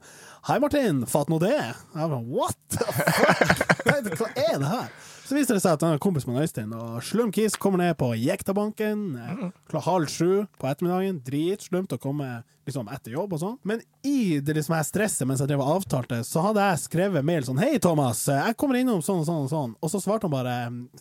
Hei, 0.50 0.58
Martin. 0.64 1.06
Fatt 1.08 1.32
nå 1.32 1.40
det. 1.44 1.54
Jeg 1.56 1.96
bare 1.96 2.20
What 2.28 2.58
the 2.76 2.84
fuck? 2.92 3.64
Nei, 3.88 4.02
Hva 4.20 4.28
er 4.36 4.60
det 4.60 4.74
her? 4.74 4.90
Så 5.28 5.36
viste 5.36 5.58
det 5.58 5.60
seg 5.60 5.74
at 5.76 5.84
er 5.84 5.98
kompis 6.00 6.24
med 6.24 6.40
Øystein, 6.40 6.70
og 6.72 7.02
Slumkis 7.04 7.58
kommer 7.60 7.82
ned 7.82 7.98
på 8.00 8.14
Jektabanken 8.16 9.02
eh, 9.20 9.42
klokka 9.68 9.84
halv 9.90 10.08
sju 10.08 10.46
på 10.56 10.70
ettermiddagen. 10.70 11.18
Dritslumt 11.26 11.92
å 11.92 12.00
komme 12.00 12.30
liksom 12.68 12.88
etter 12.92 13.14
jobb 13.16 13.34
og 13.36 13.42
sånn. 13.42 13.56
Men 13.68 13.82
i 14.08 14.40
det 14.44 14.58
liksom 14.58 14.76
her 14.76 14.86
stresset 14.88 15.28
mens 15.28 15.42
jeg 15.42 15.50
drev 15.50 15.64
og 15.64 15.78
avtalte, 15.78 16.20
så 16.28 16.44
hadde 16.46 16.64
jeg 16.64 16.82
skrevet 16.84 17.26
mail 17.26 17.46
sånn 17.48 17.60
Hei, 17.62 17.78
Thomas, 17.84 18.26
eh, 18.32 18.40
jeg 18.50 18.58
kommer 18.60 18.80
innom 18.80 19.02
sånn 19.04 19.24
og 19.24 19.28
sånn 19.28 19.46
og 19.46 19.52
sånn. 19.52 19.76
Og 19.84 19.92
så 19.92 20.02
svarte 20.04 20.28
han 20.28 20.36
bare 20.36 20.56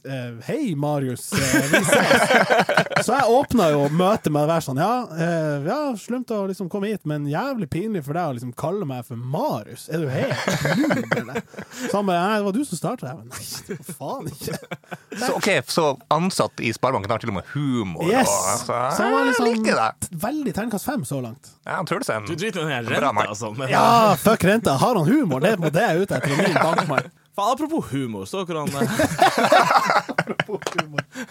eh, 0.07 0.39
Hei, 0.47 0.75
Marius, 0.79 1.29
vi 1.35 1.83
ses. 1.87 2.75
Så 3.07 3.13
jeg 3.13 3.29
åpna 3.29 3.69
jo 3.75 3.83
møtet 3.93 4.31
med 4.33 4.47
å 4.47 4.49
være 4.49 4.65
sånn 4.65 4.79
Ja, 4.81 4.93
eh, 5.21 5.67
ja 5.69 5.81
slumt 6.01 6.31
å 6.33 6.47
liksom 6.49 6.71
komme 6.73 6.89
hit, 6.91 7.05
men 7.09 7.27
jævlig 7.29 7.69
pinlig 7.71 8.03
for 8.07 8.17
deg 8.17 8.31
å 8.31 8.37
liksom 8.39 8.55
kalle 8.57 8.89
meg 8.89 9.05
for 9.07 9.21
Marius. 9.21 9.89
Er 9.93 10.07
du 10.07 10.11
helt 10.11 11.19
eller? 11.21 11.43
Så 11.91 11.99
han 11.99 12.09
bare 12.09 12.23
Nei, 12.27 12.39
det 12.41 12.47
var 12.47 12.57
du 12.57 12.63
som 12.67 12.79
starta. 12.79 13.11
Jeg 13.11 13.19
bare 13.21 13.29
Nei, 13.37 13.95
var 13.99 14.16
faen 14.17 14.29
ikke. 14.33 14.57
Så, 15.17 15.31
ok, 15.39 15.47
så 15.73 15.85
ansatt 16.13 16.61
i 16.61 16.69
Sparebanken 16.77 17.09
har 17.15 17.23
til 17.23 17.31
og 17.33 17.39
med 17.39 17.47
humor. 17.55 18.03
Yes! 18.05 18.29
Og, 18.29 18.59
så, 18.67 18.81
Så 18.97 19.03
han 19.07 19.13
var 19.15 19.23
jeg 19.31 19.47
liker 19.47 19.63
liksom 19.65 20.11
det. 20.11 20.19
veldig 20.27 20.53
terningkast 20.59 20.85
fem 20.91 21.05
så 21.09 21.21
langt. 21.25 21.53
Ja, 21.65 21.79
han 21.79 21.87
Truls 21.89 22.11
er 22.13 22.19
en 22.21 22.27
Du 22.29 22.35
driter 22.37 22.61
i 22.61 22.67
den 22.69 22.91
renta, 22.91 23.25
altså. 23.31 23.53
Men, 23.57 23.71
Ja, 23.73 24.13
fuck 24.21 24.45
renta. 24.45 24.75
Har 24.83 24.99
han 25.01 25.09
humor? 25.09 25.41
Det 25.41 25.55
er 25.55 25.63
på 25.63 25.71
det 25.73 25.87
jeg 25.87 25.97
er 25.97 26.03
ute 26.05 26.19
etter. 26.19 26.37
Min 26.43 26.59
bankmann. 26.67 27.09
Faen, 27.37 27.53
apropos 27.53 27.89
humor, 27.93 28.25
så 28.29 28.45
dere 28.49 28.65
han 28.65 28.71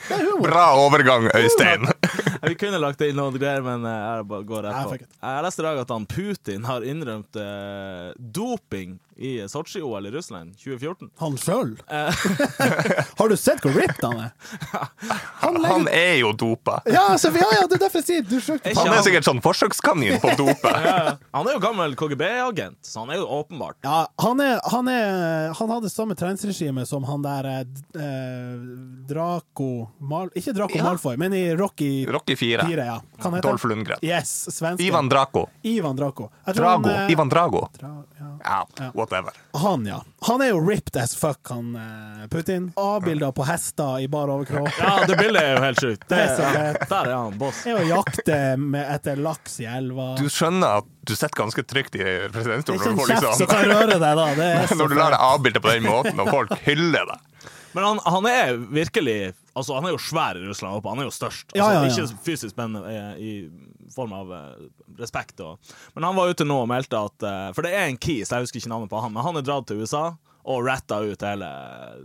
Det 0.10 0.18
humor. 0.22 0.42
Bra 0.50 0.66
overgang, 0.82 1.30
Øystein. 1.36 1.86
Vi 2.48 2.56
kunne 2.60 2.80
lagt 2.82 3.02
inn 3.06 3.16
noen 3.18 3.38
greier, 3.40 3.64
men 3.66 3.86
eh, 3.88 3.96
jeg 4.20 4.28
bare 4.32 4.48
går 4.52 4.68
rett 4.68 4.92
på. 4.92 5.00
Jeg 5.06 5.46
leste 5.48 5.64
i 5.64 5.68
dag 5.70 5.82
at 5.86 5.94
han 5.96 6.06
Putin 6.10 6.68
har 6.70 6.86
innrømt 6.86 7.40
eh, 7.42 8.12
doping 8.18 8.98
i 9.16 9.38
Sotsji-OL 9.48 10.08
i 10.08 10.12
Russland 10.12 10.58
2014. 10.60 11.10
Han 11.24 11.38
sjøl? 11.40 11.76
Eh, 11.96 12.12
Har 13.20 13.30
du 13.30 13.36
sett 13.40 13.62
hvor 13.64 13.72
ripped 13.76 14.02
han 14.04 14.18
er? 14.26 14.32
Han 15.42 15.56
legger 15.62 15.72
Han 15.72 15.86
er 15.92 16.16
jo 16.20 16.32
dopa. 16.36 16.80
Ja, 16.90 17.06
altså, 17.14 17.30
ja, 17.36 17.46
ja, 17.56 17.64
det 17.70 17.78
er 17.78 17.84
derfor 17.86 18.02
jeg 18.02 18.08
sier 18.10 18.26
du 18.28 18.36
søkte 18.44 18.74
Han 18.76 18.92
er 18.92 19.04
sikkert 19.06 19.28
sånn 19.28 19.40
forsøkskanin 19.44 20.18
på 20.24 20.34
dope. 20.40 20.72
ja, 20.86 21.16
han 21.36 21.48
er 21.50 21.56
jo 21.56 21.62
gammel 21.64 21.96
KGB-agent, 22.00 22.80
så 22.86 23.04
han 23.06 23.14
er 23.16 23.22
jo 23.22 23.28
åpenbart 23.38 23.78
Ja, 23.88 24.02
han, 24.24 24.42
er, 24.44 24.60
han, 24.74 24.90
er, 24.92 25.54
han 25.60 25.74
hadde 25.76 25.92
samme 25.94 26.18
treningsregime 26.20 26.84
som 26.90 27.06
han 27.08 27.24
der 27.26 27.50
eh, 27.52 27.64
eh, 28.02 28.68
Draco 29.10 29.70
Mal, 30.04 30.32
Ikke 30.36 30.56
Draco 30.58 30.76
Ja. 30.80 30.88
Malfoy, 30.90 31.16
men 31.22 31.36
i 31.38 31.46
Rocky 31.56 31.92
Rocky 32.12 32.35
4. 32.36 32.66
4, 32.68 32.86
ja. 32.86 33.02
Kan 33.22 33.40
Dolph 33.42 33.66
Lundgren. 33.68 34.00
Yes. 34.02 34.62
Ivan 34.80 35.10
Draco. 35.10 35.50
Ivan 35.62 35.96
Draco. 35.96 36.32
Drago. 36.46 36.90
Han, 36.90 37.06
eh, 37.06 37.12
Ivan 37.12 37.30
Drago. 37.30 37.70
Dra, 37.80 38.04
ja. 38.20 38.32
Ja, 38.44 38.92
whatever. 38.94 39.32
han, 39.54 39.86
ja. 39.86 40.04
Han 40.28 40.42
er 40.42 40.50
jo 40.50 40.60
ripped 40.70 40.98
as 41.02 41.16
fuck, 41.16 41.40
han 41.50 41.76
eh, 41.76 42.28
Putin. 42.28 42.72
A-bilder 42.76 43.32
på 43.32 43.44
hester 43.44 44.00
i 44.00 44.08
bar 44.08 44.28
overkropp. 44.34 44.70
Ja, 44.80 45.06
det 45.08 45.18
bildet 45.18 45.44
er 45.44 45.56
jo 45.56 45.62
helt 45.64 45.82
sjukt. 45.82 46.08
Det, 46.10 46.16
Det 46.38 46.50
er 46.50 46.80
der 46.90 47.10
er 47.12 47.16
han 47.16 47.38
boss. 47.42 47.62
Er 47.66 47.80
å 47.80 47.86
jakte 47.88 48.40
med, 48.58 48.86
etter 48.96 49.22
laks 49.22 49.60
i 49.64 49.70
elva. 49.70 50.14
Du 50.20 50.28
skjønner 50.30 50.82
at 50.82 50.90
du 51.06 51.14
sitter 51.16 51.38
ganske 51.38 51.64
trygt 51.64 51.96
i 51.96 52.04
det 52.04 52.14
er 52.26 52.34
presidentstolen 52.34 52.82
ikke 52.82 52.92
en 52.92 53.00
kjeft 53.00 53.22
som 53.22 53.46
liksom 53.46 53.52
kan 53.54 53.72
røre 53.72 53.98
deg, 54.02 54.20
da. 54.22 54.28
Det 54.38 54.52
er 54.52 54.76
Når 54.82 54.92
du 54.94 54.98
lar 55.00 55.16
deg 55.16 55.26
avbilde 55.30 55.62
på 55.62 55.74
den 55.74 55.88
måten, 55.90 56.22
og 56.22 56.32
folk 56.34 56.54
hyller 56.66 57.10
deg. 57.12 57.50
Men 57.76 57.84
han, 57.90 58.00
han 58.06 58.30
er 58.30 58.56
virkelig 58.72 59.18
Altså, 59.56 59.78
han 59.78 59.86
er 59.88 59.94
jo 59.96 60.00
svær 60.04 60.36
i 60.36 60.44
Russland 60.44 60.76
oppe. 60.82 60.92
Han 60.92 61.00
er 61.00 61.08
jo 61.08 61.14
størst. 61.16 61.48
Altså, 61.54 61.60
Ja, 61.62 61.70
ja, 61.72 61.86
ja. 61.88 61.92
Ikke 62.06 62.24
fysisk, 62.26 62.58
men 62.60 62.76
i, 62.92 62.98
i 63.24 63.92
form 63.96 64.12
av 64.18 64.34
eh, 64.36 64.66
respekt. 65.00 65.40
Og. 65.40 65.74
Men 65.96 66.10
han 66.10 66.18
var 66.18 66.32
ute 66.34 66.48
nå 66.48 66.58
og 66.66 66.70
meldte 66.72 67.00
at 67.08 67.26
eh, 67.26 67.50
For 67.56 67.64
det 67.66 67.72
er 67.78 67.88
en 67.88 68.00
Keys, 68.02 68.34
jeg 68.34 68.46
husker 68.48 68.60
ikke 68.60 68.74
navnet 68.74 68.92
på 68.92 69.00
han, 69.04 69.14
men 69.16 69.24
han 69.24 69.40
er 69.40 69.46
dratt 69.48 69.70
til 69.72 69.80
USA 69.86 70.10
og 70.46 70.60
ratta 70.68 71.00
ut 71.02 71.24
hele 71.26 71.48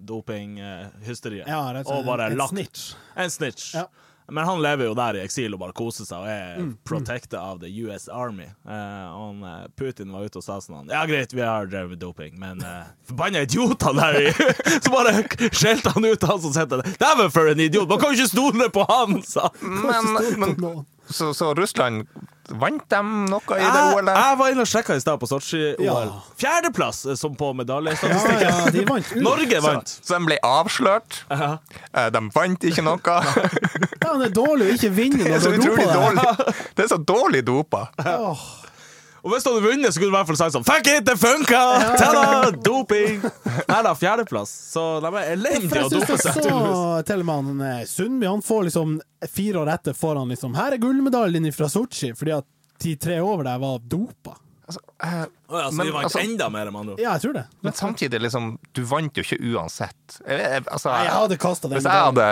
dopinghysteriet. 0.08 1.48
Ja, 1.50 1.60
og 1.84 2.06
bare 2.06 2.30
En 2.30 2.38
lagt 2.40 2.54
snitch. 2.54 2.94
En 3.16 3.30
snitch. 3.32 3.74
Ja. 3.76 3.84
Men 4.30 4.46
han 4.46 4.62
lever 4.62 4.88
jo 4.90 4.94
der 4.98 5.18
i 5.18 5.22
eksil 5.24 5.54
og 5.56 5.60
bare 5.62 5.74
koser 5.76 6.06
seg 6.08 6.22
og 6.24 6.28
er 6.30 6.58
Mm, 6.60 6.72
protected 6.84 7.38
av 7.38 7.60
the 7.62 7.68
US 7.86 8.08
Army. 8.08 8.46
Eh, 8.68 9.06
og 9.14 9.22
han, 9.26 9.42
eh, 9.44 9.66
Putin 9.78 10.12
var 10.12 10.26
ute 10.26 10.40
og 10.40 10.44
sa 10.44 10.58
sånn 10.62 10.88
Ja, 10.90 11.04
greit, 11.08 11.32
vi 11.34 11.42
har 11.46 11.66
drevet 11.70 12.00
doping, 12.00 12.34
men 12.40 12.60
uh, 12.64 12.84
forbanna 13.08 13.44
idioter 13.46 13.94
der 13.96 14.18
i 14.20 14.32
Så 14.84 14.90
bare 14.92 15.14
skjelte 15.50 15.94
han 15.94 16.04
ut 16.04 16.26
han 16.26 16.42
som 16.42 16.52
sitter 16.54 16.82
der. 16.82 16.96
Dæven, 17.00 17.30
for 17.34 17.50
en 17.50 17.60
idiot! 17.60 17.88
Man 17.88 18.00
kan 18.02 18.12
jo 18.14 18.20
ikke 18.20 18.32
stole 18.32 18.70
på 18.74 18.86
han, 18.90 19.22
sa 19.34 19.48
han. 19.60 19.80
Men, 19.86 20.56
men 20.58 20.84
så, 21.10 21.32
så 21.34 21.54
Russland 21.58 22.06
Vant 22.58 22.82
de 22.90 23.00
noe 23.30 23.56
i 23.58 23.62
det 23.62 23.82
OL-et? 23.94 24.16
jeg 24.16 24.38
var 24.40 24.50
inne 24.54 24.64
og 24.64 24.70
sjekka 24.70 24.96
i 24.98 25.02
stad 25.02 25.20
på 25.22 25.28
Sotsji-OL. 25.30 25.84
Ja. 25.86 26.20
Fjerdeplass 26.40 27.04
eh, 27.06 27.14
som 27.20 27.34
på 27.38 27.50
Ja, 27.52 27.58
medaljestatistikken. 27.60 28.42
ja, 28.42 28.70
de 28.74 28.84
vant. 28.88 29.12
Norge 29.22 29.60
vant. 29.62 29.92
så 30.02 30.18
de 30.18 30.26
ble 30.30 30.38
avslørt. 30.46 31.20
Ja. 31.30 31.52
Eh, 31.94 32.08
De 32.10 32.24
vant 32.34 32.64
ikke 32.70 32.82
noe. 32.86 32.98
Ja, 34.00 34.14
det 34.18 34.30
er 34.30 34.34
dårlig 34.34 34.66
å 34.66 34.74
ikke 34.74 34.90
vinne 34.96 35.22
Det 35.22 35.30
er 35.30 35.38
når 35.38 35.44
så 35.44 35.50
du 35.50 35.60
utrolig 35.60 35.86
dårlig. 35.94 36.56
Det 36.74 36.84
er 36.84 36.90
så 36.90 36.98
dårlig 36.98 37.44
dopa. 37.46 37.84
Åh. 38.02 38.42
Og 39.20 39.32
hvis 39.34 39.44
du 39.44 39.50
hadde 39.50 39.64
vunnet, 39.66 39.92
så 39.92 40.00
kunne 40.00 40.10
du 40.10 40.14
i 40.14 40.18
hvert 40.18 40.30
fall 40.30 40.38
sagt 40.40 40.54
sånn 40.56 40.66
Fuck 40.66 40.90
it, 40.90 41.04
det 41.08 41.16
funka! 41.20 41.60
Ta-da! 42.00 42.50
Doping! 42.64 43.20
Nei 43.68 43.80
da, 43.86 43.94
fjerdeplass. 43.98 44.52
Så 44.72 44.84
de 45.04 45.10
er 45.12 45.32
elendige 45.34 45.86
å 45.86 45.90
dope 45.92 46.18
seg, 46.20 46.40
tellemann 47.08 47.50
til 47.52 47.66
eh, 47.68 47.82
Sundby 47.90 48.30
Han 48.30 48.44
får 48.44 48.68
liksom 48.70 48.98
fire 49.30 49.64
år 49.64 49.72
etter 49.76 49.96
får 49.96 50.22
han 50.22 50.32
liksom 50.32 50.56
Her 50.56 50.76
er 50.76 50.82
gullmedaljen 50.82 51.50
fra 51.56 51.68
Sotsji, 51.72 52.14
fordi 52.16 52.38
at 52.38 52.48
de 52.80 52.94
tre 52.96 53.18
over 53.20 53.44
der 53.44 53.58
var 53.60 53.82
dopa. 53.84 54.38
Altså, 54.70 54.80
eh, 55.04 55.24
ja, 55.50 55.64
så 55.66 55.76
Men, 55.76 55.86
de 55.86 55.92
vant 55.92 56.04
altså- 56.04 56.20
enda 56.22 56.48
mer, 56.48 56.70
med 56.70 56.80
andre 56.80 56.92
ord. 56.94 57.00
Ja, 57.02 57.12
jeg 57.12 57.20
tror 57.20 57.32
det. 57.32 57.44
men 57.60 57.72
samtidig, 57.72 58.20
liksom 58.22 58.58
Du 58.72 58.82
vant 58.84 59.16
jo 59.16 59.22
ikke 59.22 59.40
uansett. 59.52 60.20
Jeg, 60.26 60.38
jeg, 60.40 60.64
altså, 60.70 60.88
Nei, 60.94 61.04
jeg 61.04 61.12
hadde 61.12 61.36
kastet 61.36 61.70
den 61.70 61.78
Hvis 61.78 61.90
jeg 61.90 61.92
hadde 61.92 62.28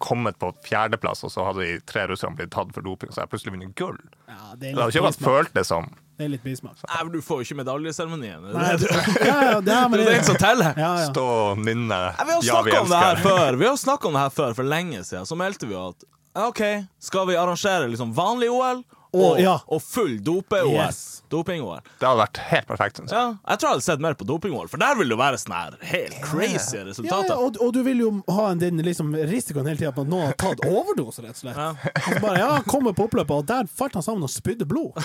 kommet 0.00 0.38
på 0.40 0.50
fjerdeplass, 0.66 1.24
og 1.26 1.32
så 1.34 1.44
hadde 1.50 1.64
de 1.64 1.80
tre 1.88 2.06
russerne 2.10 2.38
blitt 2.38 2.52
tatt 2.54 2.70
for 2.74 2.84
doping, 2.86 3.12
så 3.12 3.22
jeg 3.24 3.32
plutselig 3.32 3.54
vunnet 3.54 3.74
gull. 3.78 3.98
Ja, 4.26 4.54
det 4.56 4.70
er 4.72 4.78
hadde 4.78 4.86
litt 4.86 4.96
ikke 4.96 5.06
vært 5.06 5.24
følt 5.26 5.52
det 5.56 5.64
som 5.68 5.90
Det 6.18 6.26
er 6.26 6.32
litt 6.34 6.44
bismak. 6.44 6.78
Nei, 6.84 7.00
men 7.00 7.12
Du 7.14 7.20
får 7.24 7.40
jo 7.42 7.48
ikke 7.48 7.58
medaljeseremonien. 7.62 8.46
Det 8.46 8.54
ja, 9.30 9.36
ja, 9.50 9.58
det 9.64 9.74
er, 9.76 9.88
det 9.94 10.06
er 10.06 10.12
det 10.12 10.22
som 10.28 10.38
teller. 10.40 10.72
ja, 10.76 10.92
ja. 11.04 11.10
stå 11.12 11.26
og 11.26 11.60
nynne 11.64 12.00
vi 12.12 12.36
har 12.36 12.48
Ja, 12.48 12.62
vi 12.66 12.72
snakka 12.74 12.80
om 12.84 12.92
det 12.92 13.02
her 13.02 13.10
elsker. 13.16 13.28
før 13.28 13.60
Vi 13.60 13.68
har 13.70 13.76
snakket 13.84 14.10
om 14.10 14.18
det 14.18 14.24
her 14.24 14.34
før, 14.40 14.56
for 14.60 14.72
lenge 14.76 15.04
siden. 15.04 15.28
Så 15.28 15.38
meldte 15.38 15.68
vi 15.70 15.78
at 15.80 16.08
OK, 16.40 16.62
skal 17.02 17.26
vi 17.26 17.36
arrangere 17.40 17.88
liksom 17.90 18.12
vanlig 18.14 18.50
OL 18.54 18.84
og, 19.12 19.40
ja. 19.42 19.56
og 19.66 19.80
full 19.82 20.18
dope-OL? 20.22 20.70
Yes. 20.74 21.22
Doping-OL. 21.30 21.80
Det 22.00 22.06
hadde 22.06 22.18
vært 22.24 22.38
helt 22.50 22.66
perfekt, 22.66 22.98
synes 22.98 23.12
jeg. 23.14 23.18
Ja, 23.18 23.36
jeg 23.52 23.58
tror 23.60 23.68
jeg 23.68 23.76
hadde 23.78 23.84
sett 23.86 24.02
mer 24.02 24.16
på 24.18 24.26
doping-OL, 24.26 24.68
for 24.70 24.82
der 24.82 24.96
vil 24.98 25.10
det 25.12 25.18
være 25.20 25.38
sånne 25.38 25.60
her 25.60 25.76
helt 25.92 26.16
crazy 26.24 26.76
Ja, 26.80 26.84
resultater. 26.88 27.30
ja, 27.32 27.36
og, 27.38 27.58
og 27.62 27.72
du 27.76 27.80
vil 27.86 28.02
jo 28.02 28.10
ha 28.34 28.48
en, 28.50 28.58
den 28.62 28.82
liksom, 28.86 29.12
risikoen 29.30 29.68
hele 29.70 29.78
tida 29.78 29.92
på 29.94 30.02
at 30.06 30.10
noen 30.10 30.26
har 30.30 30.38
tatt 30.40 30.64
overdose, 30.66 31.22
rett 31.22 31.36
og 31.36 31.42
slett. 31.44 31.58
Ja. 31.58 31.68
Og 31.90 32.08
så 32.08 32.22
bare, 32.24 32.40
ja, 32.42 32.50
kommer 32.66 32.96
på 32.98 33.06
oppløpet, 33.06 33.34
og 33.36 33.46
der 33.50 33.70
falt 33.70 33.94
han 33.98 34.06
sammen 34.06 34.26
og 34.26 34.32
spydde 34.32 34.66
blod. 34.70 34.98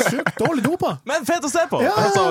Sjukt 0.00 0.34
dårlig 0.42 0.66
dopa. 0.66 0.96
Men 1.08 1.26
fet 1.28 1.46
å 1.46 1.52
se 1.52 1.66
på! 1.70 1.82
Ja, 1.86 1.94
ja, 1.94 2.08
ja. 2.08 2.08
Altså, 2.08 2.24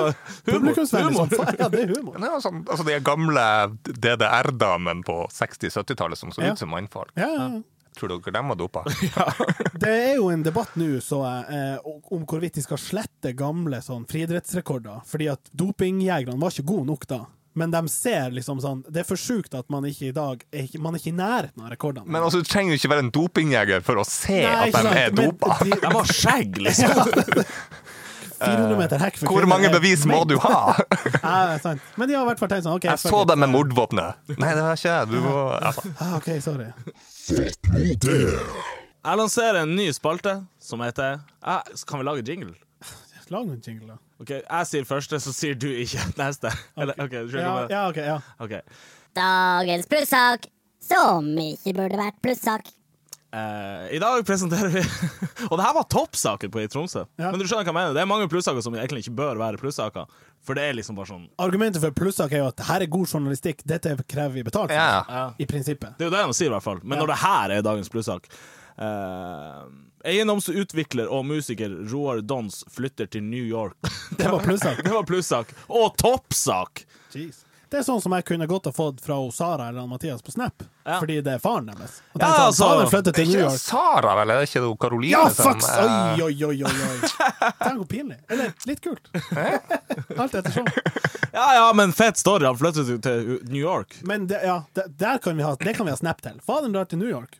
humor. 0.52 0.76
Humor. 0.76 1.32
sånn. 1.32 1.56
Ja, 1.58 1.68
det 1.72 1.82
er 1.86 1.94
humor. 1.96 2.18
Det 2.20 2.34
sånn, 2.44 2.62
altså 2.68 2.84
De 2.88 2.98
gamle 3.04 3.46
DDR-damene 3.88 5.04
på 5.06 5.22
60-70-tallet 5.32 6.18
som 6.20 6.32
så 6.32 6.42
Ja. 6.44 6.52
ut 6.52 6.58
som 6.58 6.70
mannfolk. 6.70 7.10
Ja, 7.16 7.28
ja, 7.28 7.48
ja. 7.56 7.62
Tror 7.98 8.12
dere 8.14 8.34
de 8.38 8.42
var 8.48 8.58
dopa? 8.60 8.84
Det 9.82 9.90
er 9.94 10.14
jo 10.20 10.28
en 10.30 10.44
debatt 10.46 10.76
nå 10.78 10.86
eh, 10.98 11.78
om 12.14 12.22
hvorvidt 12.28 12.54
de 12.60 12.62
skal 12.64 12.78
slette 12.78 13.32
gamle 13.38 13.80
sånn 13.84 14.06
friidrettsrekorder. 14.08 15.02
Fordi 15.08 15.28
at 15.32 15.50
dopingjegerne 15.52 16.38
var 16.40 16.54
ikke 16.54 16.68
gode 16.70 16.86
nok 16.92 17.06
da. 17.10 17.24
Men 17.58 17.72
de 17.74 17.80
ser 17.90 18.30
liksom 18.30 18.60
sånn 18.62 18.84
Det 18.86 19.00
er 19.02 19.06
for 19.08 19.18
sjukt 19.18 19.54
at 19.58 19.66
man 19.72 19.82
ikke 19.88 20.10
i 20.10 20.14
dag 20.14 20.44
er 20.52 20.66
ikke, 20.68 20.78
Man 20.84 20.94
er 20.94 21.00
ikke 21.00 21.10
i 21.10 21.16
nærheten 21.18 21.64
av 21.64 21.72
rekordene. 21.72 22.06
Men 22.06 22.22
altså, 22.22 22.42
du 22.44 22.46
trenger 22.46 22.76
jo 22.76 22.78
ikke 22.78 22.90
være 22.92 23.04
en 23.06 23.10
dopingjeger 23.16 23.82
for 23.86 23.98
å 23.98 24.04
se 24.06 24.36
Nei, 24.44 24.52
at 24.68 24.68
de 24.68 24.76
sant, 24.76 25.00
er 25.00 25.16
dopa. 25.16 25.56
de- 25.64 25.80
De 25.82 25.90
har 25.96 26.12
skjegg, 26.12 26.60
liksom. 26.68 27.02
400 28.38 28.78
meter 28.78 29.02
hekk 29.02 29.18
for 29.18 29.26
Hvor 29.30 29.42
kvinner 29.42 29.50
mange 29.52 29.70
bevis 29.74 30.04
må 30.08 30.20
du 30.28 30.36
ha? 30.42 30.74
Ja, 31.22 31.58
sant. 31.62 31.82
Men 31.98 32.08
de 32.10 32.16
har 32.16 32.24
i 32.24 32.28
hvert 32.30 32.42
fall 32.42 32.50
tenkt 32.52 32.66
sånn 32.68 32.76
okay, 32.78 32.92
Jeg 32.92 33.02
så 33.02 33.20
deg 33.24 33.34
dem 33.34 33.42
med 33.44 33.52
mordvåpenet. 33.56 34.22
Nei, 34.38 34.52
det 34.56 34.62
var 34.64 34.78
ikke 34.78 34.94
jeg. 34.94 35.10
Du 35.10 35.18
må 35.24 35.34
ja. 35.56 35.72
Ah, 35.98 36.14
OK, 36.18 36.30
sorry. 36.44 36.70
Jeg 39.08 39.20
lanserer 39.20 39.62
en 39.64 39.74
ny 39.78 39.88
spalte 39.94 40.38
som 40.62 40.82
heter 40.84 41.20
eh, 41.44 41.76
Kan 41.88 42.02
vi 42.02 42.08
lage 42.08 42.24
jingle? 42.26 42.54
Lag 43.28 43.44
noen 43.44 43.60
jingle, 43.60 43.90
da. 43.92 43.98
Ok, 44.22 44.30
Jeg 44.38 44.68
sier 44.70 44.86
første, 44.88 45.18
så 45.20 45.34
sier 45.36 45.58
du 45.60 45.66
ikke 45.68 46.00
neste. 46.22 46.52
Eller, 46.80 46.96
ok, 46.96 47.16
du 47.28 47.36
Ja, 47.36 47.50
jeg 47.66 47.74
ja, 47.74 47.82
OK. 47.90 47.98
ja 48.00 48.16
Ok. 48.40 48.54
Dagens 49.18 49.88
plussak, 49.90 50.48
som 50.80 51.28
ikke 51.42 51.74
burde 51.76 52.00
vært 52.00 52.16
plussak. 52.24 52.70
Eh, 53.28 53.94
I 53.96 53.98
dag 54.00 54.22
presenterer 54.24 54.70
vi 54.72 54.80
Og 55.50 55.58
det 55.58 55.64
her 55.66 55.74
var 55.76 55.84
toppsaken 55.92 56.48
på 56.52 56.62
i 56.62 56.68
Tromsø. 56.72 57.02
Ja. 57.20 57.28
Men 57.28 57.36
du 57.36 57.44
skjønner 57.44 57.66
hva 57.66 57.74
jeg 57.74 57.76
mener 57.76 57.96
Det 57.98 58.00
er 58.00 58.08
mange 58.08 58.28
plussaker 58.32 58.64
som 58.64 58.72
egentlig 58.78 59.02
ikke 59.04 59.16
bør 59.18 59.36
være 59.42 59.60
plussaker. 59.60 60.06
For 60.48 60.56
det 60.56 60.64
er 60.64 60.78
liksom 60.78 60.96
bare 60.96 61.10
sånn 61.10 61.26
Argumentet 61.44 61.82
for 61.84 61.92
plussak 61.98 62.32
er 62.32 62.40
jo 62.40 62.46
at 62.48 62.62
her 62.70 62.86
er 62.86 62.88
god 62.94 63.10
journalistikk, 63.12 63.60
dette 63.68 63.92
krever 64.08 64.32
vi 64.38 64.46
betalt 64.46 64.72
for. 64.72 64.78
Ja. 64.78 65.02
ja. 65.12 65.26
I 65.36 65.48
prinsippet. 65.50 65.98
Det 65.98 66.06
er 66.06 66.08
jo 66.08 66.14
det 66.16 66.22
de 66.30 66.38
sier, 66.38 66.48
i 66.48 66.54
hvert 66.56 66.64
fall. 66.64 66.80
Men 66.84 66.96
Ja. 66.96 67.02
når 67.04 67.12
det 67.12 67.18
her 67.26 67.54
er 67.58 67.66
dagens 67.68 67.92
plussak 67.92 68.30
uh, 68.80 69.66
Eiendomsutvikler 70.08 71.10
og 71.12 71.26
musiker 71.28 71.72
Roar 71.92 72.22
Dons 72.24 72.62
flytter 72.72 73.10
til 73.12 73.24
New 73.28 73.44
York. 73.44 73.76
Det 74.18 74.30
var 74.30 74.40
plussak. 74.44 74.80
Det 74.86 74.94
var 74.94 75.04
plussak. 75.04 75.52
Og 75.68 75.92
toppsak! 76.00 76.86
Jeez. 77.12 77.44
Det 77.70 77.76
er 77.80 77.84
sånn 77.84 78.00
som 78.00 78.14
jeg 78.16 78.24
kunne 78.24 78.46
godt 78.48 78.64
ha 78.64 78.72
fått 78.72 79.00
fra 79.04 79.16
Sara 79.30 79.66
eller 79.68 79.84
Mathias 79.86 80.22
på 80.24 80.32
Snap, 80.32 80.62
Ja. 80.86 80.98
fordi 81.02 81.18
det 81.22 81.34
er 81.34 81.38
faren 81.38 81.66
deres. 81.68 81.98
Og 82.14 82.20
Ja, 82.22 82.28
sånn, 82.28 82.46
altså- 82.46 82.64
Faren 82.68 82.88
flyttet 82.88 83.14
til 83.14 83.28
New 83.28 83.40
York. 83.42 83.58
Sara, 83.60 84.14
vel? 84.16 84.30
Er 84.30 84.40
det 84.40 84.48
ikke 84.48 84.78
Karoline 84.80 85.10
Ja, 85.10 85.28
som, 85.28 85.52
fucks! 85.52 85.68
eh, 85.68 86.22
Oi, 86.24 86.44
oi, 86.44 86.62
oi, 86.62 86.62
oi. 86.64 86.98
Tenk 87.60 87.76
hvor 87.76 87.86
pinlig. 87.86 88.16
Eller 88.30 88.54
litt 88.66 88.80
kult. 88.80 89.08
Alt 90.18 90.32
ettersom. 90.34 90.66
Ja 91.32 91.52
ja, 91.54 91.72
men 91.74 91.92
fett 91.92 92.16
story. 92.16 92.46
Han 92.46 92.56
flyttet 92.56 92.88
jo 92.88 92.96
til 92.98 93.38
New 93.44 93.60
York. 93.60 93.98
Men 94.02 94.26
det, 94.26 94.40
ja, 94.44 94.62
det, 94.74 95.20
kan 95.22 95.36
vi 95.36 95.42
ha, 95.42 95.54
det 95.60 95.76
kan 95.76 95.84
vi 95.86 95.90
ha 95.92 95.96
Snap 95.96 96.22
til. 96.22 96.40
Faderen 96.46 96.72
drar 96.72 96.88
til 96.88 96.98
New 96.98 97.08
York. 97.10 97.36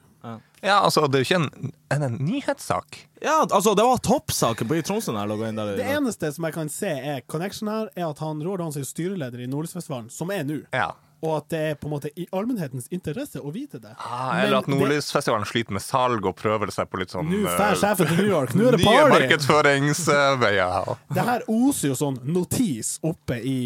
Ja, 0.62 0.80
altså, 0.82 1.06
det 1.06 1.18
er 1.18 1.24
jo 1.24 1.28
ikke 1.28 1.40
en, 1.42 1.72
en, 1.94 2.04
en 2.08 2.16
nyhetssak. 2.26 2.98
Ja, 3.22 3.40
altså, 3.46 3.74
det 3.78 3.84
var 3.86 4.00
toppsaken 4.02 4.68
på 4.70 4.78
i 4.78 4.82
Tromsø. 4.86 5.12
jeg 5.14 5.30
logget 5.30 5.52
inn 5.52 5.60
der. 5.60 5.74
Det 5.78 5.90
eneste 5.96 6.32
som 6.34 6.46
jeg 6.48 6.56
kan 6.56 6.72
se 6.72 6.90
er 6.90 7.20
connection 7.30 7.70
her, 7.70 7.90
er 7.94 8.08
at 8.08 8.22
han 8.22 8.42
Roar 8.46 8.62
Dans 8.62 8.76
er 8.78 8.86
styreleder 8.86 9.44
i 9.44 9.50
Nordlysfestivalen, 9.50 10.10
som 10.10 10.32
er 10.34 10.46
nå. 10.48 10.62
Ja. 10.74 10.90
Og 11.20 11.32
at 11.36 11.48
det 11.50 11.58
er 11.72 11.74
på 11.74 11.88
en 11.88 11.92
måte 11.96 12.10
i 12.14 12.28
allmennhetens 12.30 12.84
interesse 12.94 13.40
å 13.42 13.50
vite 13.50 13.80
det. 13.82 13.90
Ah, 13.98 14.32
Men 14.36 14.44
eller 14.44 14.58
at 14.60 14.66
det- 14.68 14.74
Nordlysfestivalen 14.78 15.46
sliter 15.50 15.74
med 15.74 15.82
salg 15.82 16.26
og 16.30 16.36
prøver 16.38 16.70
seg 16.70 16.86
på 16.90 17.00
litt 17.00 17.10
sånn 17.10 17.26
Nå 17.26 17.40
eh, 17.42 17.56
drar 17.58 17.74
sjefen 17.74 18.06
til 18.06 18.20
New 18.22 18.28
York, 18.30 18.54
nå 18.54 18.68
er 18.68 18.76
det 18.76 18.80
Nye 18.84 18.86
party! 19.08 19.14
markedsføringsveier. 19.16 20.96
Det 21.18 21.24
her 21.26 21.42
oser 21.50 21.88
jo 21.90 21.96
sånn 21.98 22.18
notis 22.28 22.98
oppe 23.02 23.38
i, 23.42 23.56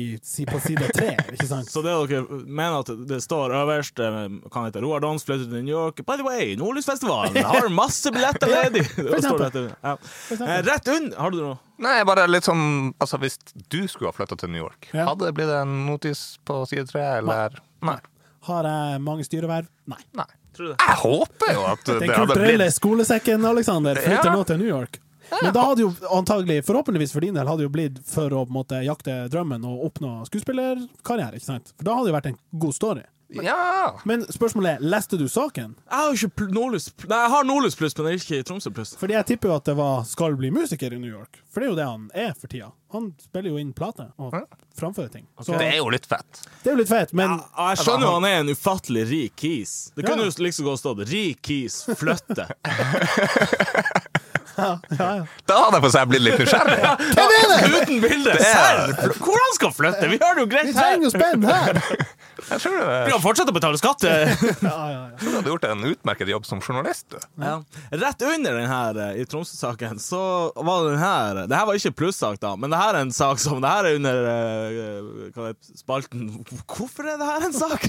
på 0.49 0.61
side 0.65 0.88
tre, 0.97 1.11
ikke 1.35 1.49
sant? 1.51 1.69
Så 1.73 1.83
det 1.85 1.93
dere 2.09 2.41
mener 2.47 2.81
at 2.81 2.93
det 3.09 3.21
står 3.25 3.53
øverst 3.62 4.01
eh, 4.01 4.21
Kan 4.53 4.69
hete 4.69 4.81
Roar 4.85 5.01
Dons 5.05 5.25
flytter 5.27 5.51
til 5.51 5.65
New 5.67 5.75
York. 5.77 6.01
By 6.07 6.17
the 6.21 6.25
way, 6.27 6.55
Nordlysfestivalen 6.57 7.37
har 7.45 7.69
masse 7.83 8.12
billetter 8.15 8.49
ledig! 8.49 8.87
Det 8.97 9.21
det. 9.53 9.67
Ja. 9.83 9.97
eksempel. 9.99 10.49
Eh, 10.49 10.62
Rett 10.73 10.88
unn 10.93 11.12
Har 11.19 11.31
du 11.35 11.41
noe? 11.43 11.59
Nei, 11.78 12.04
bare 12.04 12.26
litt 12.28 12.44
sånn 12.44 12.92
Altså, 13.00 13.18
hvis 13.18 13.38
du 13.70 13.87
skulle 13.88 14.11
ha 14.11 14.16
flytta 14.16 14.37
til 14.38 14.50
New 14.50 14.61
York, 14.62 14.88
Ja. 14.92 15.06
hadde 15.08 15.26
det 15.26 15.35
blitt 15.35 15.48
en 15.50 15.87
notis 15.87 16.38
på 16.44 16.66
side 16.68 16.87
tre, 16.88 17.18
eller 17.18 17.50
Nei. 17.82 17.98
Har 18.42 18.64
jeg 18.64 19.00
mange 19.00 19.24
styreverv? 19.24 19.66
Nei. 19.87 19.98
Nei. 20.14 20.26
Tror 20.54 20.66
du 20.66 20.72
det? 20.74 20.78
Jeg 20.87 20.96
håper 21.00 21.52
jo 21.54 21.62
at 21.64 21.85
Den 21.85 21.98
det 22.00 22.11
hadde 22.11 22.26
kulturelle 22.26 22.58
blitt 22.66 22.74
skolesekken, 22.76 23.44
Alexander, 23.48 23.94
flytter 23.94 24.24
Ja. 24.30 24.35
nå 24.37 24.44
til 24.46 24.58
New 24.58 24.68
York. 24.68 24.98
Men 25.42 25.52
da 25.54 25.62
hadde 25.64 25.78
jo 25.80 25.90
antagelig, 26.12 26.62
forhåpentligvis 26.66 27.12
for 27.12 27.20
din 27.20 27.32
del, 27.35 27.46
hadde 27.46 27.62
jo 27.62 27.70
blitt 27.70 28.04
for 28.04 28.28
å 28.28 28.44
på 28.44 28.50
en 28.50 28.58
måte 28.58 28.85
jakte 28.85 29.30
drømmen 29.30 29.64
og 29.64 29.87
oppnå 29.88 30.26
skuespillerkarriere, 30.28 31.35
ikke 31.38 31.46
sant? 31.46 31.72
For 31.78 31.85
da 31.85 31.94
hadde 31.96 32.06
det 32.12 32.16
vært 32.22 32.26
en 32.26 32.38
god 32.58 32.74
story. 32.74 33.02
Ja! 33.40 34.01
Men 34.05 34.27
spørsmålet 34.29 34.77
er, 34.77 34.79
leste 34.92 35.16
du 35.18 35.25
saken? 35.29 35.75
Jeg 35.88 35.97
har 35.97 36.12
ikke 36.12 36.49
Nordlys 36.53 36.90
Nei, 37.09 37.16
jeg 37.23 37.31
har 37.33 37.45
Nordlys 37.49 37.77
pluss, 37.79 37.97
men 37.99 38.12
ikke 38.18 38.38
i 38.40 38.42
Tromsø 38.45 38.71
pluss. 38.75 38.92
Fordi 39.01 39.14
jeg 39.16 39.25
tipper 39.33 39.49
jo 39.49 39.57
at 39.57 39.64
det 39.71 39.77
var 39.79 40.05
skal 40.05 40.37
bli 40.37 40.51
musiker 40.53 40.92
i 40.92 40.99
New 41.01 41.11
York. 41.11 41.40
For 41.53 41.61
det 41.61 41.66
er 41.68 41.71
jo 41.73 41.77
det 41.81 41.87
han 41.88 42.11
er 42.14 42.33
for 42.38 42.49
tida. 42.53 42.71
Han 42.92 43.14
spiller 43.23 43.51
jo 43.55 43.57
inn 43.62 43.73
plate 43.73 44.11
og 44.21 44.35
framfører 44.77 45.09
ting. 45.12 45.27
Så 45.40 45.57
Det 45.59 45.71
er 45.73 45.79
jo 45.81 45.88
litt 45.92 46.05
fett. 46.07 46.42
det 46.62 46.71
er 46.71 46.75
jo 46.77 46.81
litt 46.83 46.88
fett, 46.92 47.12
men 47.16 47.38
Ja, 47.38 47.71
jeg 47.73 47.79
skjønner 47.87 48.07
jo 48.07 48.12
han 48.18 48.25
er 48.29 48.37
en 48.42 48.53
ufattelig 48.53 49.07
rik 49.09 49.37
kis. 49.37 49.92
Det 49.97 50.05
kunne 50.05 50.27
Ja. 50.27 50.31
jo 50.31 50.45
liksom 50.45 50.64
godt 50.66 50.81
stått 50.85 51.09
'rik 51.09 51.40
kis 51.42 51.85
flytte'. 51.88 52.49
ja, 54.57 54.70
ja. 54.98 55.18
Da 55.48 55.59
hadde 55.64 55.78
jeg 55.78 55.85
på 55.85 55.90
seg 55.94 56.11
blitt 56.11 56.24
litt 56.26 56.40
nysgjerrig. 56.42 56.81
Uten 57.76 58.02
bilde! 58.02 58.35
Serr! 58.40 58.92
Hvordan 59.18 59.55
skal 59.57 59.72
flytte? 59.76 60.11
Vi 60.12 60.18
har 60.22 60.37
det 60.37 60.44
jo 60.44 60.50
greit 60.50 60.68
her! 60.68 60.72
Vi 60.72 60.78
trenger 60.78 61.09
jo 61.09 61.14
spenn 61.14 61.48
her! 61.48 61.81
Jeg 62.42 62.59
tror 62.59 62.72
du 62.74 62.87
Vi 63.07 63.12
kan 63.12 63.20
fortsette 63.22 63.52
å 63.52 63.55
betale 63.55 63.78
skatt. 63.78 64.05
Jeg 64.09 64.33
Ja, 64.64 64.72
ja, 64.90 65.00
ja. 65.12 65.33
hadde 65.37 65.52
gjort 65.52 65.66
en 65.68 65.85
utmerket 65.92 66.31
jobb 66.33 66.46
som 66.48 66.62
journalist. 66.64 67.07
du. 67.12 67.18
Ja. 67.38 67.55
Rett 68.02 68.24
under 68.26 68.57
den 68.59 68.66
her 68.70 68.98
eh, 69.05 69.20
i 69.22 69.26
Tromsø-saken, 69.28 70.00
så 70.02 70.22
var 70.57 70.88
den 70.88 70.98
her 71.00 71.42
Det 71.46 71.57
her 71.59 71.68
var 71.68 71.78
ikke 71.78 71.94
plussak, 72.02 72.40
da, 72.42 72.55
men 72.59 72.72
det 72.72 72.81
her 72.81 72.96
er 72.96 73.05
en 73.07 73.14
sak 73.14 73.40
som 73.42 73.61
Det 73.62 73.70
her 73.70 73.88
er 73.90 73.98
under 74.00 74.31
eh, 74.33 75.11
hva 75.37 75.52
det 75.52 75.78
spalten 75.78 76.26
Hvorfor 76.66 77.12
er 77.12 77.20
det 77.20 77.28
her 77.31 77.46
en 77.46 77.55
sak? 77.57 77.87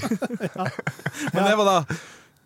Men 1.34 1.40
det 1.48 1.56
var 1.58 1.70
da 1.72 1.78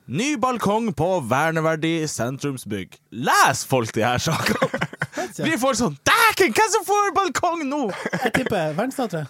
Ny 0.09 0.37
balkong 0.41 0.95
på 0.97 1.07
verneverdig 1.29 2.09
sentrumsbygg. 2.09 2.95
Les 3.13 3.65
folk 3.69 3.91
de 3.93 4.01
her 4.07 4.17
sakene! 4.17 4.79
Blir 5.45 5.59
folk 5.61 5.77
sånn 5.77 5.99
Dæken, 6.09 6.55
hvem 6.57 6.71
som 6.73 6.87
får 6.89 7.11
balkong 7.19 7.67
nå?! 7.69 7.81
Jeg 8.15 8.33
tipper 8.39 8.73
Verdensdatteret. 8.73 9.29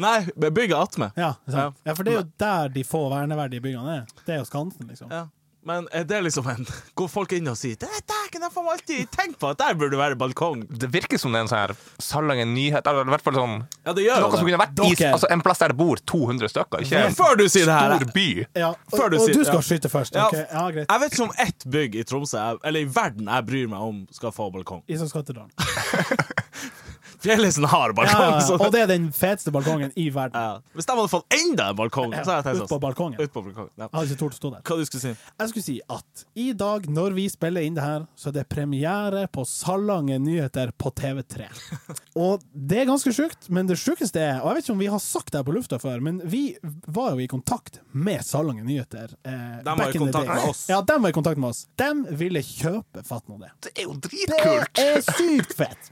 Nei, 0.00 0.24
bygget 0.40 0.78
attmed. 0.78 1.20
Ja, 1.20 1.34
ja. 1.44 1.66
ja, 1.84 1.92
for 1.92 2.08
det 2.08 2.14
er 2.14 2.16
jo 2.22 2.24
der 2.40 2.72
de 2.72 2.86
få 2.88 3.02
verneverdige 3.12 3.66
byggene 3.66 3.98
er. 3.98 4.06
Det 4.24 4.38
er 4.38 4.40
jo 4.40 4.48
Skansen, 4.48 4.88
liksom. 4.88 5.12
Ja. 5.12 5.26
Men 5.64 5.86
er 5.96 6.04
det 6.04 6.18
liksom 6.26 6.46
en 6.52 6.66
Går 6.98 7.08
folk 7.08 7.32
inn 7.32 7.48
og 7.48 7.56
sier 7.56 7.76
«Det- 7.80 7.88
Dæken, 8.04 8.42
jeg 8.44 8.52
får 8.52 8.66
alltid 8.72 9.10
tenkt 9.14 9.38
på 9.40 9.48
at 9.54 9.58
der 9.58 9.74
burde 9.80 9.96
være 9.96 10.16
balkong. 10.20 10.64
Det 10.68 10.88
virker 10.92 11.18
som 11.20 11.32
det 11.32 11.38
er 11.40 11.44
en 11.46 11.48
sånn 11.48 11.62
her 11.62 11.72
Salangen 12.02 12.52
nyhet, 12.54 12.86
eller 12.90 13.06
i 13.08 13.12
hvert 13.14 13.24
fall 13.24 13.38
sånn 13.38 13.54
Ja, 13.86 13.94
det 13.96 14.04
gjør 14.04 14.20
Noe 14.24 14.36
som 14.36 14.44
kunne 14.48 14.60
vært 14.60 14.82
i, 14.84 14.90
altså 15.08 15.30
en 15.32 15.40
plass 15.44 15.62
der 15.62 15.72
det 15.72 15.78
bor 15.80 15.96
200 16.04 16.50
stykker, 16.52 16.84
ikke 16.84 17.02
en 17.08 17.16
Før 17.16 17.36
du 17.40 17.44
sier 17.48 17.64
det 17.70 17.78
her 17.78 17.96
stor 17.96 18.12
by. 18.14 18.26
Ja, 18.60 18.68
og, 18.74 18.98
Før 18.98 19.08
du 19.14 19.16
og 19.18 19.24
sier- 19.26 19.38
du 19.38 19.44
skal 19.44 19.60
ja. 19.60 19.66
skyte 19.70 19.92
først. 19.92 20.14
Ja. 20.20 20.26
ok? 20.28 20.36
Ja, 20.52 20.64
greit. 20.76 20.86
Jeg 20.90 21.00
vet 21.04 21.16
ikke 21.16 21.26
om 21.28 21.34
ett 21.46 21.64
bygg 21.78 21.96
i 21.96 22.04
Tromsø, 22.04 22.44
eller 22.64 22.80
i 22.80 22.88
verden, 23.00 23.26
jeg 23.32 23.46
bryr 23.48 23.68
meg 23.72 23.80
om 23.88 24.02
skal 24.12 24.34
få 24.36 24.50
balkong. 24.52 24.82
Isakskatedralen. 24.88 25.50
Fjellisen 27.24 27.64
har 27.64 27.94
balkong. 27.96 28.34
Ja, 28.36 28.56
og 28.58 28.72
det 28.74 28.82
er 28.84 28.90
den 28.90 29.06
feteste 29.16 29.52
balkongen 29.54 29.92
i 29.96 30.10
verden. 30.12 30.36
Ja. 30.36 30.58
Hvis 30.76 30.88
de 30.88 30.96
hadde 30.96 31.10
fått 31.12 31.36
enda 31.38 31.70
en 31.72 31.78
balkong, 31.78 32.12
så 32.20 32.36
hadde 32.36 32.52
jeg 32.52 32.64
Ut 32.64 32.72
på 32.74 32.78
balkongen. 32.82 33.16
Ut 33.20 33.32
på 33.32 33.42
balkongen. 33.46 33.70
Ja. 33.78 33.86
Jeg 33.86 33.96
hadde 33.96 34.10
ikke 34.12 34.20
tort 34.20 34.36
å 34.36 34.40
stå 34.40 34.50
der. 34.52 34.64
Hva 34.68 34.76
du 34.76 34.84
skulle 34.88 35.02
si? 35.04 35.12
Jeg 35.14 35.52
skulle 35.52 35.64
si 35.64 35.76
at 35.96 36.24
i 36.44 36.46
dag, 36.64 36.88
når 36.98 37.16
vi 37.16 37.26
spiller 37.32 37.64
inn 37.64 37.78
det 37.78 37.84
her, 37.86 38.04
så 38.20 38.28
er 38.30 38.36
det 38.38 38.44
premiere 38.52 39.24
på 39.32 39.46
Salangen 39.48 40.26
nyheter 40.26 40.74
på 40.76 40.92
TV3. 41.00 41.48
Og 42.26 42.44
det 42.52 42.82
er 42.82 42.90
ganske 42.90 43.14
sjukt, 43.16 43.48
men 43.48 43.68
det 43.70 43.78
sjukeste 43.80 44.20
er 44.22 44.42
Og 44.42 44.52
jeg 44.52 44.58
vet 44.58 44.66
ikke 44.68 44.76
om 44.76 44.82
vi 44.84 44.90
har 44.92 45.02
sagt 45.02 45.32
det 45.32 45.40
her 45.40 45.48
på 45.48 45.56
lufta 45.56 45.80
før, 45.82 46.02
men 46.04 46.20
vi 46.28 46.44
var 46.86 47.14
jo 47.16 47.24
i 47.24 47.30
kontakt 47.30 47.80
med 47.92 48.24
Salangen 48.26 48.68
nyheter. 48.68 49.16
Eh, 49.24 49.62
var 49.64 49.88
i 49.88 49.98
kontakt 49.98 50.28
med 50.28 50.50
oss. 50.50 50.66
Ja, 50.70 50.82
de 50.84 50.98
var 51.00 51.08
i 51.08 51.16
kontakt 51.16 51.40
med 51.40 51.54
oss. 51.54 51.64
De 51.80 52.18
ville 52.20 52.44
kjøpe 52.44 53.02
Fatt 53.04 53.26
nå 53.28 53.36
det. 53.40 53.50
Det 53.64 53.72
er 53.76 53.88
jo 53.88 53.96
dritkult! 54.00 54.70
Det 54.76 54.84
er 54.94 55.02
sykt 55.04 55.56
fett! 55.58 55.90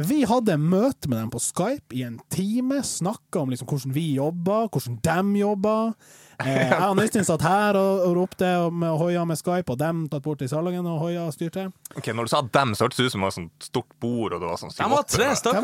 Vi 0.00 0.22
hadde 0.24 0.54
møte 0.56 1.10
med 1.10 1.18
dem 1.18 1.30
på 1.34 1.40
Skype 1.44 1.92
i 1.92 2.06
en 2.06 2.14
time, 2.32 2.78
snakka 2.80 3.42
om 3.42 3.50
liksom 3.52 3.68
hvordan 3.68 3.92
vi 3.92 4.06
jobba, 4.14 4.62
hvordan 4.72 4.96
dem 5.04 5.34
jobba. 5.36 5.74
Eh, 6.50 6.70
jeg 6.70 6.80
og 6.88 6.98
Øystein 7.02 7.24
satt 7.28 7.42
her 7.44 7.76
og, 7.76 8.00
og 8.08 8.14
ropte 8.16 8.48
og 8.64 8.72
med- 8.72 8.96
hoia 8.98 9.24
med 9.28 9.36
Skype, 9.38 9.70
og 9.72 9.78
dem 9.78 10.06
tatt 10.08 10.22
bort 10.24 10.40
i 10.42 10.48
salongen 10.48 10.86
og 10.88 10.98
hoia 11.02 11.26
og 11.26 11.34
styrte. 11.36 11.66
Ok, 11.96 12.06
Når 12.16 12.28
du 12.28 12.32
sa 12.32 12.40
dem, 12.42 12.72
så 12.74 12.86
hørtes 12.86 12.96
det 12.96 13.06
ut 13.06 13.12
som 13.12 13.20
det 13.20 13.28
var 13.28 13.34
sånn 13.36 13.50
stort 13.60 13.90
bord, 14.00 14.32
og 14.32 14.40
det 14.40 14.48
var 14.48 14.56
sånn 14.62 14.72
De 14.76 14.88
var 14.94 15.04
tre 15.10 15.28
stykker. 15.36 15.60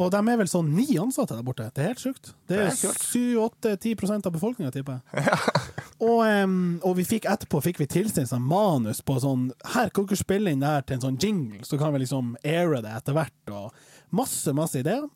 og 0.00 0.10
de 0.14 0.22
er 0.32 0.36
vel 0.42 0.50
sånn 0.50 0.70
ni 0.74 0.86
ansatte 1.02 1.36
der 1.36 1.42
borte. 1.46 1.68
Det 1.74 1.84
er 1.84 1.90
helt 1.92 2.02
sjukt. 2.04 2.32
Det 2.48 2.58
er 2.58 2.70
sju-åtte-ti 2.72 3.94
7-8-10 3.96 4.26
av 4.26 4.32
befolkninga, 4.32 4.72
tipper 4.72 5.00
jeg. 5.00 5.26
Og, 6.06 6.20
um, 6.28 6.56
og 6.84 6.96
vi 6.98 7.04
fikk 7.08 7.24
etterpå 7.24 7.62
fikk 7.64 7.78
vi 7.80 7.86
tilsendt 7.88 8.28
sånn 8.28 8.44
manus 8.44 8.98
på 9.00 9.14
sånn 9.22 9.46
Her 9.72 9.88
kan 9.96 10.04
dere 10.04 10.18
spille 10.20 10.52
inn 10.52 10.60
det 10.60 10.68
her 10.68 10.82
til 10.84 10.98
en 10.98 11.04
sånn 11.06 11.16
jingle, 11.22 11.62
så 11.64 11.78
kan 11.80 11.94
vi 11.94 12.02
liksom 12.02 12.34
aire 12.44 12.82
det 12.84 12.92
etter 12.98 13.16
hvert. 13.16 13.32
Og 13.48 13.72
masse, 14.12 14.52
masse 14.52 14.76
ideer. 14.82 15.06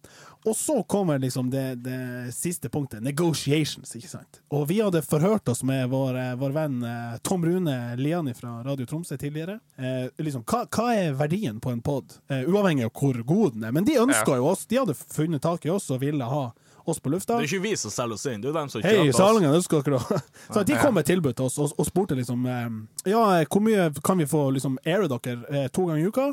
Og 0.48 0.56
så 0.56 0.82
kommer 0.88 1.18
liksom 1.20 1.50
det, 1.52 1.74
det 1.84 2.34
siste 2.34 2.70
punktet, 2.72 3.02
negotiations, 3.04 3.90
ikke 3.96 4.08
sant. 4.08 4.38
Og 4.48 4.64
vi 4.70 4.78
hadde 4.80 5.02
forhørt 5.04 5.48
oss 5.52 5.60
med 5.68 5.90
vår, 5.92 6.16
eh, 6.16 6.32
vår 6.40 6.54
venn 6.56 6.78
eh, 6.86 7.18
Tom 7.26 7.44
Rune 7.44 7.74
Liani 8.00 8.32
fra 8.34 8.62
Radio 8.64 8.86
Tromsø 8.88 9.18
tidligere. 9.20 9.58
Eh, 9.76 10.08
liksom, 10.24 10.44
hva, 10.48 10.62
hva 10.72 10.86
er 10.96 11.12
verdien 11.18 11.60
på 11.60 11.74
en 11.74 11.82
pod, 11.84 12.16
eh, 12.32 12.46
uavhengig 12.48 12.88
av 12.88 12.94
hvor 12.96 13.20
god 13.28 13.58
den 13.58 13.68
er? 13.68 13.74
Men 13.76 13.84
de 13.84 13.98
ønska 14.00 14.32
Ja. 14.32 14.40
jo 14.40 14.48
oss, 14.54 14.64
de 14.70 14.80
hadde 14.80 14.96
funnet 14.96 15.42
tak 15.44 15.66
i 15.68 15.70
oss 15.74 15.90
og 15.90 16.00
ville 16.00 16.24
ha 16.24 16.46
oss 16.88 17.02
på 17.04 17.12
lufta. 17.12 17.36
Det 17.36 17.44
er 17.44 17.58
ikke 17.58 17.62
vi 17.68 17.74
som 17.76 17.92
selger 17.92 18.16
oss 18.16 18.24
inn, 18.26 18.40
det 18.40 18.48
er 18.48 18.56
dem 18.56 18.72
som 18.72 18.80
Hei, 18.82 18.96
kjøper 18.96 19.12
oss. 19.12 19.68
Dere 19.68 20.22
Så 20.54 20.64
de 20.64 20.80
kom 20.80 20.96
med 20.96 21.04
tilbud 21.04 21.36
til 21.36 21.50
oss 21.50 21.58
og, 21.60 21.76
og 21.76 21.86
spurte 21.86 22.16
liksom 22.16 22.48
eh, 22.48 23.12
Ja, 23.12 23.44
hvor 23.44 23.60
mye 23.60 23.90
kan 24.00 24.18
vi 24.18 24.26
få 24.30 24.46
liksom 24.56 24.80
aire 24.88 25.04
dere 25.12 25.68
to 25.68 25.84
ganger 25.90 26.00
i 26.00 26.08
uka? 26.08 26.30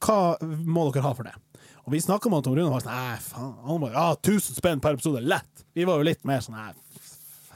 Hva 0.00 0.18
må 0.40 0.88
dere 0.94 1.04
ha 1.04 1.12
for 1.12 1.28
det? 1.28 1.36
Og 1.86 1.94
vi 1.94 2.00
snakka 2.02 2.30
med 2.32 2.44
Tom 2.44 2.56
Rune 2.58 2.68
og 2.68 2.76
var 2.76 2.84
sånn 2.84 2.94
Nei, 2.94 3.16
faen. 3.24 3.50
Han 3.66 3.82
bare 3.82 3.96
Ja, 3.96 4.06
1000 4.18 4.58
spenn 4.60 4.82
per 4.84 4.98
episode, 4.98 5.22
lett! 5.24 5.64
Vi 5.76 5.86
var 5.88 6.00
jo 6.00 6.06
litt 6.08 6.24
mer 6.28 6.42
sånn 6.44 6.58
Nei, 6.58 6.72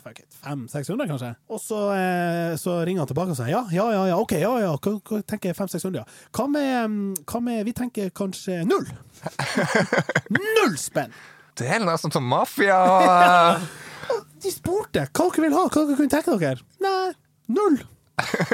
fuck 0.04 0.20
it. 0.20 0.28
500-600, 0.44 1.08
kanskje? 1.08 1.30
Og 1.48 1.60
så, 1.62 1.80
eh, 1.96 2.54
så 2.60 2.76
ringer 2.84 3.04
han 3.04 3.10
tilbake 3.10 3.32
og 3.32 3.38
sier 3.38 3.52
ja, 3.52 3.62
ja, 3.72 3.86
ja, 3.94 4.02
ja, 4.10 4.18
OK, 4.20 4.34
ja, 4.40 4.52
ja, 4.60 4.72
hva, 4.76 5.20
tenker 5.24 5.50
jeg 5.50 5.58
500-600, 5.58 6.02
ja. 6.02 6.28
Hva 6.36 6.48
med, 6.52 6.72
mm, 6.90 7.14
hva 7.24 7.40
med 7.44 7.64
Vi 7.68 7.76
tenker 7.76 8.10
kanskje 8.16 8.60
null? 8.68 8.88
null 10.58 10.76
spenn! 10.80 11.14
Det 11.54 11.68
er 11.70 11.84
nesten 11.84 12.10
som 12.10 12.24
mafia. 12.26 12.80
De 14.42 14.50
spurte 14.52 15.06
hva 15.06 15.28
dere 15.30 15.46
vil 15.46 15.54
ha, 15.56 15.68
hva 15.68 15.84
dere 15.86 15.98
kunne 16.00 16.12
tenke 16.12 16.34
dere. 16.40 16.64
Nei, 16.82 17.12
null, 17.54 17.78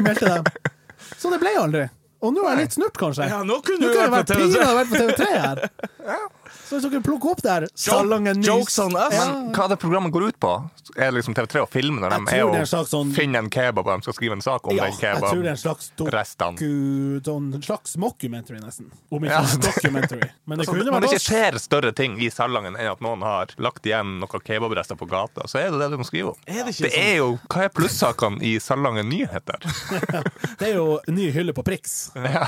meldte 0.05 0.29
de. 0.37 0.69
Så 1.17 1.33
det 1.33 1.41
ble 1.43 1.55
aldri. 1.59 1.89
Og 2.21 2.35
nå 2.37 2.43
er 2.45 2.53
jeg 2.59 2.67
litt 2.67 2.75
snurt, 2.77 2.97
kanskje. 3.01 3.29
Ja, 3.31 3.41
nå 3.49 3.61
kunne 3.65 3.81
Nå 3.81 3.89
du 3.89 3.95
kunne 3.95 4.05
jeg 4.05 4.13
vært 4.13 4.29
vært 4.29 4.29
på 4.29 4.35
TV3. 4.37 4.53
pinadø 4.53 4.75
vært 4.77 4.91
på 4.91 4.97
TV3 5.01 5.23
her. 5.41 5.57
Så 6.71 6.79
hvis 6.79 6.85
dere 6.87 7.03
plukker 7.03 7.33
opp 7.35 7.41
der 7.43 7.65
Salangen 7.75 8.45
jokes 8.47 8.79
on 8.79 8.95
us. 8.95 9.11
Ja. 9.17 9.25
Men 9.35 9.49
hva 9.57 9.65
er 9.67 9.73
det 9.75 9.79
programmet 9.83 10.13
går 10.15 10.29
ut 10.31 10.37
på? 10.39 10.53
Er 10.97 11.11
det 11.11 11.17
liksom 11.21 11.35
TV3 11.35 11.65
å 11.65 11.69
filme 11.71 11.99
når 12.03 12.11
de 12.15 12.19
er 12.21 12.25
det 12.27 12.39
er 12.39 12.63
en 12.63 12.79
og 12.81 12.87
sånn- 12.91 13.11
finner 13.15 13.43
en 13.43 13.51
kebab 13.51 13.87
og 13.87 13.99
de 13.99 14.07
skal 14.07 14.15
skrive 14.15 14.33
en 14.39 14.43
sak 14.45 14.67
om 14.71 14.77
Ja, 14.77 14.85
den 14.87 14.95
jeg 15.03 15.19
tror 15.19 15.43
det 15.43 15.51
er 15.51 15.57
en 15.57 15.61
slags 15.61 15.91
doku, 15.99 17.21
sånn 17.27 17.49
slags 17.63 17.97
mockumentary, 17.97 18.61
nesten. 18.63 18.87
Om 19.11 19.25
ikke 19.27 19.31
Ja. 19.31 19.57
documentary. 19.67 20.31
Men 20.47 20.59
det 20.59 20.67
Altså, 20.71 20.73
kunne 20.79 20.91
når 20.95 21.01
det 21.01 21.11
ikke 21.11 21.21
ser 21.21 21.53
skjer 21.53 21.59
større 21.59 21.93
ting 21.95 22.19
i 22.21 22.29
Salangen 22.31 22.77
enn 22.77 22.91
at 22.93 23.01
noen 23.01 23.23
har 23.23 23.47
lagt 23.59 23.83
igjen 23.87 24.19
noen 24.21 24.43
kebabrester 24.45 24.97
på 24.97 25.09
gata, 25.11 25.47
så 25.51 25.59
er 25.59 25.71
det 25.71 25.81
det 25.81 25.91
du 25.91 25.97
må 25.99 26.07
skrive 26.07 26.29
om. 26.35 26.39
Er 26.47 26.65
det 26.65 26.75
ikke 26.77 26.87
Det 26.87 26.93
sånn? 26.93 27.03
er 27.03 27.17
jo, 27.17 27.39
Hva 27.51 27.65
er 27.65 27.69
plussakene 27.75 28.43
i 28.43 28.59
Salangen 28.63 29.09
Nyheter? 29.11 29.59
Det 30.61 30.69
er 30.71 30.75
jo 30.75 31.01
ny 31.09 31.31
hylle 31.33 31.53
på 31.53 31.65
Prix. 31.65 32.11
Ja. 32.15 32.47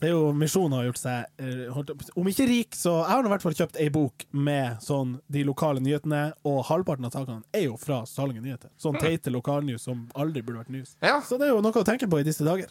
Det 0.00 0.10
er 0.10 0.12
jo 0.12 0.26
Misjonen 0.36 0.74
har 0.76 0.84
gjort 0.90 0.98
seg 1.00 1.40
eh, 1.40 1.60
holdt 1.72 1.90
Om 2.20 2.26
ikke 2.28 2.44
rik, 2.50 2.74
så 2.76 2.98
Jeg 2.98 3.10
har 3.14 3.22
nå 3.24 3.30
i 3.30 3.32
hvert 3.32 3.44
fall 3.46 3.54
kjøpt 3.56 3.78
ei 3.80 3.86
bok 3.94 4.26
med 4.36 4.82
sånn 4.84 5.14
de 5.32 5.44
lokale 5.48 5.80
nyhetene, 5.80 6.20
og 6.44 6.58
halvparten 6.68 7.08
av 7.08 7.14
sakene 7.16 7.40
er 7.56 7.64
jo 7.70 7.78
fra 7.80 8.02
Salangen 8.10 8.44
Nyheter. 8.44 8.68
Sånn 8.76 8.98
teite 9.00 9.32
lokalnews 9.32 9.86
som 9.88 10.02
aldri 10.14 10.42
burde 10.44 10.60
vært 10.64 10.74
news. 10.74 10.92
Ja. 11.00 11.16
Så 11.24 11.38
det 11.40 11.48
er 11.48 11.54
jo 11.54 11.62
noe 11.64 11.72
å 11.80 11.86
tenke 11.88 12.10
på 12.12 12.20
i 12.20 12.26
disse 12.28 12.44
dager. 12.44 12.68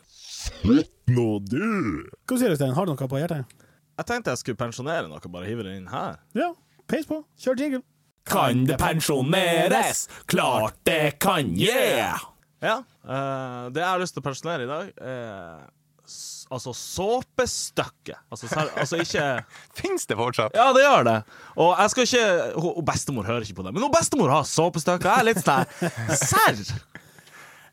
Hva 0.66 2.38
sier 2.38 2.50
du, 2.54 2.56
Stein? 2.60 2.76
Har 2.78 2.86
du 2.86 2.94
noe 2.94 3.10
på 3.10 3.20
hjertet? 3.22 3.58
Jeg 3.96 4.10
tenkte 4.10 4.34
jeg 4.34 4.42
skulle 4.44 4.60
pensjonere 4.60 5.08
noe, 5.10 5.32
bare 5.32 5.48
hive 5.50 5.64
det 5.66 5.76
inn 5.80 5.90
her. 5.92 6.18
Ja, 6.38 6.52
peis 6.90 7.08
på. 7.10 7.22
Kjør 7.42 7.62
jingle. 7.62 7.82
Kan 8.26 8.64
det 8.70 8.78
pensjoneres? 8.82 10.06
Klart 10.30 10.78
det 10.90 11.18
kan, 11.22 11.52
yeah! 11.62 12.22
Ja. 12.66 12.80
Uh, 13.06 13.70
det 13.74 13.84
jeg 13.84 13.90
har 13.92 14.02
lyst 14.02 14.16
til 14.18 14.24
å 14.24 14.26
pensjonere 14.26 14.66
i 14.66 14.70
dag, 14.72 14.90
er 14.98 15.68
s- 16.10 16.35
altså 16.52 16.74
såpestykke. 16.78 18.16
Altså, 18.32 18.48
altså 18.78 19.00
ikke 19.02 19.26
Fins 19.80 20.06
det 20.06 20.18
fortsatt? 20.20 20.56
Ja, 20.56 20.72
det 20.76 20.84
gjør 20.86 21.04
det. 21.08 21.16
Og 21.58 21.72
jeg 21.80 21.90
skal 21.94 22.04
ikke 22.10 22.62
hun- 22.62 22.86
Bestemor 22.86 23.26
hører 23.28 23.42
ikke 23.48 23.58
på 23.62 23.66
det, 23.66 23.74
men 23.74 23.84
hun 23.84 23.92
bestemor 23.96 24.30
har 24.34 24.44
såpestykker. 24.50 25.10
Jeg 25.10 25.20
er 25.20 25.30
litt 25.32 25.42
sånn 25.44 25.66
Serr! 26.16 26.62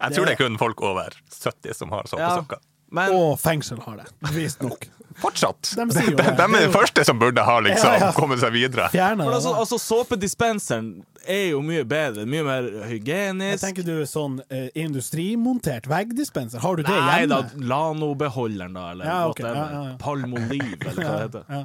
Jeg 0.03 0.17
tror 0.17 0.27
det 0.27 0.33
er 0.35 0.41
kun 0.41 0.57
folk 0.59 0.81
over 0.83 1.15
70 1.31 1.75
som 1.79 1.93
har 1.95 2.03
Ja, 2.09 2.11
såpesokker. 2.17 2.59
men 2.91 3.13
Og 3.15 3.37
fengsel 3.39 3.79
har 3.85 4.01
det, 4.01 4.09
visstnok. 4.35 4.89
Fortsatt! 5.21 5.73
De 5.77 5.85
De, 5.89 5.95
sier 5.97 6.11
jo 6.13 6.17
de, 6.17 6.25
det. 6.25 6.47
er 6.47 6.67
de 6.67 6.73
første 6.73 7.05
som 7.09 7.19
burde 7.21 7.45
ha 7.45 7.57
liksom 7.65 7.93
Ja, 7.93 7.99
ja. 8.07 8.13
kommet 8.17 8.41
seg 8.43 8.53
videre. 8.55 8.89
Fjerna 8.95 9.25
for 9.27 9.37
altså, 9.39 9.53
altså 9.63 9.79
Såpedispenseren 9.83 10.93
er 11.27 11.51
jo 11.53 11.61
mye 11.63 11.85
bedre, 11.87 12.25
mye 12.27 12.43
mer 12.47 12.63
Jeg 12.71 12.89
hygienisk. 12.97 13.63
tenker 13.65 13.87
du 13.87 14.07
sånn 14.09 14.41
eh, 14.49 14.69
industrimontert 14.83 15.87
veggdispenser. 15.91 16.59
Har 16.65 16.77
du 16.77 16.83
det 16.83 16.91
Nei 16.97 17.27
da, 17.31 17.43
hjemme? 17.45 17.69
Lano-beholderen, 17.71 18.75
da, 18.75 18.89
eller 18.95 19.05
Ja, 19.07 19.21
okay. 19.29 19.47
ja, 19.47 19.55
ja, 19.55 19.85
ja. 19.93 19.95
Palmoliv, 20.03 20.77
eller 20.81 20.99
hva 21.03 21.15
det 21.15 21.23
heter. 21.29 21.47
Ja. 21.49 21.63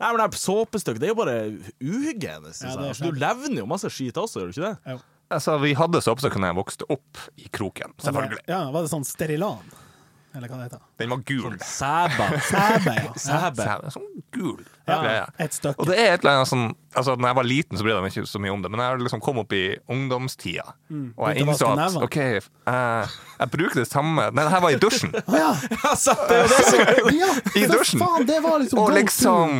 Nei, 0.00 0.08
men 0.12 0.18
det 0.24 0.38
såpestykke. 0.42 0.98
Det 1.00 1.06
er 1.06 1.12
jo 1.14 1.18
bare 1.22 1.36
uhygienisk. 1.80 3.00
Du 3.00 3.12
levner 3.14 3.60
jo 3.62 3.66
masse 3.70 3.88
skit 3.94 4.16
også, 4.20 4.42
gjør 4.42 4.50
du 4.50 4.56
ikke 4.58 4.68
det? 4.72 4.94
Jo. 4.94 4.98
Altså, 5.34 5.54
vi 5.62 5.72
hadde 5.78 6.00
såpestykker 6.04 6.42
da 6.42 6.50
jeg 6.50 6.58
vokste 6.58 6.86
opp 6.92 7.20
i 7.40 7.46
kroken. 7.54 7.94
Selvfølgelig. 8.02 8.42
Ja, 8.50 8.58
var 8.74 8.84
det 8.84 8.90
sånn 8.92 9.06
Sterilan? 9.08 9.62
Eller 10.34 10.50
hva 10.50 10.56
det 10.58 10.64
heter? 10.66 10.80
Den 10.98 11.12
var 11.12 11.20
gul. 11.28 11.52
Sæbe. 11.62 12.24
Sæbe, 12.48 12.94
ja. 12.96 13.10
Sæbe. 13.26 13.66
Sæbe. 13.68 13.90
Sånn 13.94 14.08
gul 14.34 14.64
Ja, 14.88 14.96
greie. 14.98 15.26
Et 15.44 15.54
stykke. 15.54 15.78
Og 15.78 15.86
det 15.88 15.98
er 16.02 16.16
et 16.16 16.24
eller 16.24 16.40
annet 16.40 16.50
sånn 16.50 16.64
Altså, 16.94 17.14
når 17.18 17.30
jeg 17.30 17.36
var 17.38 17.46
liten, 17.48 17.78
så 17.78 17.82
brydde 17.86 17.94
jeg 17.96 18.04
meg 18.04 18.12
ikke 18.14 18.30
så 18.30 18.40
mye 18.42 18.52
om 18.54 18.60
det, 18.62 18.70
men 18.70 18.82
jeg 18.84 18.98
liksom 19.02 19.22
kom 19.24 19.40
opp 19.42 19.54
i 19.56 19.62
ungdomstida, 19.90 20.62
og 21.18 21.24
jeg 21.26 21.42
innså 21.42 21.72
at. 21.72 21.96
OK, 22.06 22.18
jeg, 22.22 22.44
jeg 23.40 23.50
bruker 23.50 23.80
det 23.80 23.86
samme 23.90 24.28
Nei, 24.30 24.44
det 24.44 24.52
her 24.52 24.62
var 24.62 24.76
i 24.76 24.78
dusjen. 24.78 25.10
Å 25.24 25.40
ja! 25.40 25.48
Ja, 25.84 25.94
sant, 25.98 26.22
det 26.30 26.44
det 26.52 26.60
så, 26.68 26.84
ja! 27.22 27.32
I 27.58 27.64
dusjen. 27.70 27.98
Faen, 28.04 28.28
det 28.30 28.38
var 28.44 28.62
liksom 28.62 28.78
Og 28.84 28.94
liksom 28.94 29.58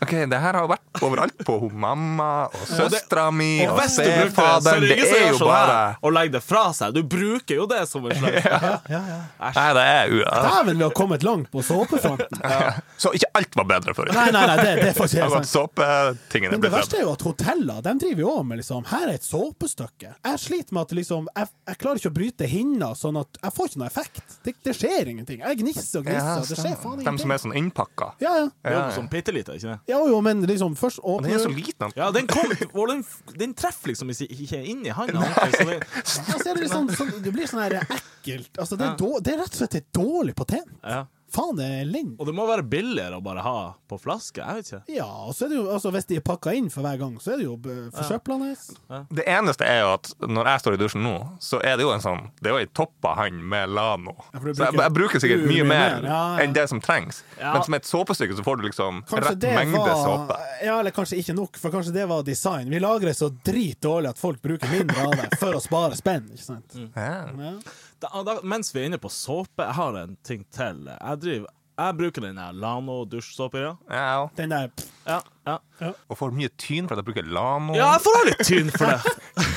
OK, 0.00 0.12
det 0.30 0.38
her 0.38 0.54
har 0.54 0.68
vært 0.70 1.02
overalt 1.02 1.40
på 1.46 1.56
hun 1.62 1.74
mamma 1.82 2.28
og 2.54 2.66
søstera 2.70 3.28
mi 3.34 3.64
Og 3.66 3.72
og 3.74 3.80
stefaderen. 3.90 4.84
er 4.84 4.86
det 4.86 4.98
Det 5.00 5.16
er 5.16 5.24
jo 5.32 5.38
sånn 5.40 5.50
bare 5.50 5.78
Å 5.98 6.12
legge 6.14 6.32
det 6.36 6.42
fra 6.44 6.68
seg. 6.76 6.94
Du 6.94 7.02
bruker 7.02 7.58
jo 7.58 7.66
det 7.70 7.80
som 7.90 8.06
en 8.06 8.14
slags 8.18 8.46
Ja, 8.46 8.72
ja, 8.92 9.00
ja. 9.08 9.18
Nei, 9.56 9.66
det 9.78 9.84
er 9.94 10.12
u... 10.12 10.20
Dæven, 10.22 10.78
vi 10.78 10.86
har 10.86 10.94
kommet 10.94 11.26
langt 11.26 11.50
på 11.50 11.62
såpefronten. 11.66 12.42
Så 13.02 13.12
ikke 13.18 13.30
alt 13.40 13.58
var 13.58 13.68
bedre 13.72 13.94
før. 13.94 14.12
Nei, 14.14 14.28
nei, 14.34 14.44
nei, 14.50 14.56
det, 14.62 14.74
det 14.82 14.88
er 14.92 14.96
faktisk 14.98 15.18
helt 15.18 15.26
Altså, 15.28 15.42
sant. 15.42 15.50
Såpetingene 15.52 16.54
Men 16.54 16.62
det 16.62 16.72
verste 16.72 17.00
er 17.00 17.04
jo 17.04 17.12
at 17.16 17.26
hoteller 17.26 17.82
de 17.88 17.94
driver 18.04 18.24
jo 18.24 18.30
også 18.36 18.46
med 18.52 18.62
liksom 18.62 18.86
Her 18.92 19.06
er 19.08 19.14
et 19.18 19.26
såpestykke. 19.26 20.14
Jeg 20.30 20.42
sliter 20.44 20.78
med 20.78 20.82
at 20.86 20.96
liksom 21.00 21.28
Jeg, 21.34 21.52
jeg 21.72 21.80
klarer 21.82 22.02
ikke 22.02 22.12
å 22.12 22.16
bryte 22.20 22.50
hinna, 22.54 22.92
sånn 22.98 23.18
at 23.20 23.42
jeg 23.42 23.56
får 23.58 23.70
ikke 23.72 23.82
noe 23.82 23.90
effekt. 23.90 24.22
Det, 24.46 24.54
det 24.64 24.76
skjer 24.78 25.12
ingenting. 25.12 25.42
Jeg 25.42 25.60
gnisser 25.64 26.00
og 26.02 26.08
gnisser, 26.08 26.46
det 26.48 26.60
skjer 26.62 26.78
faen 26.82 27.02
De 27.04 27.14
som 27.24 27.34
er 27.34 27.42
sånn 27.42 27.56
innpakka. 27.58 28.12
Ja, 28.22 28.34
ja. 28.44 28.46
Ja, 28.62 28.72
ja. 28.78 28.86
sånn 28.94 29.10
bitte 29.10 29.34
lite, 29.34 29.58
ikke 29.58 29.74
det? 29.74 29.78
Ja 29.88 29.98
jo, 30.06 30.20
men 30.20 30.42
liksom 30.46 30.74
først 30.76 31.00
Og 31.02 31.22
den 31.24 31.32
er 31.32 31.38
så 31.40 31.48
åpner 31.48 31.56
liten. 31.64 31.92
Ja, 31.96 32.10
den, 32.12 32.26
kom, 32.28 32.50
og 32.74 32.88
den, 32.90 33.04
den 33.40 33.54
treffer 33.56 33.88
liksom 33.94 34.10
ikke 34.12 34.60
inn 34.68 34.82
i 34.86 34.90
handa. 34.92 35.18
ordentlig, 35.22 35.66
det- 35.66 35.86
Ja, 36.28 36.34
så 36.38 36.54
det 36.54 36.62
liksom 36.66 36.90
sånn, 36.92 37.12
Det 37.24 37.32
blir 37.32 37.46
sånn 37.48 37.62
her 37.64 37.78
ekkelt. 37.80 38.50
Altså, 38.58 38.76
det, 38.76 38.84
er 38.90 38.96
då- 39.00 39.20
det 39.24 39.32
er 39.34 39.38
rett 39.38 39.54
og 39.54 39.60
slett 39.62 39.74
et 39.80 39.88
dårlig 39.96 40.34
patent. 40.36 40.68
Ja. 40.84 41.06
Faen, 41.32 41.56
det 41.58 41.66
er 41.66 41.82
elendig. 41.84 42.16
Og 42.18 42.28
det 42.28 42.34
må 42.36 42.46
være 42.48 42.64
billigere 42.68 43.18
å 43.18 43.24
bare 43.24 43.44
ha 43.44 43.56
på 43.88 43.98
flaske. 44.00 44.40
Jeg 44.40 44.60
vet 44.60 44.70
ikke. 44.72 44.96
Ja, 44.98 45.08
og 45.28 45.36
så 45.36 45.46
er 45.46 45.52
det 45.52 45.58
jo, 45.58 45.66
altså 45.72 45.92
Hvis 45.94 46.08
de 46.08 46.18
er 46.20 46.24
pakka 46.24 46.54
inn 46.56 46.70
for 46.72 46.86
hver 46.86 47.00
gang, 47.00 47.16
så 47.20 47.34
er 47.34 47.42
det 47.42 47.48
jo 47.48 47.56
forsøplende. 47.96 48.52
Ja. 48.54 48.76
Ja. 48.88 49.02
Det 49.18 49.26
eneste 49.28 49.66
er 49.68 49.82
jo 49.82 49.92
at 49.96 50.12
når 50.24 50.52
jeg 50.52 50.64
står 50.64 50.78
i 50.78 50.80
dusjen 50.84 51.04
nå, 51.04 51.16
så 51.44 51.60
er 51.64 51.76
det 51.78 51.84
jo 51.84 51.92
en 51.92 52.02
sånn 52.02 52.26
Det 52.40 52.50
er 52.50 52.56
jo 52.56 52.62
ei 52.62 52.70
toppa 52.72 53.14
hand 53.18 53.42
med 53.50 53.74
Lano. 53.76 54.14
Ja, 54.32 54.40
bruker, 54.40 54.56
så 54.56 54.68
jeg, 54.68 54.80
jeg 54.80 54.96
bruker 54.98 55.24
sikkert 55.24 55.44
mye 55.44 55.58
mye 55.58 55.68
mer 55.68 55.78
mer, 55.78 56.08
ja, 56.08 56.18
ja. 56.38 56.44
enn 56.44 56.52
det 56.52 56.68
som 56.68 56.80
trengs. 56.80 57.24
Ja. 57.40 57.52
Men 57.54 57.64
som 57.64 57.76
et 57.78 57.88
såpestykke 57.88 58.36
så 58.38 58.44
får 58.44 58.56
du 58.56 58.66
liksom 58.68 59.02
Kanskje 59.08 59.34
rett 59.34 59.46
mengde 59.58 59.82
var 59.82 60.00
såpe. 60.02 60.38
Ja, 60.64 60.78
eller 60.80 60.94
kanskje 60.94 61.20
ikke 61.22 61.36
nok, 61.36 61.58
for 61.60 61.74
kanskje 61.74 61.94
det 61.94 62.06
var 62.10 62.24
design. 62.26 62.70
Vi 62.70 62.80
lager 62.82 63.10
det 63.10 63.16
så 63.18 63.30
dritdårlig 63.50 64.12
at 64.12 64.20
folk 64.20 64.42
bruker 64.42 64.70
mindre 64.72 65.06
av 65.06 65.16
det 65.18 65.28
for 65.40 65.56
å 65.56 65.62
spare 65.62 65.98
spenn. 65.98 66.30
ikke 66.34 66.46
sant? 66.46 66.78
Ja. 66.94 67.12
Ja. 67.38 67.54
Da, 68.00 68.22
da, 68.22 68.36
mens 68.46 68.70
vi 68.74 68.80
er 68.82 68.90
inne 68.92 68.98
på 69.02 69.10
såpe, 69.10 69.64
jeg 69.64 69.74
har 69.74 69.96
en 70.04 70.16
ting 70.26 70.44
til. 70.54 70.84
Jeg, 70.86 71.18
driver, 71.22 71.48
jeg 71.80 71.96
bruker 71.98 72.26
den 72.28 72.38
der 72.38 72.52
Lano 72.54 73.00
dusjsåpe. 73.10 73.58
Ja. 73.64 73.72
Ja, 73.90 74.28
Den 74.38 74.54
der 74.54 74.68
Ja, 75.08 75.20
ja. 75.48 75.90
og 76.12 76.18
får 76.20 76.34
mye 76.36 76.50
tyn 76.60 76.88
for 76.88 76.94
at 76.94 77.00
jeg 77.00 77.08
bruker 77.08 77.28
Lano. 77.32 77.72
ja, 77.76 77.94
jeg 77.94 78.04
får 78.04 78.18
også 78.18 78.28
litt 78.28 78.42
tyn 78.44 78.72
for 78.74 78.92
det. 78.92 78.98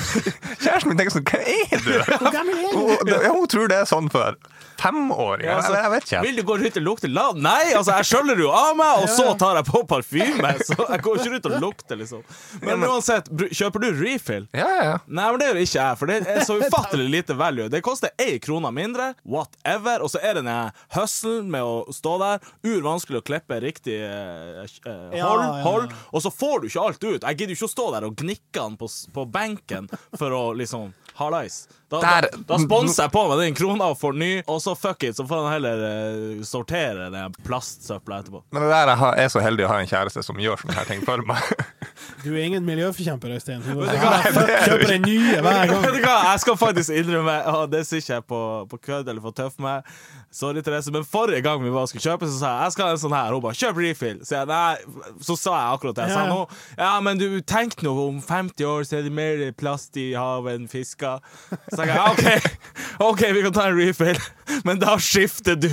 Kjæresten 0.64 0.92
min 0.92 1.00
tenker 1.00 1.16
sånn 1.18 1.26
Hva 1.28 1.40
er 1.42 1.84
du? 1.84 1.94
Hvor 2.08 2.32
gammel 2.32 2.56
er 2.56 2.72
du? 2.72 2.80
Hun, 2.80 3.12
ja, 3.12 3.32
hun 3.34 3.48
tror 3.52 3.72
det 3.72 3.82
er 3.82 3.90
sånn 3.90 4.08
for 4.14 4.38
femåringer. 4.82 5.52
Ja, 5.52 5.58
altså, 5.60 5.74
jeg, 5.76 5.92
vet 5.94 6.08
ikke. 6.08 6.22
Vil 6.26 6.40
du 6.40 6.44
gå 6.48 6.58
rundt 6.62 6.78
og 6.80 6.86
lukte 6.86 7.10
lam? 7.12 7.42
Nei, 7.44 7.74
altså, 7.78 7.98
jeg 8.00 8.10
skjøller 8.10 8.42
jo 8.42 8.50
av 8.56 8.72
meg, 8.80 9.04
og 9.04 9.12
så 9.12 9.28
tar 9.40 9.60
jeg 9.60 9.68
på 9.70 9.82
parfyme. 9.90 10.54
Så 10.66 10.78
jeg 10.80 11.04
går 11.06 11.20
ikke 11.20 11.34
rundt 11.36 11.50
og 11.50 11.56
lukter, 11.66 12.00
liksom. 12.00 12.24
Men 12.66 12.86
uansett, 12.88 13.30
kjøper 13.58 13.86
du 13.86 13.90
refill? 14.00 14.48
Ja, 14.58 14.70
ja. 14.82 14.96
Nei, 15.06 15.28
men 15.28 15.42
det 15.42 15.50
gjør 15.50 15.62
ikke 15.62 15.78
jeg, 15.78 16.00
for 16.00 16.12
det 16.12 16.20
er 16.36 16.46
så 16.48 16.58
ufattelig 16.62 17.08
lite 17.18 17.38
value. 17.38 17.70
Det 17.72 17.84
koster 17.86 18.14
én 18.22 18.40
krone 18.44 18.72
mindre, 18.76 19.12
whatever, 19.22 20.06
og 20.06 20.14
så 20.14 20.22
er 20.24 20.40
det 20.40 20.46
den 20.48 20.82
hustlen 20.96 21.52
med 21.54 21.66
å 21.66 21.96
stå 21.96 22.18
der, 22.22 22.50
urvanskelig 22.66 23.22
å 23.22 23.26
klippe 23.26 23.60
riktig 23.62 24.00
eh, 24.02 24.64
eh, 24.66 25.22
hold, 25.42 25.62
hold, 25.66 25.94
og 26.12 26.24
så 26.24 26.32
får 26.34 26.62
du 26.62 26.70
ikke 26.70 26.88
alt 26.88 27.04
ut. 27.04 27.28
Jeg 27.28 27.40
gidder 27.40 27.56
ikke 27.56 27.70
å 27.70 27.74
stå 27.76 27.86
der 27.96 28.08
og 28.08 28.18
gnikke 28.22 28.58
den 28.58 28.80
på, 28.80 28.90
på 29.16 29.28
benken 29.32 29.90
for 30.18 30.36
å 30.36 30.44
liksom 30.58 30.92
Hallais. 31.20 31.68
Da, 31.92 32.00
da, 32.00 32.30
da 32.48 32.58
sponser 32.62 33.04
jeg 33.04 33.12
på 33.12 33.24
meg 33.28 33.42
den 33.42 33.56
krona 33.58 33.90
og 33.92 33.98
får 34.00 34.16
ny, 34.16 34.32
og 34.48 34.62
så 34.64 34.78
fuck 34.80 35.04
it, 35.04 35.18
så 35.18 35.26
får 35.28 35.44
han 35.44 35.52
heller 35.58 35.82
uh, 35.84 36.44
sortere 36.48 37.10
den 37.12 37.36
plastsøpla 37.44 38.22
etterpå. 38.24 38.46
Men 38.56 38.64
det 38.64 38.72
der 38.72 38.94
jeg 38.94 39.26
er 39.26 39.34
så 39.34 39.44
heldig 39.44 39.68
å 39.68 39.72
ha 39.74 39.82
en 39.84 39.92
kjæreste 39.92 40.24
som 40.24 40.40
gjør 40.40 40.62
sånne 40.62 40.78
her 40.80 40.88
ting 40.88 41.04
for 41.08 41.24
meg. 41.28 41.44
Du 42.24 42.30
er 42.36 42.44
ingen 42.46 42.66
miljøforkjemper, 42.66 43.34
Øystein. 43.36 43.62
Du 43.66 43.82
kjøper 44.68 44.88
den 44.88 45.06
nye 45.08 45.42
hver 45.42 45.68
gang. 45.68 45.86
Vet 45.86 45.96
du 45.98 46.02
hva, 46.06 46.18
jeg 46.32 46.42
skal 46.44 46.58
faktisk 46.60 46.94
innrømme 46.94 47.38
og 47.50 47.72
Det 47.72 47.86
sier 47.88 48.04
ikke 48.04 48.14
jeg 48.14 48.26
på, 48.30 48.42
på 48.70 48.82
kødd 48.90 49.10
eller 49.10 49.24
for 49.24 49.38
tøff 49.38 49.58
meg. 49.62 49.88
Sorry, 50.32 50.62
Therese, 50.64 50.92
men 50.96 51.04
forrige 51.04 51.42
gang 51.44 51.64
vi 51.64 51.72
var 51.74 51.90
skulle 51.92 52.06
kjøpe, 52.06 52.28
så 52.30 52.38
sa 52.40 52.52
jeg 52.54 52.70
jeg 52.70 52.76
skal 52.76 52.86
ha 52.86 52.96
en 52.96 53.00
sånn 53.02 53.16
her. 53.16 53.34
Hun 53.36 53.42
bare 53.44 53.58
'kjøp 53.60 53.80
refill'. 53.84 54.22
Så, 54.24 54.36
jeg, 54.38 54.48
nei, 54.48 55.16
så 55.28 55.36
sa 55.36 55.56
jeg 55.58 55.74
akkurat 55.76 55.98
det. 55.98 56.06
Jeg 56.08 56.16
sa 56.16 56.28
nå 56.30 56.38
Ja, 56.78 56.92
men 57.04 57.20
du, 57.20 57.26
tenk 57.42 57.82
nå, 57.84 57.92
om 58.08 58.22
50 58.24 58.70
år 58.70 58.86
så 58.88 59.00
er 59.00 59.08
det 59.08 59.12
mer 59.12 59.44
plast 59.60 59.98
i 60.00 60.14
havet 60.16 60.56
enn 60.56 60.70
fisker. 60.72 61.20
Så 61.68 61.82
sa 61.82 61.90
jeg 61.90 62.00
OK, 62.00 62.56
OK, 63.10 63.26
vi 63.36 63.44
kan 63.44 63.58
ta 63.58 63.68
en 63.68 63.76
refill, 63.76 64.22
men 64.64 64.80
da 64.80 64.96
skifter 65.04 65.60
du. 65.60 65.68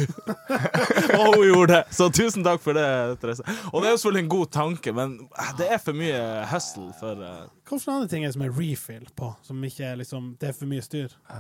og 1.21 1.37
hun 1.37 1.47
gjorde 1.47 1.77
det. 1.77 1.83
Så 1.95 2.11
tusen 2.11 2.47
takk 2.47 2.65
for 2.65 2.75
det, 2.75 2.89
Therese. 3.23 3.47
Og 3.71 3.79
det 3.79 3.93
er 3.93 3.95
jo 3.95 4.01
selvfølgelig 4.03 4.25
en 4.25 4.35
god 4.35 4.53
tanke, 4.59 4.97
men 4.97 5.15
det 5.61 5.71
er 5.71 5.79
for 5.83 5.95
mye 5.95 6.19
hustle 6.51 6.93
for 6.99 7.20
uh, 7.20 7.47
Hva 7.68 7.78
for 7.78 7.93
andre 7.95 8.09
ting 8.11 8.24
er 8.24 8.30
det 8.30 8.36
som 8.36 8.45
er 8.47 8.53
refill 8.55 9.07
på? 9.18 9.30
Som 9.47 9.64
ikke 9.66 9.84
er 9.89 9.99
liksom 10.01 10.30
Det 10.41 10.51
er 10.51 10.57
for 10.57 10.70
mye 10.70 10.84
styr? 10.84 11.14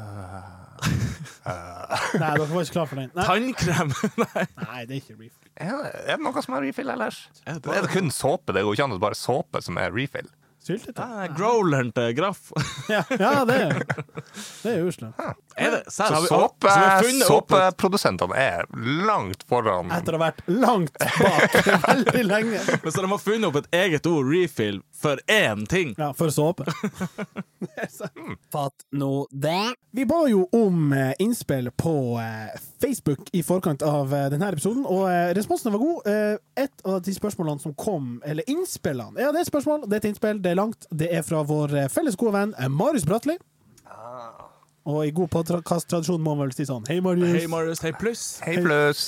Nei, 2.18 2.32
dere 2.34 2.48
var 2.50 2.62
ikke 2.64 2.76
klar 2.76 2.88
for 2.90 3.00
den? 3.00 3.12
Nei, 3.16 3.26
Tannkrem. 3.28 3.94
Nei. 4.24 4.44
Nei 4.62 4.80
det 4.88 4.98
er 4.98 5.00
ikke 5.02 5.18
refill. 5.18 5.52
Er 5.58 5.72
det, 5.74 5.92
er 6.04 6.16
det 6.16 6.24
noe 6.26 6.44
som 6.44 6.58
er 6.58 6.66
refill 6.68 6.92
ellers? 6.94 7.22
Er 7.44 7.62
det 7.62 7.74
er 7.74 7.86
det 7.86 7.94
kun 7.94 8.12
såpe. 8.14 8.54
Det 8.54 8.62
går 8.66 8.76
ikke 8.76 8.88
an 8.88 8.96
at 8.98 9.02
bare 9.02 9.18
såpe 9.18 9.62
som 9.64 9.80
er 9.80 9.94
refill. 9.94 10.28
Syltetøy? 10.68 11.00
Ah, 11.00 11.26
growleren 11.32 11.92
til 11.96 12.12
Graff. 12.18 12.50
Ja, 12.88 13.02
ja, 13.20 13.44
det 13.44 13.54
er 13.54 13.82
Det 14.62 14.72
er. 14.72 15.34
Er? 15.56 15.82
Serr, 15.90 16.14
Så 16.28 16.38
er 16.68 17.06
såpeprodusentene 17.26 18.36
er 18.38 18.68
langt 19.04 19.42
foran 19.48 19.90
Etter 19.92 20.16
å 20.16 20.20
ha 20.20 20.28
vært 20.28 20.42
langt 20.48 20.94
bak 20.98 21.56
veldig 21.88 22.24
lenge. 22.24 22.60
Men 22.84 22.94
så 22.94 23.04
de 23.04 23.10
har 23.10 23.20
funnet 23.22 23.48
opp 23.50 23.58
et 23.62 23.68
eget 23.80 24.08
ord, 24.08 24.28
refill, 24.30 24.80
for 24.94 25.20
én 25.28 25.64
ting. 25.68 25.94
Ja, 25.98 26.12
for 26.16 26.32
såpe. 26.34 26.68
Fatt 28.52 28.86
nå 28.92 29.26
det? 29.32 29.74
Vi 29.96 30.04
ba 30.08 30.22
jo 30.30 30.44
om 30.54 30.92
eh, 30.92 31.12
innspill 31.22 31.70
på 31.76 31.94
eh, 32.22 32.56
Facebook 32.82 33.28
i 33.32 33.42
forkant 33.42 33.82
av 33.82 34.14
eh, 34.14 34.28
denne 34.32 34.50
episoden, 34.52 34.84
og 34.86 35.08
responsen 35.36 35.74
var 35.74 35.82
god. 35.82 36.08
Et 36.58 36.84
av 36.86 37.00
de 37.04 37.14
spørsmålene 37.14 37.62
som 37.62 37.74
kom, 37.78 38.18
eller 38.26 38.46
innspillene 38.50 39.18
Ja, 39.20 39.32
det 39.34 39.42
er 39.42 39.50
spørsmål, 39.50 39.86
det 39.88 39.98
er 39.98 40.04
et 40.04 40.10
innspill, 40.12 40.42
det 40.44 40.52
er 40.52 40.57
langt. 40.58 40.88
Det 40.90 41.10
er 41.14 41.24
fra 41.26 41.44
vår 41.46 41.76
eh, 41.84 41.92
felles 41.92 42.18
gode 42.18 42.34
venn 42.36 42.56
eh, 42.58 42.70
Marius 42.72 43.06
Bratli. 43.08 43.38
Og 44.88 45.02
i 45.04 45.12
god 45.12 45.28
podkast-tradisjon 45.34 46.20
må 46.24 46.32
man 46.32 46.46
vel 46.46 46.54
si 46.56 46.64
sånn 46.64 46.86
Hei, 46.88 46.96
Marius. 47.04 47.34
Hei, 47.34 47.48
Marius. 47.52 47.82
Hei, 47.84 47.92
pluss. 47.92 48.24
Hei, 48.40 48.54
pluss. 48.64 49.02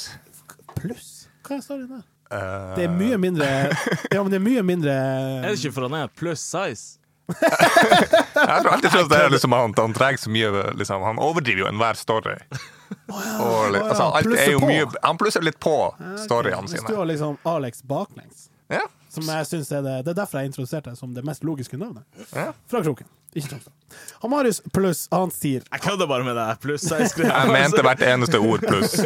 Pluss? 0.76 1.10
Hva 1.46 1.60
står 1.64 1.84
det 1.84 1.88
der? 1.94 2.02
Uh... 2.30 2.74
Det 2.76 2.84
er 2.86 2.92
mye 2.94 3.16
mindre 3.18 3.46
Ja, 4.14 4.20
men 4.20 4.28
det 4.30 4.38
er 4.38 4.44
mye 4.44 4.62
mindre 4.62 4.92
Er 4.94 5.48
det 5.48 5.56
ikke 5.56 5.72
for 5.74 5.88
han 5.88 5.96
er 5.98 6.12
pluss 6.14 6.44
size? 6.44 7.00
Jeg 7.30 8.60
tror 8.62 8.70
alltid 8.74 8.92
trodd 8.92 9.10
det 9.10 9.18
er 9.24 9.32
liksom 9.32 9.54
han, 9.54 9.74
han 9.78 9.96
trenger 9.96 10.22
så 10.22 10.30
mye 10.34 10.62
liksom, 10.78 11.02
Han 11.06 11.18
overdriver 11.22 11.62
jo 11.62 11.68
enhver 11.70 11.98
story. 11.98 12.36
Oh, 13.10 13.20
ja, 13.22 13.34
og, 13.38 13.76
altså, 13.76 14.08
alt 14.18 14.32
er 14.34 14.50
jo 14.50 14.62
mye, 14.62 14.86
han 15.02 15.18
plusser 15.18 15.44
litt 15.46 15.60
på 15.62 15.74
storyene 16.24 16.66
Hvis 16.66 16.74
du 16.74 16.80
sine. 16.80 16.96
har 16.98 17.06
liksom 17.10 17.38
Alex 17.46 17.84
baklengs, 17.86 18.48
Ja, 18.70 18.82
som 19.10 19.26
jeg 19.26 19.46
synes 19.48 19.70
er 19.74 19.82
det 19.82 19.94
Det 20.06 20.12
er 20.12 20.18
derfor 20.22 20.38
jeg 20.40 20.50
introduserte 20.52 20.90
deg 20.92 20.98
som 20.98 21.14
det 21.14 21.24
mest 21.26 21.44
logiske 21.46 21.78
navnet. 21.80 22.06
Fra 22.30 22.82
Kroken. 22.82 23.08
Ikke 23.34 23.52
Tromsø. 23.52 23.70
Han 24.22 24.30
Marius 24.32 24.60
pluss, 24.74 25.04
han 25.12 25.30
sier 25.34 25.62
Jeg 25.66 25.82
kødder 25.84 26.08
bare 26.10 26.26
med 26.26 26.34
deg. 26.38 26.58
pluss 26.62 26.86
size-greia. 26.86 27.34
Jeg 27.44 27.52
mente 27.54 27.84
hvert 27.86 28.02
eneste 28.06 28.40
ord 28.42 28.64
pluss. 28.66 28.96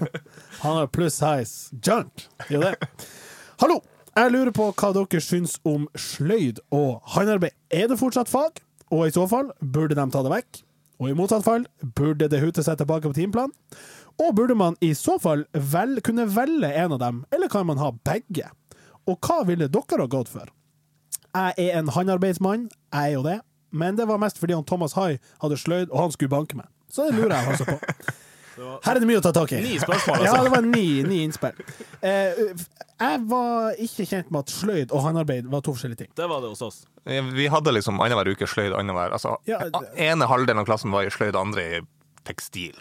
Han 0.64 0.78
har 0.78 0.86
pluss 0.94 1.18
size 1.18 1.74
junk. 1.86 2.28
Gjør 2.50 2.70
det. 2.70 3.08
Hallo! 3.62 3.80
Jeg 4.14 4.30
lurer 4.30 4.54
på 4.54 4.68
hva 4.78 4.92
dere 4.94 5.20
syns 5.22 5.56
om 5.66 5.88
sløyd 5.98 6.60
og 6.70 7.00
håndarbeid. 7.16 7.50
Er 7.74 7.88
det 7.90 7.98
fortsatt 7.98 8.30
fag? 8.30 8.60
Og 8.94 9.08
i 9.08 9.14
så 9.14 9.24
fall, 9.26 9.50
burde 9.58 9.96
de 9.98 10.04
ta 10.14 10.22
det 10.22 10.30
vekk? 10.30 10.60
Og 11.02 11.10
i 11.10 11.16
motsatt 11.18 11.42
fall, 11.42 11.64
burde 11.98 12.28
det 12.30 12.38
hute 12.44 12.62
seg 12.62 12.78
tilbake 12.78 13.10
på 13.10 13.16
timeplan? 13.16 13.50
Og 14.22 14.36
burde 14.38 14.54
man 14.54 14.76
i 14.84 14.92
så 14.94 15.16
fall 15.18 15.42
vel, 15.50 15.98
kunne 16.06 16.28
velge 16.30 16.70
en 16.70 16.94
av 16.94 17.00
dem, 17.02 17.24
eller 17.34 17.50
kan 17.50 17.66
man 17.66 17.80
ha 17.82 17.90
begge? 18.06 18.46
Og 19.10 19.18
hva 19.20 19.42
ville 19.46 19.68
dere 19.68 20.00
ha 20.04 20.06
gått 20.10 20.28
for? 20.32 20.48
Jeg 21.34 21.54
er 21.58 21.78
en 21.80 21.88
håndarbeidsmann, 21.90 22.68
jeg 22.94 23.10
er 23.10 23.16
jo 23.16 23.22
det, 23.26 23.40
men 23.74 23.96
det 23.98 24.06
var 24.06 24.20
mest 24.22 24.38
fordi 24.38 24.54
han 24.54 24.64
Thomas 24.64 24.92
Hai 24.94 25.16
hadde 25.42 25.56
sløyd, 25.58 25.90
og 25.90 25.98
han 26.04 26.12
skulle 26.14 26.30
banke 26.30 26.56
meg. 26.56 26.68
Så 26.94 27.08
det 27.10 27.16
lurer 27.18 27.34
jeg 27.34 27.56
altså 27.56 27.64
på. 27.72 27.78
Her 28.54 28.94
er 28.94 29.00
det 29.02 29.08
mye 29.10 29.18
å 29.18 29.22
ta 29.24 29.32
tak 29.34 29.50
i. 29.56 29.58
Ni 29.64 29.72
spørsmål, 29.82 30.20
Ja, 30.22 30.30
altså. 30.36 30.44
det 30.46 30.50
var 30.54 30.62
ni, 30.62 31.02
ni 31.02 31.16
innspill. 31.24 31.56
Eh, 32.06 32.38
jeg 33.02 33.22
var 33.26 33.74
ikke 33.82 34.06
kjent 34.06 34.28
med 34.30 34.44
at 34.44 34.52
sløyd 34.54 34.94
og 34.94 35.02
håndarbeid 35.08 35.48
var 35.50 35.64
to 35.66 35.74
forskjellige 35.74 36.04
ting. 36.04 36.12
Det 36.14 36.28
var 36.30 36.38
det 36.44 36.52
hos 36.52 36.62
oss. 36.62 36.76
Vi 37.04 37.48
hadde 37.50 37.74
liksom 37.74 37.98
annenhver 37.98 38.30
uke 38.30 38.46
sløyd 38.46 38.76
annenhver. 38.78 39.10
Altså, 39.18 39.34
Ja, 39.50 39.58
det- 39.58 39.90
ene 40.06 40.28
halvdelen 40.30 40.62
av 40.62 40.68
klassen 40.70 40.94
var 40.94 41.02
i 41.02 41.10
sløyd, 41.10 41.34
andre 41.34 41.64
i 41.66 41.80
tekstil. 42.30 42.78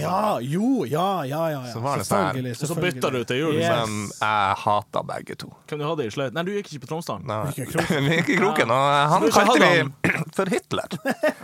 Ja, 0.00 0.38
jo, 0.40 0.84
ja, 0.88 1.24
ja, 1.24 1.42
ja. 1.52 1.60
ja. 1.66 1.72
Så 1.72 1.82
var 1.84 2.00
det 2.00 2.06
sånn. 2.08 2.24
Selvfølgelig. 2.24 2.54
Og 2.54 2.60
så 2.60 2.68
selvfølgelig. 2.70 3.00
bytta 3.00 3.10
du 3.12 3.28
til 3.28 3.40
jul. 3.42 3.58
Yes. 3.60 3.68
Men 3.68 4.10
jeg 4.16 4.56
hata 4.62 5.02
begge 5.10 5.36
to. 5.42 5.50
Hvem 5.68 5.82
du 5.82 5.86
hadde 5.86 6.06
i 6.06 6.12
sløyd? 6.14 6.36
Nei, 6.36 6.44
du 6.48 6.52
gikk 6.56 6.72
ikke 6.72 6.84
på 6.86 6.90
Tromsdalen. 6.94 7.28
Nei. 7.28 7.68
Kroken. 7.72 8.06
Vi 8.08 8.18
gikk 8.20 8.32
i 8.32 8.38
kroken, 8.40 8.72
og 8.72 9.12
han 9.12 9.28
kalte 9.36 9.70
vi 9.70 10.16
for 10.36 10.52
Hitler. 10.52 10.98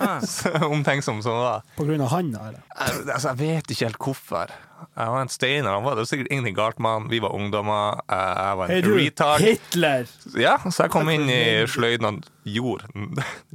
Omtenksom 0.75 1.23
som 1.25 1.37
han 1.37 1.47
var. 1.47 1.65
På 1.77 1.87
grunn 1.89 2.05
av 2.05 2.13
han, 2.17 2.33
da, 2.35 2.45
eller? 2.51 2.67
Jeg, 2.73 3.07
altså, 3.07 3.33
jeg 3.33 3.41
vet 3.43 3.75
ikke 3.75 3.91
helt 3.91 4.03
hvorfor. 4.09 4.55
Jeg 4.97 5.13
var 5.15 5.21
en 5.25 5.31
steiner. 5.33 5.71
Han 5.77 5.85
var 5.85 5.97
det 5.99 6.05
sikkert 6.11 6.31
ingenting 6.33 6.57
galt 6.57 6.79
med 6.83 6.91
han. 6.97 7.09
Vi 7.13 7.19
var 7.25 7.35
ungdommer. 7.37 8.01
Jeg 8.11 8.57
var 8.61 8.73
en 8.75 8.89
retard. 8.97 9.41
Hitler! 9.45 10.07
Ja, 10.39 10.57
så 10.69 10.85
jeg 10.87 10.93
kom 10.95 11.11
inn 11.13 11.29
i 11.33 11.41
sløyden 11.71 12.09
og 12.09 12.29
gjorde 12.49 12.89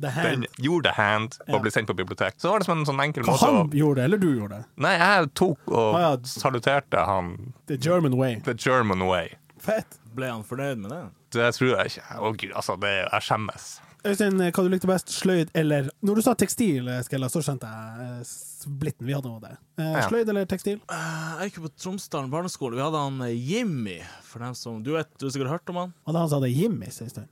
The 0.01 0.11
hand. 0.15 0.27
den, 0.45 0.45
gjorde 0.63 0.93
hand 0.97 1.37
og 1.49 1.61
ble 1.65 1.71
sendt 1.75 1.89
på 1.91 1.97
bibliotek. 1.97 2.37
Så 2.41 2.51
var 2.53 2.59
det 2.63 2.69
som 2.69 2.79
en 2.79 2.87
sånn 2.87 3.01
enkel 3.03 3.25
Hva 3.27 3.35
måte 3.35 3.49
han 3.51 3.71
gjorde, 3.75 3.99
det, 4.01 4.05
eller 4.09 4.21
du 4.23 4.29
gjorde 4.31 4.61
det? 4.61 4.69
Nei, 4.87 4.93
jeg 5.01 5.31
tok 5.37 5.71
og 5.73 5.95
Ah, 5.97 6.01
ja. 6.05 6.13
saluterte 6.37 7.03
han 7.09 7.33
The 7.67 7.77
German 7.77 8.15
way. 8.17 8.39
the 8.45 8.53
German 8.57 9.05
way. 9.09 9.33
Fett. 9.59 9.99
Ble 10.17 10.29
han 10.31 10.43
fornøyd 10.47 10.79
med 10.81 10.91
det? 10.93 11.01
Det 11.35 11.49
tror 11.57 11.73
jeg 11.75 11.91
ikke. 11.91 12.05
Å 12.23 12.31
gud, 12.37 12.51
altså, 12.55 12.77
det, 12.81 12.93
jeg 13.11 13.25
skjemmes. 13.27 13.65
Øystein, 14.07 14.37
hva 14.39 14.63
du 14.63 14.69
likte 14.71 14.87
best? 14.89 15.11
Sløyd 15.13 15.49
eller 15.57 15.89
Når 16.05 16.15
du 16.19 16.21
sa 16.25 16.33
tekstil, 16.39 16.87
Skella, 17.05 17.27
så 17.31 17.41
skjønte 17.43 17.67
jeg 17.69 18.05
eh, 18.07 18.21
splitten. 18.27 19.07
Vi 19.07 19.15
hadde 19.15 19.29
noe 19.31 19.41
der. 19.43 19.57
Eh, 19.81 19.97
Sløyd 20.07 20.29
eller 20.31 20.47
tekstil? 20.49 20.79
Eh, 20.91 21.27
Jeg 21.41 21.49
gikk 21.51 21.59
jo 21.59 21.65
på 21.67 21.73
Tromsdalen 21.83 22.31
barneskole. 22.33 22.77
Vi 22.79 22.83
hadde 22.85 23.01
han 23.03 23.19
Jimmy. 23.35 23.99
For 24.27 24.43
dem 24.43 24.55
som, 24.57 24.79
du 24.85 24.93
vet, 24.95 25.09
du 25.19 25.27
har 25.27 25.33
sikkert 25.35 25.53
hørt 25.55 25.73
om 25.73 25.81
han? 25.83 25.93
Da 26.07 26.19
han 26.21 26.29
som 26.31 26.39
hadde 26.41 26.53
Jimmys 26.55 27.01
en 27.03 27.11
stund. 27.13 27.29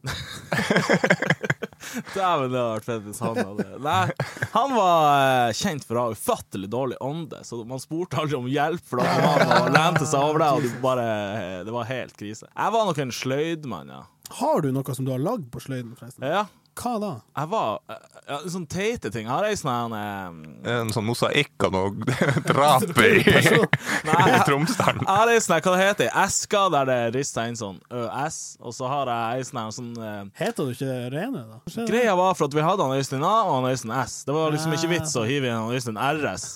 Dæven, 2.15 2.49
det 2.51 2.57
hadde 2.59 2.71
vært 2.73 2.88
fett 2.88 3.03
hvis 3.05 3.19
han 3.21 3.38
hadde 3.38 3.65
Nei, 3.84 4.05
han 4.55 4.71
var 4.73 5.51
kjent 5.55 5.84
for 5.86 5.99
å 5.99 6.05
ha 6.07 6.15
ufattelig 6.15 6.69
dårlig 6.73 6.97
ånde, 7.03 7.39
så 7.45 7.59
man 7.67 7.80
spurte 7.84 8.17
aldri 8.19 8.36
om 8.39 8.47
hjelp, 8.49 8.82
for 8.89 8.99
da 8.99 9.05
kom 9.11 9.28
han 9.30 9.53
og 9.67 9.69
lente 9.76 10.07
seg 10.09 10.23
over 10.26 10.41
deg, 10.41 10.57
og 10.57 10.65
det, 10.65 10.71
bare 10.84 11.05
Det 11.67 11.76
var 11.76 11.88
helt 11.91 12.15
krise. 12.19 12.49
Jeg 12.49 12.76
var 12.76 12.89
nok 12.89 13.01
en 13.05 13.13
sløydmann, 13.15 13.93
ja. 13.93 14.01
Har 14.39 14.63
du 14.65 14.71
noe 14.73 14.95
som 14.97 15.05
du 15.05 15.11
har 15.13 15.21
lagd 15.21 15.45
på 15.53 15.61
sløyden, 15.61 15.93
forresten? 15.99 16.26
Ja, 16.26 16.45
Hva 16.76 16.93
da? 16.99 17.11
jeg 17.36 17.49
var 17.51 17.80
eh, 17.89 18.03
ja, 18.26 18.38
Sånne 18.49 18.69
teite 18.69 19.11
ting. 19.13 19.28
Har 19.30 19.45
jeg 19.47 19.59
sånn 19.61 19.93
eh, 19.95 20.71
En 20.71 20.91
sånn 20.93 21.05
mosaikk 21.07 21.67
av 21.67 21.76
noe 21.76 22.15
drap 22.49 22.99
i, 23.03 23.21
i 23.26 24.39
Tromsdalen. 24.47 25.03
Jeg 25.05 25.09
har 25.09 25.32
ei 25.32 25.41
sånn, 25.43 25.59
hva 25.61 25.76
det 25.76 25.84
heter 25.84 26.09
Eska, 26.26 26.65
der 26.73 26.89
det 26.89 26.97
er 27.05 27.13
rista 27.15 27.45
inn 27.49 27.57
sånn 27.59 27.80
ØS, 27.93 28.39
og 28.59 28.76
så 28.76 28.89
har 28.91 29.11
jeg 29.11 29.41
ei 29.43 29.47
sånn 29.49 29.71
sånn 29.76 29.91
eh, 29.99 30.21
Heter 30.41 30.67
du 30.67 30.73
ikke 30.76 30.97
Rene, 31.13 31.43
da? 31.51 31.86
Greia 31.88 32.15
var 32.17 32.36
for 32.38 32.49
at 32.49 32.57
vi 32.57 32.65
hadde 32.65 32.88
han 32.88 32.99
Øystein 32.99 33.26
A 33.26 33.34
og 33.45 33.53
han 33.59 33.69
Øystein 33.71 33.95
S. 34.01 34.17
Det 34.28 34.36
var 34.36 34.53
liksom 34.55 34.76
ikke 34.76 34.91
vits 34.95 35.15
å 35.19 35.26
hive 35.28 35.49
inn 35.49 35.57
han 35.57 35.76
Øystein 35.76 35.99
RS, 36.01 36.47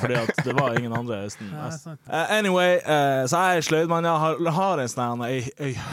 fordi 0.00 0.18
at 0.20 0.42
det 0.46 0.56
var 0.56 0.78
ingen 0.78 0.94
andre 0.96 1.22
Øystein 1.26 1.52
S. 1.68 1.84
Eh, 1.90 2.34
anyway, 2.38 2.78
uh, 2.82 3.26
så 3.30 3.44
jeg 3.44 3.60
er 3.60 3.68
sløydmann. 3.68 4.08
Jeg 4.08 4.24
har, 4.24 4.42
har 4.56 4.82
en 4.82 4.92
sånn 4.92 5.24
ei, 5.26 5.40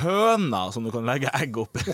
høne 0.02 0.64
som 0.74 0.88
du 0.88 0.92
kan 0.94 1.08
legge 1.08 1.32
egg 1.38 1.62
oppi. 1.62 1.84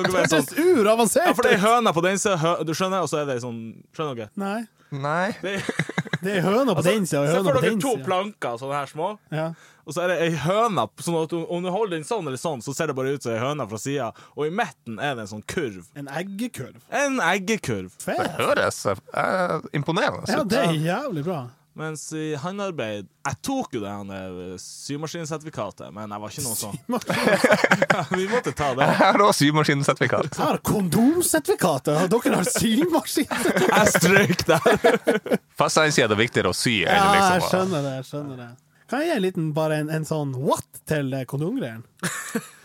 Det 0.00 0.24
sånn, 0.30 0.40
høres 0.40 0.50
uravansert 0.80 1.30
ja, 1.30 1.36
for 1.36 1.46
det 1.46 1.56
er 1.58 1.64
høna 1.64 1.92
på 1.96 2.02
den 2.04 2.18
sida, 2.20 2.56
du 2.66 2.72
skjønner, 2.76 3.04
og 3.04 3.10
så 3.12 3.22
er 3.22 3.30
det 3.30 3.40
sånn 3.44 3.60
Skjønner 3.96 4.18
dere? 4.24 4.30
Nei. 4.40 4.60
Nei. 4.90 5.30
Det 5.42 5.58
er, 5.60 5.66
Det 6.24 6.32
er 6.36 6.42
høna 6.44 6.74
på 6.76 6.82
den 6.84 7.06
sida 7.08 7.22
og 7.22 7.28
se 7.30 7.42
for 7.46 7.60
dere 7.64 7.76
to 7.80 7.92
sida. 7.94 8.04
planker, 8.04 8.56
sånne 8.60 8.80
her 8.82 8.88
små. 8.90 9.12
Ja. 9.32 9.44
Og 9.88 9.94
så 9.96 10.02
er 10.04 10.10
det 10.12 10.16
ei 10.26 10.34
høne, 10.42 10.84
sånn 11.00 11.16
at 11.22 11.32
du, 11.32 11.38
om 11.48 11.62
du 11.64 11.70
holder 11.72 11.96
den 11.96 12.04
sånn 12.06 12.26
eller 12.28 12.38
sånn, 12.38 12.60
så 12.62 12.74
ser 12.76 12.90
det 12.90 12.96
bare 12.98 13.14
ut 13.16 13.24
som 13.24 13.32
ei 13.32 13.38
høne 13.40 13.64
fra 13.70 13.78
sida. 13.80 14.10
Og 14.36 14.44
i 14.46 14.52
midten 14.52 14.98
er 15.00 15.14
det 15.16 15.24
en 15.24 15.30
sånn 15.32 15.46
kurv. 15.48 15.86
En 15.98 16.10
eggekurv. 16.20 16.76
En 16.92 17.16
eggekurv. 17.24 17.94
Det 18.04 18.28
høres 18.36 18.82
eh, 18.92 19.56
imponerende 19.80 20.28
Ja, 20.30 20.44
det 20.44 20.60
er 20.66 20.76
jævlig 20.76 21.24
bra. 21.30 21.40
Mens 21.78 22.12
i 22.12 22.34
håndarbeid 22.34 23.06
Jeg 23.06 23.36
tok 23.46 23.76
jo 23.76 23.80
det 23.84 23.90
her 23.90 24.56
symaskinsertifikatet, 24.58 25.92
men 25.94 26.10
jeg 26.10 26.22
var 26.22 26.32
ikke 26.34 26.42
noe 26.42 26.58
sånn 26.58 26.78
Vi 28.18 28.26
måtte 28.30 28.52
ta 28.58 28.72
det. 28.74 28.88
Jeg 28.88 28.98
har 28.98 29.22
òg 29.22 29.30
symaskinsertifikat. 29.38 30.32
Jeg 30.34 30.42
har 30.42 30.58
kondomsertifikatet, 30.66 31.94
og 31.94 32.10
dere 32.16 32.40
har 32.40 32.50
symaskin! 32.50 33.30
Jeg 33.70 33.94
strøk 33.94 34.44
der. 34.50 34.98
Fastside 35.60 36.08
er 36.08 36.10
det 36.10 36.18
viktigere 36.18 36.50
å 36.50 36.56
sy 36.56 36.80
enn 36.82 36.90
Ja, 36.90 37.06
jeg 37.14 37.38
liksom 37.38 37.54
skjønner 37.54 37.86
det. 37.86 37.94
jeg 38.00 38.08
skjønner 38.10 38.42
det 38.42 38.50
Kan 38.90 39.04
jeg 39.04 39.12
gi 39.12 39.16
en 39.16 39.24
liten, 39.28 39.50
bare 39.56 39.82
en, 39.84 39.92
en 39.94 40.08
sånn 40.08 40.34
what 40.42 40.82
til 40.90 41.14
eh, 41.14 41.26
kondomgreiene? 41.30 41.86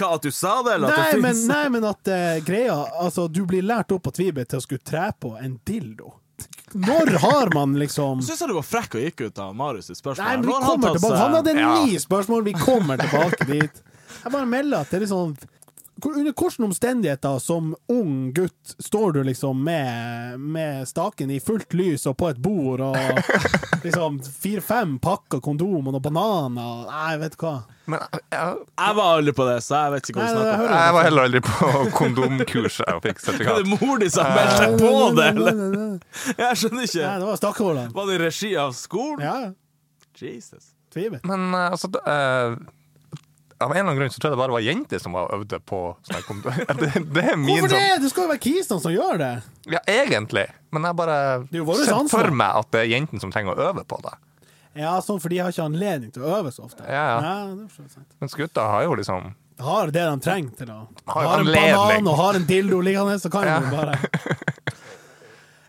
Hva, 0.00 0.14
at 0.16 0.22
du 0.24 0.30
sa 0.32 0.60
det, 0.64 0.76
eller 0.76 0.92
at 0.92 1.00
Nei, 1.00 1.10
det 1.12 1.20
men, 1.24 1.40
nei, 1.50 1.64
men 1.74 1.86
at 1.88 2.08
uh, 2.12 2.38
greia 2.46 2.76
Altså, 3.02 3.26
du 3.28 3.42
blir 3.48 3.64
lært 3.66 3.92
opp 3.92 4.04
på 4.06 4.12
Tvibet 4.16 4.52
til 4.52 4.60
å 4.60 4.64
skulle 4.64 4.84
tre 4.86 5.10
på 5.20 5.34
en 5.40 5.58
dildo. 5.66 6.14
Når 6.72 7.12
har 7.22 7.50
man 7.54 7.72
liksom 7.80 8.20
Syns 8.22 8.40
jeg 8.44 8.50
du 8.50 8.54
var 8.56 8.66
frekk 8.66 8.96
og 8.98 9.06
gikk 9.06 9.24
ut 9.26 9.40
av 9.42 9.54
Marius 9.58 9.90
spørsmål. 9.90 10.26
Nei, 10.26 10.36
men 10.36 10.46
vi 10.46 10.52
han 10.54 10.66
kommer 10.68 10.96
tilbake. 10.96 11.20
Han 11.20 11.38
hadde 11.38 11.54
ni 11.60 12.02
spørsmål, 12.02 12.44
vi 12.46 12.54
kommer 12.58 13.00
tilbake 13.00 13.48
dit. 13.50 13.82
Jeg 14.20 14.32
bare 14.34 14.46
melder 14.46 14.84
at 14.84 14.90
det 14.92 15.00
er 15.00 15.04
litt 15.06 15.12
sånn 15.14 15.34
under 16.08 16.32
hvilke 16.32 16.64
omstendigheter 16.64 17.38
som 17.42 17.74
ung 17.92 18.32
gutt 18.32 18.72
står 18.80 19.12
du 19.12 19.20
liksom 19.26 19.60
med, 19.64 20.40
med 20.40 20.88
staken 20.88 21.30
i 21.30 21.40
fullt 21.44 21.74
lys 21.76 22.06
og 22.08 22.16
på 22.16 22.30
et 22.30 22.38
bord 22.40 22.80
og 22.80 22.96
liksom 23.84 24.16
fire-fem 24.24 24.96
pakker 25.02 25.42
kondom 25.44 25.86
og 25.90 25.92
noen 25.96 26.02
bananer 26.04 26.86
Nei, 26.88 27.12
vet 27.20 27.36
du 27.36 27.44
hva. 27.44 27.52
Men 27.90 28.02
jeg, 28.30 28.56
Jeg 28.78 28.96
var 29.00 29.12
aldri 29.18 29.32
på 29.34 29.46
det, 29.48 29.56
så 29.66 29.80
jeg 29.84 29.94
vet 29.96 30.10
ikke 30.10 30.20
hva 30.20 30.26
det 30.26 30.34
du 30.34 30.40
snakker 30.40 30.64
om. 30.64 30.74
jeg 30.80 30.96
var 30.96 31.08
heller 31.08 31.28
aldri 31.28 31.40
på 31.46 31.70
kondomkurset 31.98 32.92
og 32.94 33.00
fikk 33.06 33.16
Er 33.20 33.24
sertifikat. 33.26 33.62
det 33.64 33.78
mor 33.80 34.02
di 34.02 34.10
som 34.14 34.32
meldte 34.34 34.58
seg 34.60 34.76
på 34.80 34.92
det, 35.18 35.28
eller? 35.34 35.62
Jeg 36.44 36.60
skjønner 36.60 36.84
ikke. 36.86 37.04
Nei, 37.06 37.16
det 37.22 37.26
var 37.30 37.38
Stakkevollan. 37.40 37.90
Var 37.96 38.06
det 38.10 38.14
i 38.16 38.20
regi 38.24 38.50
av 38.60 38.74
skolen? 38.76 39.24
Ja, 39.24 39.38
Jesus. 40.20 40.70
Tvibet. 40.92 41.22
Men 41.28 41.48
eh, 41.54 41.70
altså 41.70 41.88
eh, 42.02 42.56
Av 43.60 43.70
en 43.70 43.76
eller 43.76 43.90
annen 43.90 43.98
grunn 44.00 44.12
så 44.14 44.20
tror 44.22 44.30
jeg 44.30 44.36
det 44.38 44.40
bare 44.40 44.54
var 44.56 44.62
jenter 44.64 45.02
som 45.02 45.12
var 45.12 45.34
øvde 45.36 45.58
på 45.68 45.80
sånn. 46.08 46.40
Det, 46.80 46.88
det 47.12 47.24
er 47.24 47.36
min 47.36 47.50
Hvorfor 47.58 47.68
det? 47.74 47.80
sånn 47.82 48.04
Det 48.06 48.10
skal 48.14 48.24
jo 48.24 48.30
være 48.30 48.42
kisene 48.46 48.80
som 48.86 48.94
gjør 48.94 49.20
det. 49.20 49.30
Ja, 49.74 49.82
egentlig. 49.84 50.46
Men 50.72 50.88
jeg 50.88 50.96
bare 50.96 51.18
Det 51.50 51.60
er 51.60 51.84
ser 51.84 52.08
for 52.08 52.32
meg 52.40 52.62
at 52.62 52.70
det 52.72 52.80
er 52.86 52.90
jentene 52.94 53.20
som 53.20 53.34
trenger 53.34 53.52
å 53.58 53.68
øve 53.70 53.84
på 53.84 54.00
det. 54.06 54.14
Ja, 54.80 54.94
sånn, 55.02 55.18
for 55.20 55.28
de 55.32 55.40
har 55.42 55.52
ikke 55.52 55.66
anledning 55.66 56.12
til 56.14 56.24
å 56.24 56.32
øve 56.38 56.52
så 56.54 56.64
ofte. 56.68 56.84
Ja, 56.86 57.04
ja. 57.20 57.44
det 57.50 57.90
sant. 57.90 58.06
Mens 58.22 58.36
gutta 58.38 58.64
har 58.70 58.86
jo 58.86 58.96
liksom 59.00 59.32
har 59.60 59.90
det 59.92 60.04
de 60.08 60.20
trenger 60.24 60.52
til 60.56 60.70
å 60.72 60.78
Har 61.12 61.26
Har 61.26 61.42
en 61.42 61.50
banan 61.52 62.06
og 62.08 62.16
har 62.16 62.38
en 62.38 62.46
dildo 62.48 62.78
liggende, 62.80 63.18
så 63.20 63.28
kan 63.28 63.44
Ja. 63.44 63.58
de 63.60 63.76
bare 63.76 63.98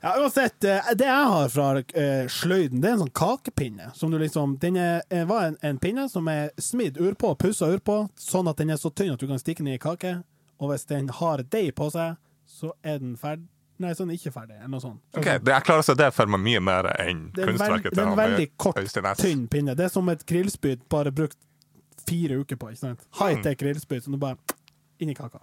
Ja, 0.03 0.15
uansett, 0.17 0.63
eh, 0.63 0.91
det 0.97 1.05
jeg 1.05 1.25
har 1.29 1.49
fra 1.53 1.67
eh, 1.77 2.27
sløyden, 2.27 2.81
det 2.81 2.89
er 2.89 2.95
en 2.95 3.03
sånn 3.03 3.13
kakepinne. 3.13 3.91
Som 3.93 4.09
du 4.11 4.17
liksom 4.17 4.55
Den 4.61 4.79
er, 4.81 5.03
eh, 5.13 5.27
var 5.29 5.51
en, 5.51 5.57
en 5.61 5.77
pinne 5.77 6.07
som 6.09 6.27
er 6.31 6.49
smidd 6.57 6.97
urpå, 6.97 7.35
pussa 7.37 7.69
urpå, 7.69 8.07
sånn 8.17 8.49
at 8.49 8.57
den 8.57 8.73
er 8.73 8.81
så 8.81 8.89
tynn 8.89 9.13
at 9.13 9.21
du 9.21 9.27
kan 9.29 9.41
stikke 9.41 9.61
den 9.61 9.75
i 9.75 9.81
kake. 9.81 10.15
Og 10.61 10.71
hvis 10.71 10.87
den 10.89 11.09
har 11.19 11.43
deig 11.43 11.75
på 11.77 11.91
seg, 11.93 12.17
så 12.49 12.73
er 12.83 13.01
den 13.01 13.17
ferdig 13.17 13.47
Nei, 13.81 13.95
så 13.97 14.05
er 14.05 14.11
ikke 14.13 14.29
ferdig, 14.29 14.59
eller 14.59 14.69
noe 14.75 14.81
sånt. 14.83 14.99
Ok, 15.17 15.25
det, 15.25 15.53
Jeg 15.55 15.65
klarer 15.65 15.81
å 15.81 15.85
se 15.87 15.95
det 15.97 16.11
for 16.13 16.29
meg 16.29 16.43
mye 16.45 16.59
mer 16.61 16.89
enn 17.01 17.23
er 17.33 17.47
kunstverket 17.49 17.95
det 17.97 18.03
er 18.03 18.11
en 18.11 18.19
veldig 18.19 18.45
kort, 18.61 18.81
tynn 19.17 19.47
pinne. 19.49 19.73
Det 19.77 19.87
er 19.87 19.93
som 19.93 20.11
et 20.13 20.21
grillspyd, 20.29 20.83
bare 20.91 21.09
brukt 21.15 21.39
fire 22.05 22.37
uker 22.43 22.59
på. 22.61 22.69
ikke 22.69 22.81
sant? 22.83 23.07
High-tech 23.17 23.57
grillspyd, 23.57 24.03
som 24.05 24.13
du 24.13 24.19
bare 24.21 24.37
inn 25.01 25.09
i 25.09 25.17
kaka. 25.17 25.41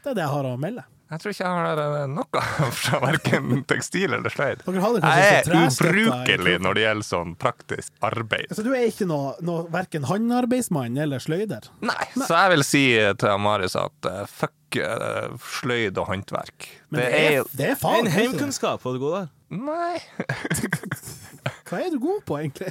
Det 0.00 0.12
er 0.12 0.16
det 0.16 0.24
jeg 0.24 0.32
har 0.32 0.48
å 0.48 0.56
melde. 0.60 0.86
Jeg 1.10 1.18
tror 1.24 1.32
ikke 1.34 1.42
jeg 1.42 1.54
har 1.56 1.80
eh, 1.82 2.04
noe 2.06 2.42
fra 2.84 2.98
verken 3.02 3.64
tekstil 3.68 4.12
eller 4.14 4.30
sløyd. 4.30 4.60
Jeg 4.62 5.40
er 5.40 5.48
ubrukelig 5.58 6.52
når 6.62 6.78
det 6.78 6.84
gjelder 6.84 7.08
sånn 7.08 7.32
praktisk 7.40 7.90
arbeid. 8.06 8.52
Så 8.54 8.62
du 8.62 8.70
er 8.70 8.86
ikke 8.92 9.08
noe, 9.10 9.32
noe 9.42 9.64
verken 9.74 10.06
håndarbeidsmann 10.06 11.00
eller 11.02 11.22
sløyder? 11.22 11.66
Nei, 11.82 12.04
så 12.14 12.30
jeg 12.30 12.52
vil 12.54 12.66
si 12.68 12.84
til 13.18 13.42
Marius 13.42 13.74
at 13.80 14.06
uh, 14.06 14.22
fuck 14.30 14.78
uh, 14.78 15.34
sløyd 15.58 15.98
og 15.98 16.12
håndverk. 16.12 16.68
Men 16.92 17.02
det 17.02 17.08
det 17.10 17.24
er 17.24 17.40
er, 17.40 17.50
det 17.58 17.68
er 17.72 17.80
fag. 17.80 17.96
En 17.98 18.06
ikke 18.06 18.16
heimkunnskap 18.20 18.86
var 18.86 18.94
det 18.94 19.02
gode 19.02 19.24
der. 19.24 19.34
Nei, 19.50 19.98
Hva 21.66 21.82
er 21.82 21.90
du 21.90 21.98
god 21.98 22.22
på, 22.28 22.38
egentlig? 22.38 22.70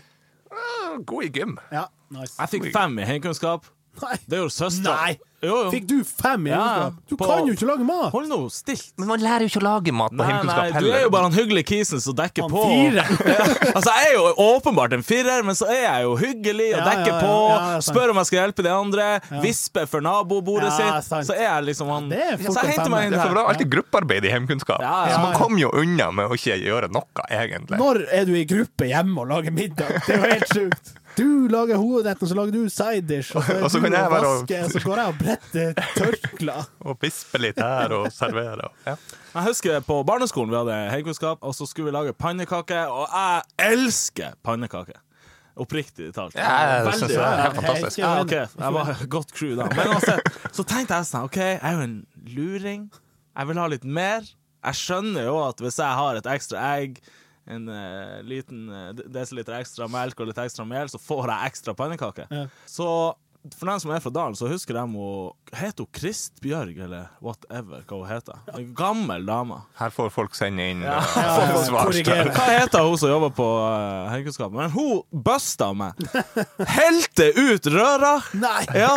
god 1.05 1.27
i 1.27 1.29
gym. 1.33 1.57
Ja, 1.75 1.89
nice. 2.15 2.37
Jeg 2.39 2.53
fikk 2.55 2.69
fem 2.71 2.95
i 3.03 3.07
heimkunnskap. 3.07 3.67
Nei. 4.03 4.17
Det 4.29 4.43
gjorde 4.43 4.55
søstera. 4.55 5.15
Fikk 5.39 5.85
du 5.87 6.03
fem 6.03 6.47
i 6.47 6.51
Ja. 6.51 6.91
Du 7.07 7.15
på- 7.15 7.25
kan 7.25 7.47
jo 7.47 7.53
ikke 7.53 7.65
lage 7.67 7.85
mat! 7.87 8.11
Hold 8.11 8.27
nå 8.27 8.39
stilt. 8.51 8.91
Men 8.97 9.07
man 9.07 9.19
lærer 9.23 9.45
jo 9.47 9.47
ikke 9.47 9.61
å 9.61 9.63
lage 9.63 9.93
mat 9.95 10.11
på 10.11 10.17
Nei, 10.19 10.25
heimkunnskap 10.27 10.81
du 10.83 10.91
er 10.91 11.01
jo 11.05 11.09
bare 11.09 11.23
han 11.29 11.31
hyggelige 11.31 11.65
kisen 11.69 12.01
som 12.01 12.13
dekker 12.13 12.43
Han 12.43 12.51
på. 12.51 12.63
fire. 12.67 13.05
altså, 13.75 13.93
Jeg 13.95 14.09
er 14.09 14.13
jo 14.17 14.33
åpenbart 14.35 14.93
en 14.93 15.03
firer, 15.03 15.43
men 15.47 15.55
så 15.55 15.69
er 15.71 15.83
jeg 15.85 16.03
jo 16.03 16.17
hyggelig 16.19 16.67
og 16.75 16.83
dekker 16.83 17.07
ja, 17.07 17.15
ja. 17.15 17.23
på. 17.23 17.81
Spør 17.87 18.11
om 18.11 18.19
jeg 18.19 18.25
skal 18.31 18.39
hjelpe 18.43 18.63
de 18.67 18.73
andre. 18.75 19.07
Visper 19.41 19.87
for 19.87 20.03
nabobordet 20.03 20.75
Ja, 20.75 20.99
sitt. 20.99 21.31
Så 21.31 21.37
er 21.37 21.45
jeg 21.47 21.69
liksom 21.71 21.87
han 21.87 22.09
Det 22.11 22.19
er 22.19 22.37
Så 22.43 22.59
jeg 22.59 22.75
henter 22.75 22.91
meg 22.91 23.07
inn 23.07 23.15
Det 23.15 23.23
er 23.23 23.33
det 23.33 23.39
er 23.39 23.53
alltid 23.55 23.71
gruppearbeid 23.77 24.25
i 24.27 24.35
heimkunnskap. 24.35 24.83
Ja, 24.83 25.07
ja. 25.07 25.15
Så 25.15 25.23
man 25.23 25.39
kommer 25.39 25.59
jo 25.63 25.71
unna 25.71 26.11
med 26.11 26.27
å 26.27 26.35
ikke 26.35 26.59
gjøre 26.59 26.91
noe, 26.91 27.07
egentlig. 27.31 27.79
Når 27.79 28.03
er 28.11 28.27
du 28.27 28.35
i 28.35 28.43
gruppe 28.49 28.91
hjemme 28.91 29.23
og 29.23 29.31
lager 29.31 29.55
middag? 29.55 30.03
Det 30.03 30.15
er 30.15 30.19
jo 30.19 30.33
helt 30.35 30.51
sjukt. 30.51 30.95
Du 31.19 31.47
lager 31.51 31.75
hovedretten, 31.81 32.29
så 32.31 32.35
lager 32.37 32.53
du 32.55 32.69
side 32.71 33.01
dish, 33.09 33.33
og 33.35 33.43
så, 33.43 33.57
Og 33.65 33.71
så 33.73 33.81
kan 33.83 33.91
jeg 33.97 34.11
være 34.13 34.27
og- 34.29 34.37
vasker, 34.45 34.63
og 34.63 34.71
så 34.71 34.81
går 34.85 35.01
jeg 35.01 35.11
og 35.11 35.17
bretter 35.19 35.73
tørklær. 35.97 36.69
Og 36.87 36.97
vispe 37.03 37.41
litt 37.43 37.59
her 37.59 37.91
og 37.97 38.07
servere. 38.15 38.69
og- 38.69 38.87
Ja. 38.87 38.95
Jeg 39.35 39.43
husker 39.49 39.79
på 39.85 39.99
barneskolen 40.07 40.49
vi 40.49 40.57
hadde 40.61 40.77
heimkunnskap, 40.93 41.37
og 41.45 41.53
så 41.53 41.67
skulle 41.69 41.91
vi 41.91 41.97
lage 41.97 42.13
pannekake, 42.13 42.79
og 42.87 43.05
jeg 43.11 43.43
elsker 43.75 44.33
pannekake. 44.43 44.95
Oppriktig 45.59 46.13
talt. 46.15 46.35
Ja, 46.39 46.85
det 46.85 46.93
syns 46.95 47.11
jeg 47.11 47.19
er 47.19 47.41
helt 47.43 47.55
fantastisk. 47.59 47.97
Ja, 47.99 48.21
okay. 48.21 48.45
jeg 48.57 48.73
var 48.73 49.05
godt 49.11 49.33
crew 49.35 49.55
da. 49.59 49.65
Men 49.75 49.91
også, 49.97 50.15
så 50.55 50.63
tenkte 50.63 50.95
jeg 50.95 51.09
sånn, 51.09 51.25
ok, 51.27 51.35
jeg 51.41 51.59
er 51.61 51.73
jo 51.75 51.81
en 51.83 51.97
luring. 52.31 52.85
Jeg 53.35 53.47
vil 53.49 53.59
ha 53.59 53.65
litt 53.67 53.83
mer. 53.83 54.21
Jeg 54.63 54.75
skjønner 54.75 55.27
jo 55.27 55.35
at 55.49 55.59
hvis 55.63 55.77
jeg 55.81 55.97
har 55.99 56.15
et 56.21 56.29
ekstra 56.31 56.63
egg, 56.79 57.01
en 57.49 57.65
uh, 57.71 58.19
liten 58.27 58.67
uh, 58.69 58.91
desiliter 59.09 59.57
ekstra 59.59 59.87
melk 59.91 60.19
og 60.21 60.29
litt 60.29 60.41
ekstra 60.43 60.65
mel, 60.69 60.91
så 60.91 61.01
får 61.01 61.25
jeg 61.33 61.53
ekstra 61.53 61.73
pannekake. 61.77 62.27
Ja. 62.29 62.45
Så 62.69 62.89
for 63.55 63.69
den 63.69 63.79
som 63.79 63.91
er 63.95 64.01
fra 64.03 64.11
Dalen, 64.11 64.35
så 64.35 64.49
husker 64.51 64.75
de 64.75 64.81
hun 64.83 65.31
Heter 65.55 65.85
hun 65.85 65.89
Kristbjørg, 65.95 66.75
eller 66.85 67.05
whatever 67.23 67.85
hva 67.87 67.99
hun 68.01 68.09
heter? 68.09 68.41
En 68.51 68.73
gammel 68.75 69.23
dame. 69.25 69.61
Her 69.79 69.93
får 69.95 70.11
folk 70.13 70.35
sende 70.37 70.65
inn 70.73 70.83
Ja. 70.83 70.97
uh, 70.99 71.55
svar. 71.65 71.89
Hva 72.35 72.49
heter 72.51 72.83
hun 72.85 72.99
som 72.99 73.09
jobber 73.13 73.31
på 73.39 73.47
uh, 73.47 74.09
heimkunnskap? 74.11 74.51
Men 74.53 74.69
hun 74.75 75.01
busta 75.25 75.71
meg. 75.73 75.95
Helte 76.77 77.29
ut 77.39 77.71
røra. 77.71 78.17
Nei! 78.37 78.61
Ja. 78.75 78.91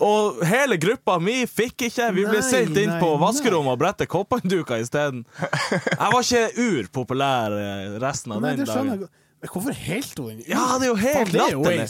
Og 0.00 0.38
hele 0.48 0.78
gruppa 0.80 1.18
mi 1.20 1.42
fikk 1.50 1.86
ikke. 1.90 2.06
Vi 2.16 2.24
ble 2.24 2.38
Nei, 2.40 2.46
sendt 2.46 2.78
inn 2.80 2.92
nei, 2.94 3.00
på 3.02 3.10
vaskerommet 3.20 3.74
og 3.74 3.80
brette 3.82 4.06
koppanduker 4.08 4.80
isteden. 4.80 5.26
Jeg 5.40 6.08
var 6.14 6.22
ikke 6.24 6.64
urpopulær 6.64 7.56
eh, 7.58 7.98
resten 8.00 8.32
av 8.36 8.40
Nei, 8.44 8.54
den 8.56 8.68
dagen. 8.70 9.04
jeg 9.40 9.52
hvorfor 9.52 9.76
helt 9.76 10.18
hun? 10.24 10.40
Ja, 10.48 10.64
det 10.80 10.88
er 10.88 10.90
jo 10.90 10.98
helt 11.00 11.20
er 11.34 11.38
latterlig. 11.44 11.86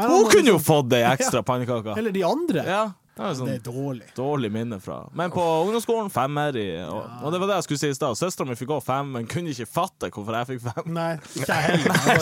Hun 0.00 0.30
kunne 0.30 0.48
jo 0.48 0.56
liksom- 0.56 0.64
fått 0.64 0.94
ei 0.96 1.02
ekstra 1.14 1.42
pannekake. 1.46 1.96
Eller 1.98 2.14
de 2.14 2.22
andre. 2.24 2.64
Ja, 2.66 2.84
det 3.20 3.30
er 3.30 3.38
sånn, 3.38 3.48
Det 3.50 3.54
er 3.58 3.64
dårlig. 3.72 4.06
dårlig 4.16 4.50
minne 4.54 4.78
fra. 4.80 4.98
Men 5.16 5.30
på 5.34 5.42
ungdomsskolen 5.66 6.10
femmer 6.14 6.56
i 6.56 6.66
og, 6.86 7.02
og 7.22 7.32
det 7.34 7.40
var 7.42 7.50
det 7.52 7.58
jeg 7.60 7.66
skulle 7.68 7.82
si 7.84 7.90
i 7.92 7.98
stad. 7.98 8.16
Søstera 8.18 8.48
mi 8.48 8.56
fikk 8.58 8.72
òg 8.78 8.82
fem, 8.86 9.10
men 9.16 9.26
kunne 9.30 9.52
ikke 9.52 9.68
fatte 9.68 10.10
hvorfor 10.10 10.38
jeg 10.40 10.50
fikk 10.54 10.62
fem. 10.70 10.92
Nei, 10.96 11.10
ikke 11.36 11.60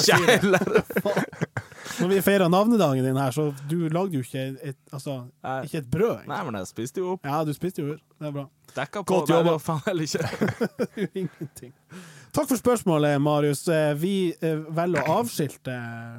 jeg 0.09 0.29
heller. 0.35 0.69
Når 1.99 2.11
vi 2.13 2.19
feira 2.23 2.47
navnedagen 2.53 3.03
din 3.03 3.17
her, 3.19 3.33
så 3.35 3.49
du 3.71 3.89
lagde 3.91 4.15
jo 4.15 4.21
ikke 4.23 4.43
et, 4.71 4.77
altså, 4.95 5.17
ikke 5.65 5.81
et 5.81 5.89
brød. 5.91 6.13
egentlig. 6.21 6.29
Nei, 6.31 6.43
men 6.47 6.59
jeg 6.61 6.69
spiste 6.71 7.01
jo 7.03 7.15
opp. 7.17 7.25
Ja, 7.27 7.41
du 7.49 7.51
spiste 7.57 7.83
jo 7.83 7.95
ur. 7.95 7.99
Det 8.21 8.29
er 8.29 8.35
bra. 8.37 8.45
Dekka 8.77 9.03
på. 9.03 9.17
Godt 9.17 9.33
jobba. 9.33 9.55
faen 9.63 9.81
heller 9.87 10.07
ikke. 10.07 10.69
Ingenting. 11.23 11.73
Takk 12.37 12.51
for 12.53 12.61
spørsmålet, 12.61 13.17
Marius. 13.25 13.65
Eh, 13.73 13.95
Vi 13.99 14.13
eh, 14.37 14.61
velger 14.79 15.09
å 15.09 15.17
avskilte 15.25 15.75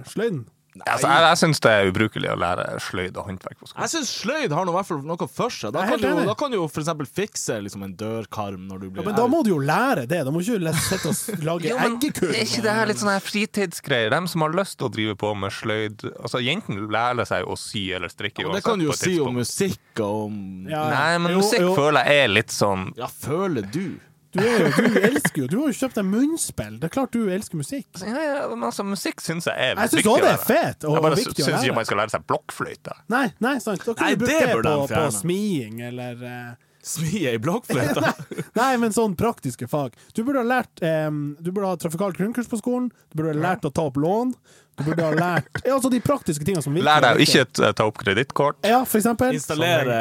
sløyden. 0.10 0.42
Altså, 0.88 1.08
jeg 1.10 1.22
jeg 1.30 1.38
syns 1.42 1.60
det 1.66 1.72
er 1.72 1.90
ubrukelig 1.92 2.30
å 2.32 2.36
lære 2.40 2.66
sløyd 2.80 3.18
og 3.18 3.26
håndverk 3.28 3.58
på 3.60 3.68
skolen. 3.68 3.82
Jeg 3.84 3.90
syns 3.94 4.12
sløyd 4.22 4.52
har 4.56 4.66
noe, 4.66 4.74
i 4.74 4.78
hvert 4.80 4.88
fall 4.90 5.02
noe 5.10 5.28
for 5.28 5.50
seg. 5.50 5.74
Da 5.74 5.80
Jeg 5.80 5.86
er 5.86 5.90
kan, 5.90 6.00
helt 6.00 6.02
du, 6.02 6.08
enig. 6.22 6.28
da 6.30 6.36
kan 6.40 6.52
du 6.52 6.58
jo 6.58 6.68
for 6.70 6.82
eksempel 6.84 7.10
fikse 7.10 7.58
liksom, 7.66 7.84
en 7.84 7.96
dørkarm 8.00 8.68
når 8.70 8.80
du 8.80 8.90
blir 8.90 9.04
Ja, 9.04 9.08
men 9.10 9.18
da 9.20 9.28
må 9.28 9.44
du 9.44 9.50
jo 9.52 9.60
lære 9.60 10.06
det. 10.08 10.22
Da 10.26 10.32
må 10.32 10.40
du 10.44 10.46
ikke 10.52 10.64
le- 10.64 10.74
sitte 10.74 11.10
og 11.12 11.44
lage 11.50 11.70
Jo, 11.70 11.78
men 11.82 11.98
eggekurv. 12.00 12.34
Er 12.36 12.46
ikke 12.48 12.64
det 12.66 12.76
her 12.80 12.86
litt 12.94 13.02
sånn 13.04 13.12
her 13.14 13.26
fritidsgreier? 13.28 14.10
De 14.16 14.22
som 14.34 14.42
har 14.48 14.56
lyst 14.60 14.78
til 14.80 14.88
å 14.88 14.94
drive 14.94 15.16
på 15.20 15.34
med 15.38 15.52
sløyd 15.52 16.06
Altså, 16.20 16.42
Jentene 16.44 16.88
lærer 16.92 17.26
seg 17.30 17.46
å 17.50 17.58
sy 17.60 17.86
eller 17.96 18.10
strikke 18.14 18.44
Ja, 18.44 18.48
men 18.50 18.60
Det 18.60 18.64
uansett 18.64 18.70
kan 18.72 18.80
du 18.80 18.86
jo 18.86 18.92
på 18.92 18.94
et 18.94 19.00
si 19.00 19.20
om 19.20 19.36
tidspunkt. 19.36 19.40
musikk 19.40 20.04
og 20.06 20.26
om 20.28 20.38
Ja, 20.70 20.84
ja. 20.84 20.90
Nei, 20.96 21.18
men 21.26 21.32
Jo, 21.36 21.42
musikk 21.44 21.66
jo. 21.66 21.74
føler 21.76 22.06
jeg 22.10 22.24
er 22.24 22.32
litt 22.38 22.52
sånn 22.56 22.94
Ja, 22.98 23.08
føler 23.08 23.68
du? 23.74 24.00
Du, 24.30 24.40
er 24.46 24.60
jo, 24.62 24.70
du 24.94 24.98
elsker 25.00 25.42
jo 25.42 25.48
Du 25.50 25.56
har 25.58 25.72
jo 25.72 25.76
kjøpt 25.80 25.96
deg 25.98 26.06
munnspill. 26.06 26.76
Det 26.78 26.86
er 26.90 26.94
klart 26.94 27.14
du 27.16 27.24
elsker 27.34 27.58
musikk. 27.58 27.88
ja, 28.04 28.20
ja, 28.28 28.44
men 28.52 28.64
altså, 28.68 28.84
Musikk 28.86 29.24
syns 29.26 29.48
jeg 29.50 29.56
er 29.58 29.74
Jeg 29.74 29.90
syns 29.90 29.98
viktig 30.04 30.12
òg 30.14 30.22
det 30.22 30.32
er 30.36 30.38
fett. 30.44 30.78
fet 30.78 30.86
og, 30.86 30.94
Jeg 31.00 31.06
bare 31.08 31.18
syns 31.24 31.64
ikke 31.66 31.76
man 31.80 31.88
skal 31.90 32.02
lære 32.04 32.14
seg 32.14 32.26
blokkfløyte. 32.30 32.98
Nei, 33.10 33.26
nei, 33.42 33.56
sant. 33.64 33.82
Da 33.88 33.96
kan 33.98 34.06
Nei, 34.06 34.14
du 34.16 34.26
bruke 34.26 34.40
det 34.46 34.54
det, 34.54 34.66
på, 34.70 34.88
på 34.94 35.06
smiing 35.18 35.82
eller 35.90 36.22
eh, 36.30 36.52
Smi 36.86 37.26
ei 37.28 37.40
blokkfløyte? 37.44 38.14
Nei, 38.60 38.72
men 38.80 38.94
sånn 38.96 39.16
praktiske 39.20 39.68
fag. 39.68 39.98
Du 40.16 40.24
burde 40.24 40.44
ha 40.44 40.48
lært 40.48 40.80
eh, 40.86 41.10
Du 41.44 41.52
burde 41.52 41.74
ha 41.74 41.80
trafikalt 41.80 42.18
grunnkurs 42.20 42.48
på 42.52 42.60
skolen. 42.62 42.88
Du 43.12 43.20
burde 43.20 43.36
ha 43.36 43.42
lært 43.50 43.68
å 43.68 43.72
ta 43.74 43.84
opp 43.90 44.00
lån. 44.00 44.32
Du 44.80 44.86
burde 44.88 45.04
ha 45.04 45.12
lært 45.12 45.60
ja, 45.66 45.74
altså 45.76 45.92
de 45.92 46.00
praktiske 46.04 46.46
tingene 46.48 46.64
som 46.64 46.76
virker. 46.76 46.88
Lær 46.88 47.04
deg 47.04 47.20
å 47.20 47.26
ikke 47.26 47.74
ta 47.76 47.88
opp 47.90 48.00
kredittkort. 48.00 48.62
Ja, 48.64 48.80
for 48.88 49.02
eksempel. 49.02 49.36
Installere 49.36 50.00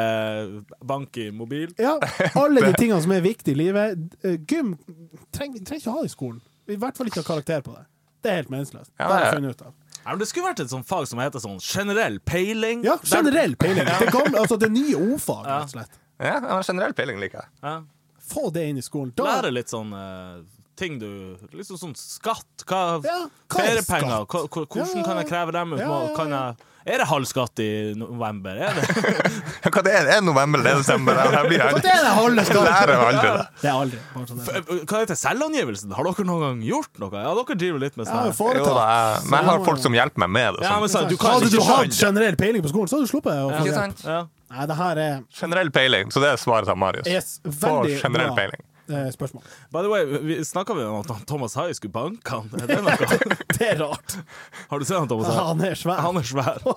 bank 0.87 1.19
i 1.19 1.27
mobil? 1.35 1.73
Ja, 1.81 1.97
alle 2.39 2.63
de 2.69 2.71
tingene 2.81 3.01
som 3.03 3.13
er 3.15 3.25
viktige 3.25 3.57
i 3.57 3.59
livet. 3.65 3.99
Eh, 4.23 4.39
Gym 4.47 4.77
trenger 5.35 5.65
trenger 5.67 5.83
ikke 5.83 5.91
å 5.91 5.99
ha 5.99 6.07
i 6.07 6.13
skolen. 6.15 6.39
I 6.69 6.79
hvert 6.79 6.99
fall 6.99 7.09
ikke 7.11 7.23
ha 7.23 7.27
karakter 7.33 7.63
på 7.65 7.75
det. 7.75 7.85
Det 8.23 8.31
er 8.31 8.41
helt 8.41 8.51
meningsløst. 8.53 8.91
Ja, 8.95 9.07
det 9.07 9.13
har 9.13 9.25
jeg 9.25 9.37
funnet 9.39 9.59
ut 9.59 9.67
av. 9.67 9.75
Ja, 9.99 10.13
men 10.13 10.19
det 10.21 10.27
skulle 10.29 10.47
vært 10.47 10.61
et 10.63 10.71
sånt 10.71 10.87
fag 10.87 11.07
som 11.09 11.19
heter 11.19 11.41
sånn 11.43 11.59
generell 11.63 12.19
peiling. 12.23 12.85
Ja, 12.87 12.95
generell 13.03 13.55
peiling. 13.59 13.87
Det, 13.87 14.11
gamle, 14.15 14.39
altså 14.39 14.55
det 14.59 14.71
nye 14.71 14.95
O-fag, 14.95 15.43
rett 15.43 15.67
og 15.67 15.73
slett. 15.75 15.99
Ja, 16.19 16.39
men 16.43 16.63
generell 16.67 16.93
peiling 16.97 17.19
liker 17.21 17.43
jeg. 17.43 17.51
Ja. 17.63 17.77
Få 18.29 18.49
det 18.53 18.67
inn 18.69 18.77
i 18.77 18.85
skolen. 18.85 19.13
Da, 19.17 19.25
Lære 19.39 19.53
litt 19.55 19.71
sånn 19.71 19.93
uh, 19.95 20.41
ting 20.79 20.99
du 21.01 21.07
Liksom 21.55 21.79
sånn 21.81 21.95
skatt. 21.97 22.65
Hva, 22.69 22.99
Ja, 23.03 23.21
hva 23.49 23.63
er 23.63 23.79
feriepenger. 23.79 24.25
skatt? 24.27 24.49
Hvordan 24.53 24.97
Ja, 24.99 25.05
kan 25.07 25.21
jeg 25.23 25.29
kreve 25.31 25.55
dem 25.55 25.73
ut? 25.73 25.79
ja, 25.81 25.87
Må- 25.89 26.03
ja, 26.09 26.15
Kan 26.19 26.29
jeg, 26.35 26.67
er 26.89 27.01
det 27.01 27.07
halv 27.09 27.25
skatt 27.29 27.59
i 27.63 27.69
november? 27.99 28.55
Er 28.67 28.77
det? 28.77 28.85
Hva 29.73 29.81
det 29.83 29.91
er 29.93 30.05
det? 30.07 30.13
Er 30.13 30.21
det 30.21 30.23
november, 30.27 30.61
det 30.63 30.71
er 30.71 30.79
desember? 30.79 31.17
Jeg 31.19 31.49
blir 31.49 31.59
Hva 31.59 31.81
det 31.83 31.91
er 31.91 32.05
det 32.05 32.13
halve 32.15 32.45
jo 32.47 32.61
aldri 33.09 33.33
det. 33.35 33.43
Det 33.59 33.69
er 33.69 33.75
aldri. 33.75 33.99
Bare 34.13 34.23
er 34.23 34.39
det 34.39 34.77
er. 34.79 34.85
Hva 34.93 35.01
heter 35.03 35.19
selvangivelsen? 35.25 35.93
Har 35.97 36.07
dere 36.09 36.25
noen 36.29 36.45
gang 36.45 36.63
gjort 36.69 37.01
noe? 37.03 37.11
Ja, 37.25 37.33
dere 37.41 37.59
driver 37.65 37.83
litt 37.83 37.97
med 37.99 38.07
sånn 38.07 38.29
her. 38.29 38.59
Jo 38.61 38.73
da, 38.79 38.89
men 39.25 39.39
jeg 39.41 39.49
har 39.51 39.65
folk 39.67 39.83
som 39.83 39.97
hjelper 39.99 40.25
meg 40.25 40.35
med 40.37 40.59
det. 40.59 40.65
Ja, 40.65 40.75
Sånn. 40.77 40.85
men 40.85 40.93
så, 40.95 41.03
du 41.09 41.17
kan 41.19 41.37
Hadde 41.39 41.51
du 41.53 41.61
hatt 41.67 41.97
generell 41.99 42.39
peiling 42.39 42.63
på 42.65 42.71
skolen, 42.71 42.87
så 42.89 42.97
hadde 42.97 43.09
du 43.09 43.13
sluppet 43.17 44.05
ja. 44.05 44.19
Nei, 44.49 44.65
det 44.69 44.75
her 44.79 44.97
er 44.97 45.19
Generell 45.39 45.69
peiling, 45.71 46.09
så 46.13 46.19
det 46.23 46.29
er 46.33 46.37
svaret 46.41 46.69
av 46.71 46.77
Marius. 46.81 47.05
yes, 47.07 47.35
veldig 47.45 47.99
generell 48.01 48.31
bra 48.33 48.37
peiling. 48.39 48.63
eh, 48.89 49.09
spørsmål. 49.13 49.43
By 49.71 49.81
the 49.85 49.89
way, 49.91 50.05
vi 50.25 50.39
snakka 50.45 50.73
vi 50.73 50.83
om 50.89 50.95
at 51.03 51.27
Thomas 51.29 51.53
Hai 51.59 51.67
skulle 51.77 51.93
banke 51.93 52.29
han? 52.39 52.49
Er 52.57 52.65
det 52.71 52.79
noe? 52.81 52.97
Det 53.59 53.67
er 53.75 53.79
rart. 53.83 54.17
Har 54.71 54.79
du 54.81 54.85
sett 54.89 54.97
han, 54.97 55.07
Thomas 55.11 55.27
Hai? 55.29 55.37
Han 55.51 55.61
er 55.69 55.75
svær. 55.77 56.01
Han 56.07 56.17
er 56.17 56.25
svær. 56.25 56.57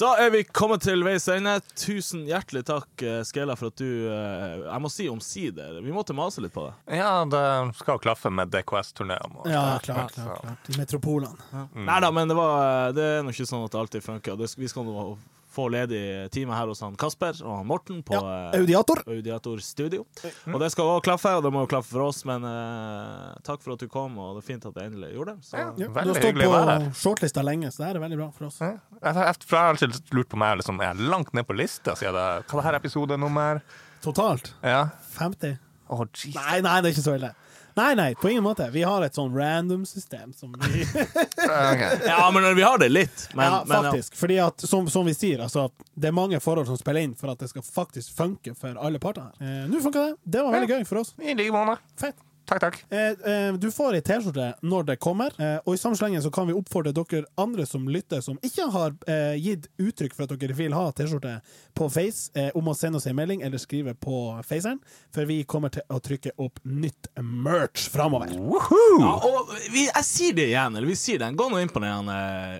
Da 0.00 0.14
er 0.16 0.30
vi 0.32 0.40
kommet 0.48 0.80
til 0.80 1.02
veis 1.04 1.26
ende. 1.28 1.58
Tusen 1.76 2.22
hjertelig 2.28 2.62
takk, 2.70 3.02
eh, 3.04 3.18
Skela, 3.28 3.52
for 3.58 3.68
at 3.68 3.76
du 3.76 3.84
eh, 4.08 4.62
Jeg 4.64 4.80
må 4.80 4.88
si 4.92 5.08
omsider. 5.12 5.76
Vi 5.84 5.92
måtte 5.92 6.14
mase 6.16 6.40
litt 6.40 6.54
på 6.54 6.64
det. 6.70 6.96
Ja, 6.96 7.10
det 7.28 7.42
skal 7.76 8.00
klaffe 8.00 8.32
med 8.32 8.48
DKS-turneen. 8.54 9.36
og- 9.36 9.50
Ja, 9.50 9.78
klart, 9.82 10.14
klart, 10.14 10.40
klart. 10.40 10.70
I 10.72 10.78
metropolene. 10.78 11.36
Nei 11.74 11.98
da, 12.00 12.10
men 12.10 12.28
det, 12.32 12.36
var, 12.38 12.92
det 12.96 13.04
er 13.18 13.22
nå 13.26 13.28
ikke 13.34 13.44
sånn 13.50 13.64
at 13.66 13.70
det 13.76 13.80
alltid 13.82 14.02
funker. 14.06 14.40
Vi 14.56 14.68
skal 14.72 14.84
nå 14.88 15.18
få 15.50 15.66
ledig 15.72 16.30
time 16.34 16.54
her 16.54 16.70
hos 16.70 16.82
han 16.84 16.96
Kasper 17.00 17.38
og 17.42 17.56
han 17.58 17.68
Morten 17.68 18.00
på 18.06 18.14
Ja, 18.14 18.50
eh, 18.50 18.60
Audiator. 18.60 19.02
Audiator 19.10 19.62
Studio. 19.64 20.04
Og 20.46 20.58
det 20.62 20.70
skal 20.74 20.86
også 20.86 21.04
klaffe, 21.08 21.32
og 21.38 21.44
det 21.46 21.52
må 21.54 21.64
jo 21.64 21.70
klaffe 21.70 21.90
for 21.94 22.06
oss, 22.06 22.22
men 22.28 22.46
uh, 22.46 23.34
takk 23.46 23.62
for 23.64 23.74
at 23.74 23.82
du 23.82 23.90
kom, 23.90 24.18
og 24.20 24.38
det 24.38 24.44
er 24.44 24.48
fint 24.52 24.68
at 24.70 24.78
jeg 24.78 24.92
endelig 24.92 25.12
gjorde 25.16 25.34
det. 25.36 25.48
Så. 25.48 25.56
Ja. 25.58 25.66
Ja, 25.80 25.88
du 25.90 26.12
har 26.12 26.20
stått 26.20 26.42
på 26.42 27.00
shortlista 27.02 27.44
lenge, 27.46 27.72
så 27.74 27.82
det 27.82 27.90
her 27.90 28.00
er 28.00 28.06
veldig 28.06 28.20
bra 28.22 28.28
for 28.36 28.50
oss. 28.50 28.60
Ja. 28.62 28.72
Jeg 29.00 29.18
har 29.18 29.30
jeg 29.32 29.60
alltid 29.60 30.14
lurt 30.16 30.30
på 30.30 30.38
meg 30.40 30.60
liksom, 30.60 30.80
Er 30.84 30.98
langt 31.00 31.32
ned 31.36 31.46
på 31.48 31.56
lista? 31.56 31.96
Siden 31.98 32.16
det, 32.16 32.28
hva 32.46 32.58
er 32.58 32.62
det 32.62 32.68
her 32.68 32.80
episodenummer? 32.82 33.64
Totalt 34.04 34.54
Ja. 34.64 34.86
50. 35.18 35.58
Å, 35.90 36.04
jeez. 36.14 36.34
Nei, 36.36 36.60
nei, 36.64 36.76
det 36.80 36.90
er 36.90 36.94
ikke 36.94 37.04
så 37.04 37.16
ille. 37.18 37.32
Nei, 37.78 37.94
nei, 37.98 38.14
på 38.14 38.30
ingen 38.30 38.42
måte. 38.44 38.66
Vi 38.74 38.82
har 38.82 39.04
et 39.06 39.14
sånn 39.16 39.34
random-system 39.36 40.32
som 40.36 40.54
vi 40.66 40.82
okay. 40.94 42.00
Ja, 42.06 42.30
men 42.34 42.48
vi 42.56 42.62
har 42.66 42.78
det 42.78 42.88
litt. 42.88 43.28
Men, 43.34 43.44
Ja, 43.52 43.60
men, 43.66 43.90
faktisk. 43.90 44.16
Fordi 44.20 44.38
at, 44.42 44.60
som, 44.60 44.88
som 44.90 45.06
vi 45.06 45.14
sier, 45.14 45.42
altså, 45.44 45.68
det 45.94 46.10
er 46.10 46.16
mange 46.16 46.40
forhold 46.40 46.70
som 46.70 46.78
spiller 46.80 47.06
inn 47.06 47.14
for 47.18 47.32
at 47.32 47.42
det 47.42 47.50
skal 47.52 47.66
faktisk 47.66 48.16
funke 48.16 48.54
for 48.58 48.78
alle 48.80 49.02
parter 49.02 49.30
her. 49.30 49.36
Eh, 49.44 49.68
Nå 49.70 49.82
funka 49.84 50.08
det. 50.08 50.16
Det 50.24 50.42
var 50.46 50.58
veldig 50.58 50.80
gøy 50.80 50.88
for 50.88 51.04
oss. 51.04 51.14
I 51.22 51.36
like 51.38 51.54
måte. 51.54 51.78
Fett. 52.00 52.18
Takk, 52.50 52.60
takk. 52.60 52.84
Eh, 52.90 53.32
eh, 53.32 53.52
du 53.54 53.68
får 53.70 53.94
ei 53.94 54.02
T-skjorte 54.02 54.48
når 54.66 54.88
det 54.88 54.96
kommer, 54.98 55.30
eh, 55.38 55.60
og 55.62 55.76
i 55.76 55.78
samme 55.78 55.94
slengen 55.94 56.22
så 56.24 56.32
kan 56.34 56.48
vi 56.48 56.56
oppfordre 56.58 56.90
dere 56.96 57.28
andre 57.38 57.62
som 57.66 57.84
lytter, 57.86 58.24
som 58.26 58.40
ikke 58.42 58.66
har 58.74 58.96
eh, 59.06 59.36
gitt 59.38 59.68
uttrykk 59.78 60.16
for 60.16 60.26
at 60.26 60.34
dere 60.40 60.56
vil 60.58 60.74
ha 60.74 60.88
T-skjorte 60.90 61.36
på 61.78 61.86
Face, 61.94 62.32
eh, 62.34 62.50
om 62.58 62.72
å 62.72 62.74
sende 62.74 62.98
oss 62.98 63.06
en 63.06 63.14
melding 63.14 63.44
eller 63.46 63.62
skrive 63.62 63.94
på 63.94 64.18
Faceren, 64.48 64.80
for 65.14 65.30
vi 65.30 65.44
kommer 65.46 65.70
til 65.70 65.86
å 65.86 66.00
trykke 66.02 66.34
opp 66.42 66.58
nytt 66.66 67.12
merch 67.22 67.86
framover. 67.94 68.34
Ja, 68.34 69.14
og 69.30 69.54
vi, 69.70 69.86
jeg 69.86 70.08
sier 70.10 70.34
det 70.34 70.50
igjen, 70.50 70.74
eller 70.74 70.90
vi 70.90 70.98
sier 70.98 71.22
det. 71.22 71.30
Gå 71.38 71.46
nå 71.52 71.62
inn 71.62 71.70
på 71.70 71.84
den 71.86 72.10
eh, 72.10 72.58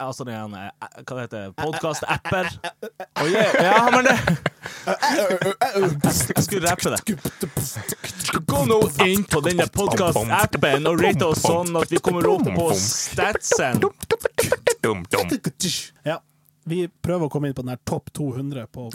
Altså 0.00 0.24
det 0.24 0.32
er 0.32 0.44
en, 0.44 0.54
Hva 0.56 1.16
det 1.16 1.22
heter 1.26 1.50
Podkast-apper. 1.56 2.48
Oh, 3.20 3.28
yeah. 3.28 3.54
Ja, 3.64 3.90
men 3.92 4.04
det 4.04 4.16
Jeg 6.36 6.44
skulle 6.44 6.70
rappe 6.70 6.92
det. 6.94 7.00
Gå 8.46 8.62
nå 8.68 8.78
inn 9.04 9.24
på 9.28 9.42
denne 9.44 9.66
podkast-appen 9.72 10.88
og 10.88 11.02
rate 11.04 11.28
oss 11.28 11.44
sånn 11.44 11.76
at 11.80 11.92
vi 11.92 12.00
kommer 12.00 12.28
opp 12.32 12.48
på 12.56 12.70
statsen. 12.80 13.84
Ja. 16.06 16.20
Vi 16.66 16.88
prøver 16.88 17.28
å 17.28 17.30
komme 17.30 17.46
inn 17.50 17.54
på 17.54 17.62
den 17.62 17.70
her 17.70 17.78
topp 17.86 18.10
200 18.16 18.66
på 18.74 18.88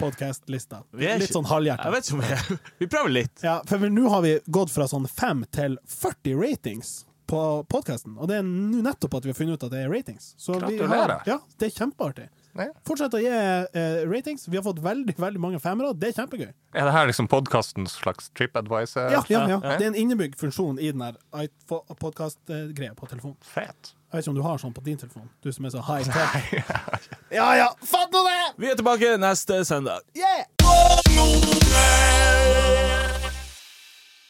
podkast-lista. 0.00 0.82
Litt 0.92 1.32
sånn 1.32 1.46
sånn 1.48 1.68
Jeg 1.70 1.94
vet 1.94 2.10
ikke 2.10 2.18
om 2.18 2.24
vi 2.24 2.58
Vi 2.82 2.88
prøver 2.90 3.14
litt. 3.14 3.36
Ja, 3.46 3.60
for 3.68 3.88
nå 3.88 4.10
har 4.12 4.26
vi 4.26 4.34
gått 4.44 4.74
fra 4.74 4.88
sånn 4.90 5.08
5 5.08 5.46
til 5.54 5.78
40 5.88 6.36
ratings 6.42 6.98
på 7.28 7.40
podkasten, 7.68 8.16
og 8.18 8.28
det 8.30 8.38
er 8.40 8.44
nå 8.46 8.80
nettopp 8.86 9.14
at 9.18 9.24
vi 9.28 9.32
har 9.34 9.36
funnet 9.38 9.58
ut 9.60 9.64
at 9.68 9.72
det 9.74 9.82
er 9.84 9.90
ratings. 9.92 10.30
Så 10.40 10.56
vi 10.56 10.60
har, 10.64 10.70
Gratulerer. 10.88 11.20
ja, 11.28 11.38
det 11.60 11.66
er 11.68 11.74
kjempeartig. 11.76 12.28
Ja. 12.58 12.64
Fortsett 12.88 13.12
å 13.14 13.20
gi 13.22 13.28
eh, 13.30 14.00
ratings. 14.10 14.48
Vi 14.50 14.56
har 14.58 14.64
fått 14.66 14.80
veldig 14.82 15.14
veldig 15.20 15.38
mange 15.44 15.60
femmere. 15.62 15.92
Det 15.94 16.08
er 16.08 16.16
kjempegøy. 16.16 16.48
Er 16.74 16.88
det 16.88 16.94
her 16.96 17.06
liksom 17.06 17.28
podkastens 17.30 17.92
slags 18.00 18.30
TripAdvisor? 18.34 19.12
Ja, 19.12 19.20
ja, 19.30 19.44
ja. 19.46 19.60
Ja. 19.62 19.76
Det 19.78 19.84
er 19.86 19.92
en 19.92 20.00
innebygd 20.00 20.34
funksjon 20.40 20.80
i 20.82 20.88
den 20.90 21.04
podkast-greia 22.00 22.96
på 22.98 23.06
telefonen. 23.12 23.36
Fett. 23.46 23.92
Jeg 24.08 24.16
vet 24.16 24.24
ikke 24.24 24.32
om 24.32 24.38
du 24.40 24.42
har 24.48 24.56
sånn 24.58 24.72
på 24.74 24.82
din 24.88 24.96
telefon, 24.98 25.28
du 25.44 25.52
som 25.52 25.68
er 25.68 25.74
så 25.76 25.82
high 25.84 26.08
tech. 26.16 27.08
Ja 27.36 27.50
ja, 27.60 27.68
fatt 27.84 28.08
nå 28.16 28.24
det! 28.24 28.38
Vi 28.56 28.72
er 28.72 28.76
tilbake 28.80 29.18
neste 29.20 29.60
søndag. 29.68 30.00
Yeah! 30.16 30.48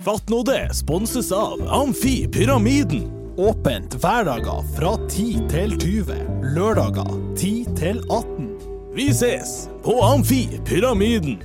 Fatt 0.04 0.28
nå 0.30 0.42
det 0.46 0.74
sponses 0.74 1.32
av 1.32 1.62
Amfi 1.68 2.28
Pyramiden. 2.28 3.00
Åpent 3.36 3.96
hverdager 3.98 4.62
fra 4.76 4.92
10 5.08 5.48
til 5.50 5.74
20. 5.80 6.20
Lørdager 6.54 7.10
10 7.34 7.50
til 7.80 7.98
18. 8.06 8.46
Vi 8.94 9.08
ses 9.10 9.56
på 9.82 9.96
Amfi 10.06 10.44
Pyramiden. 10.68 11.40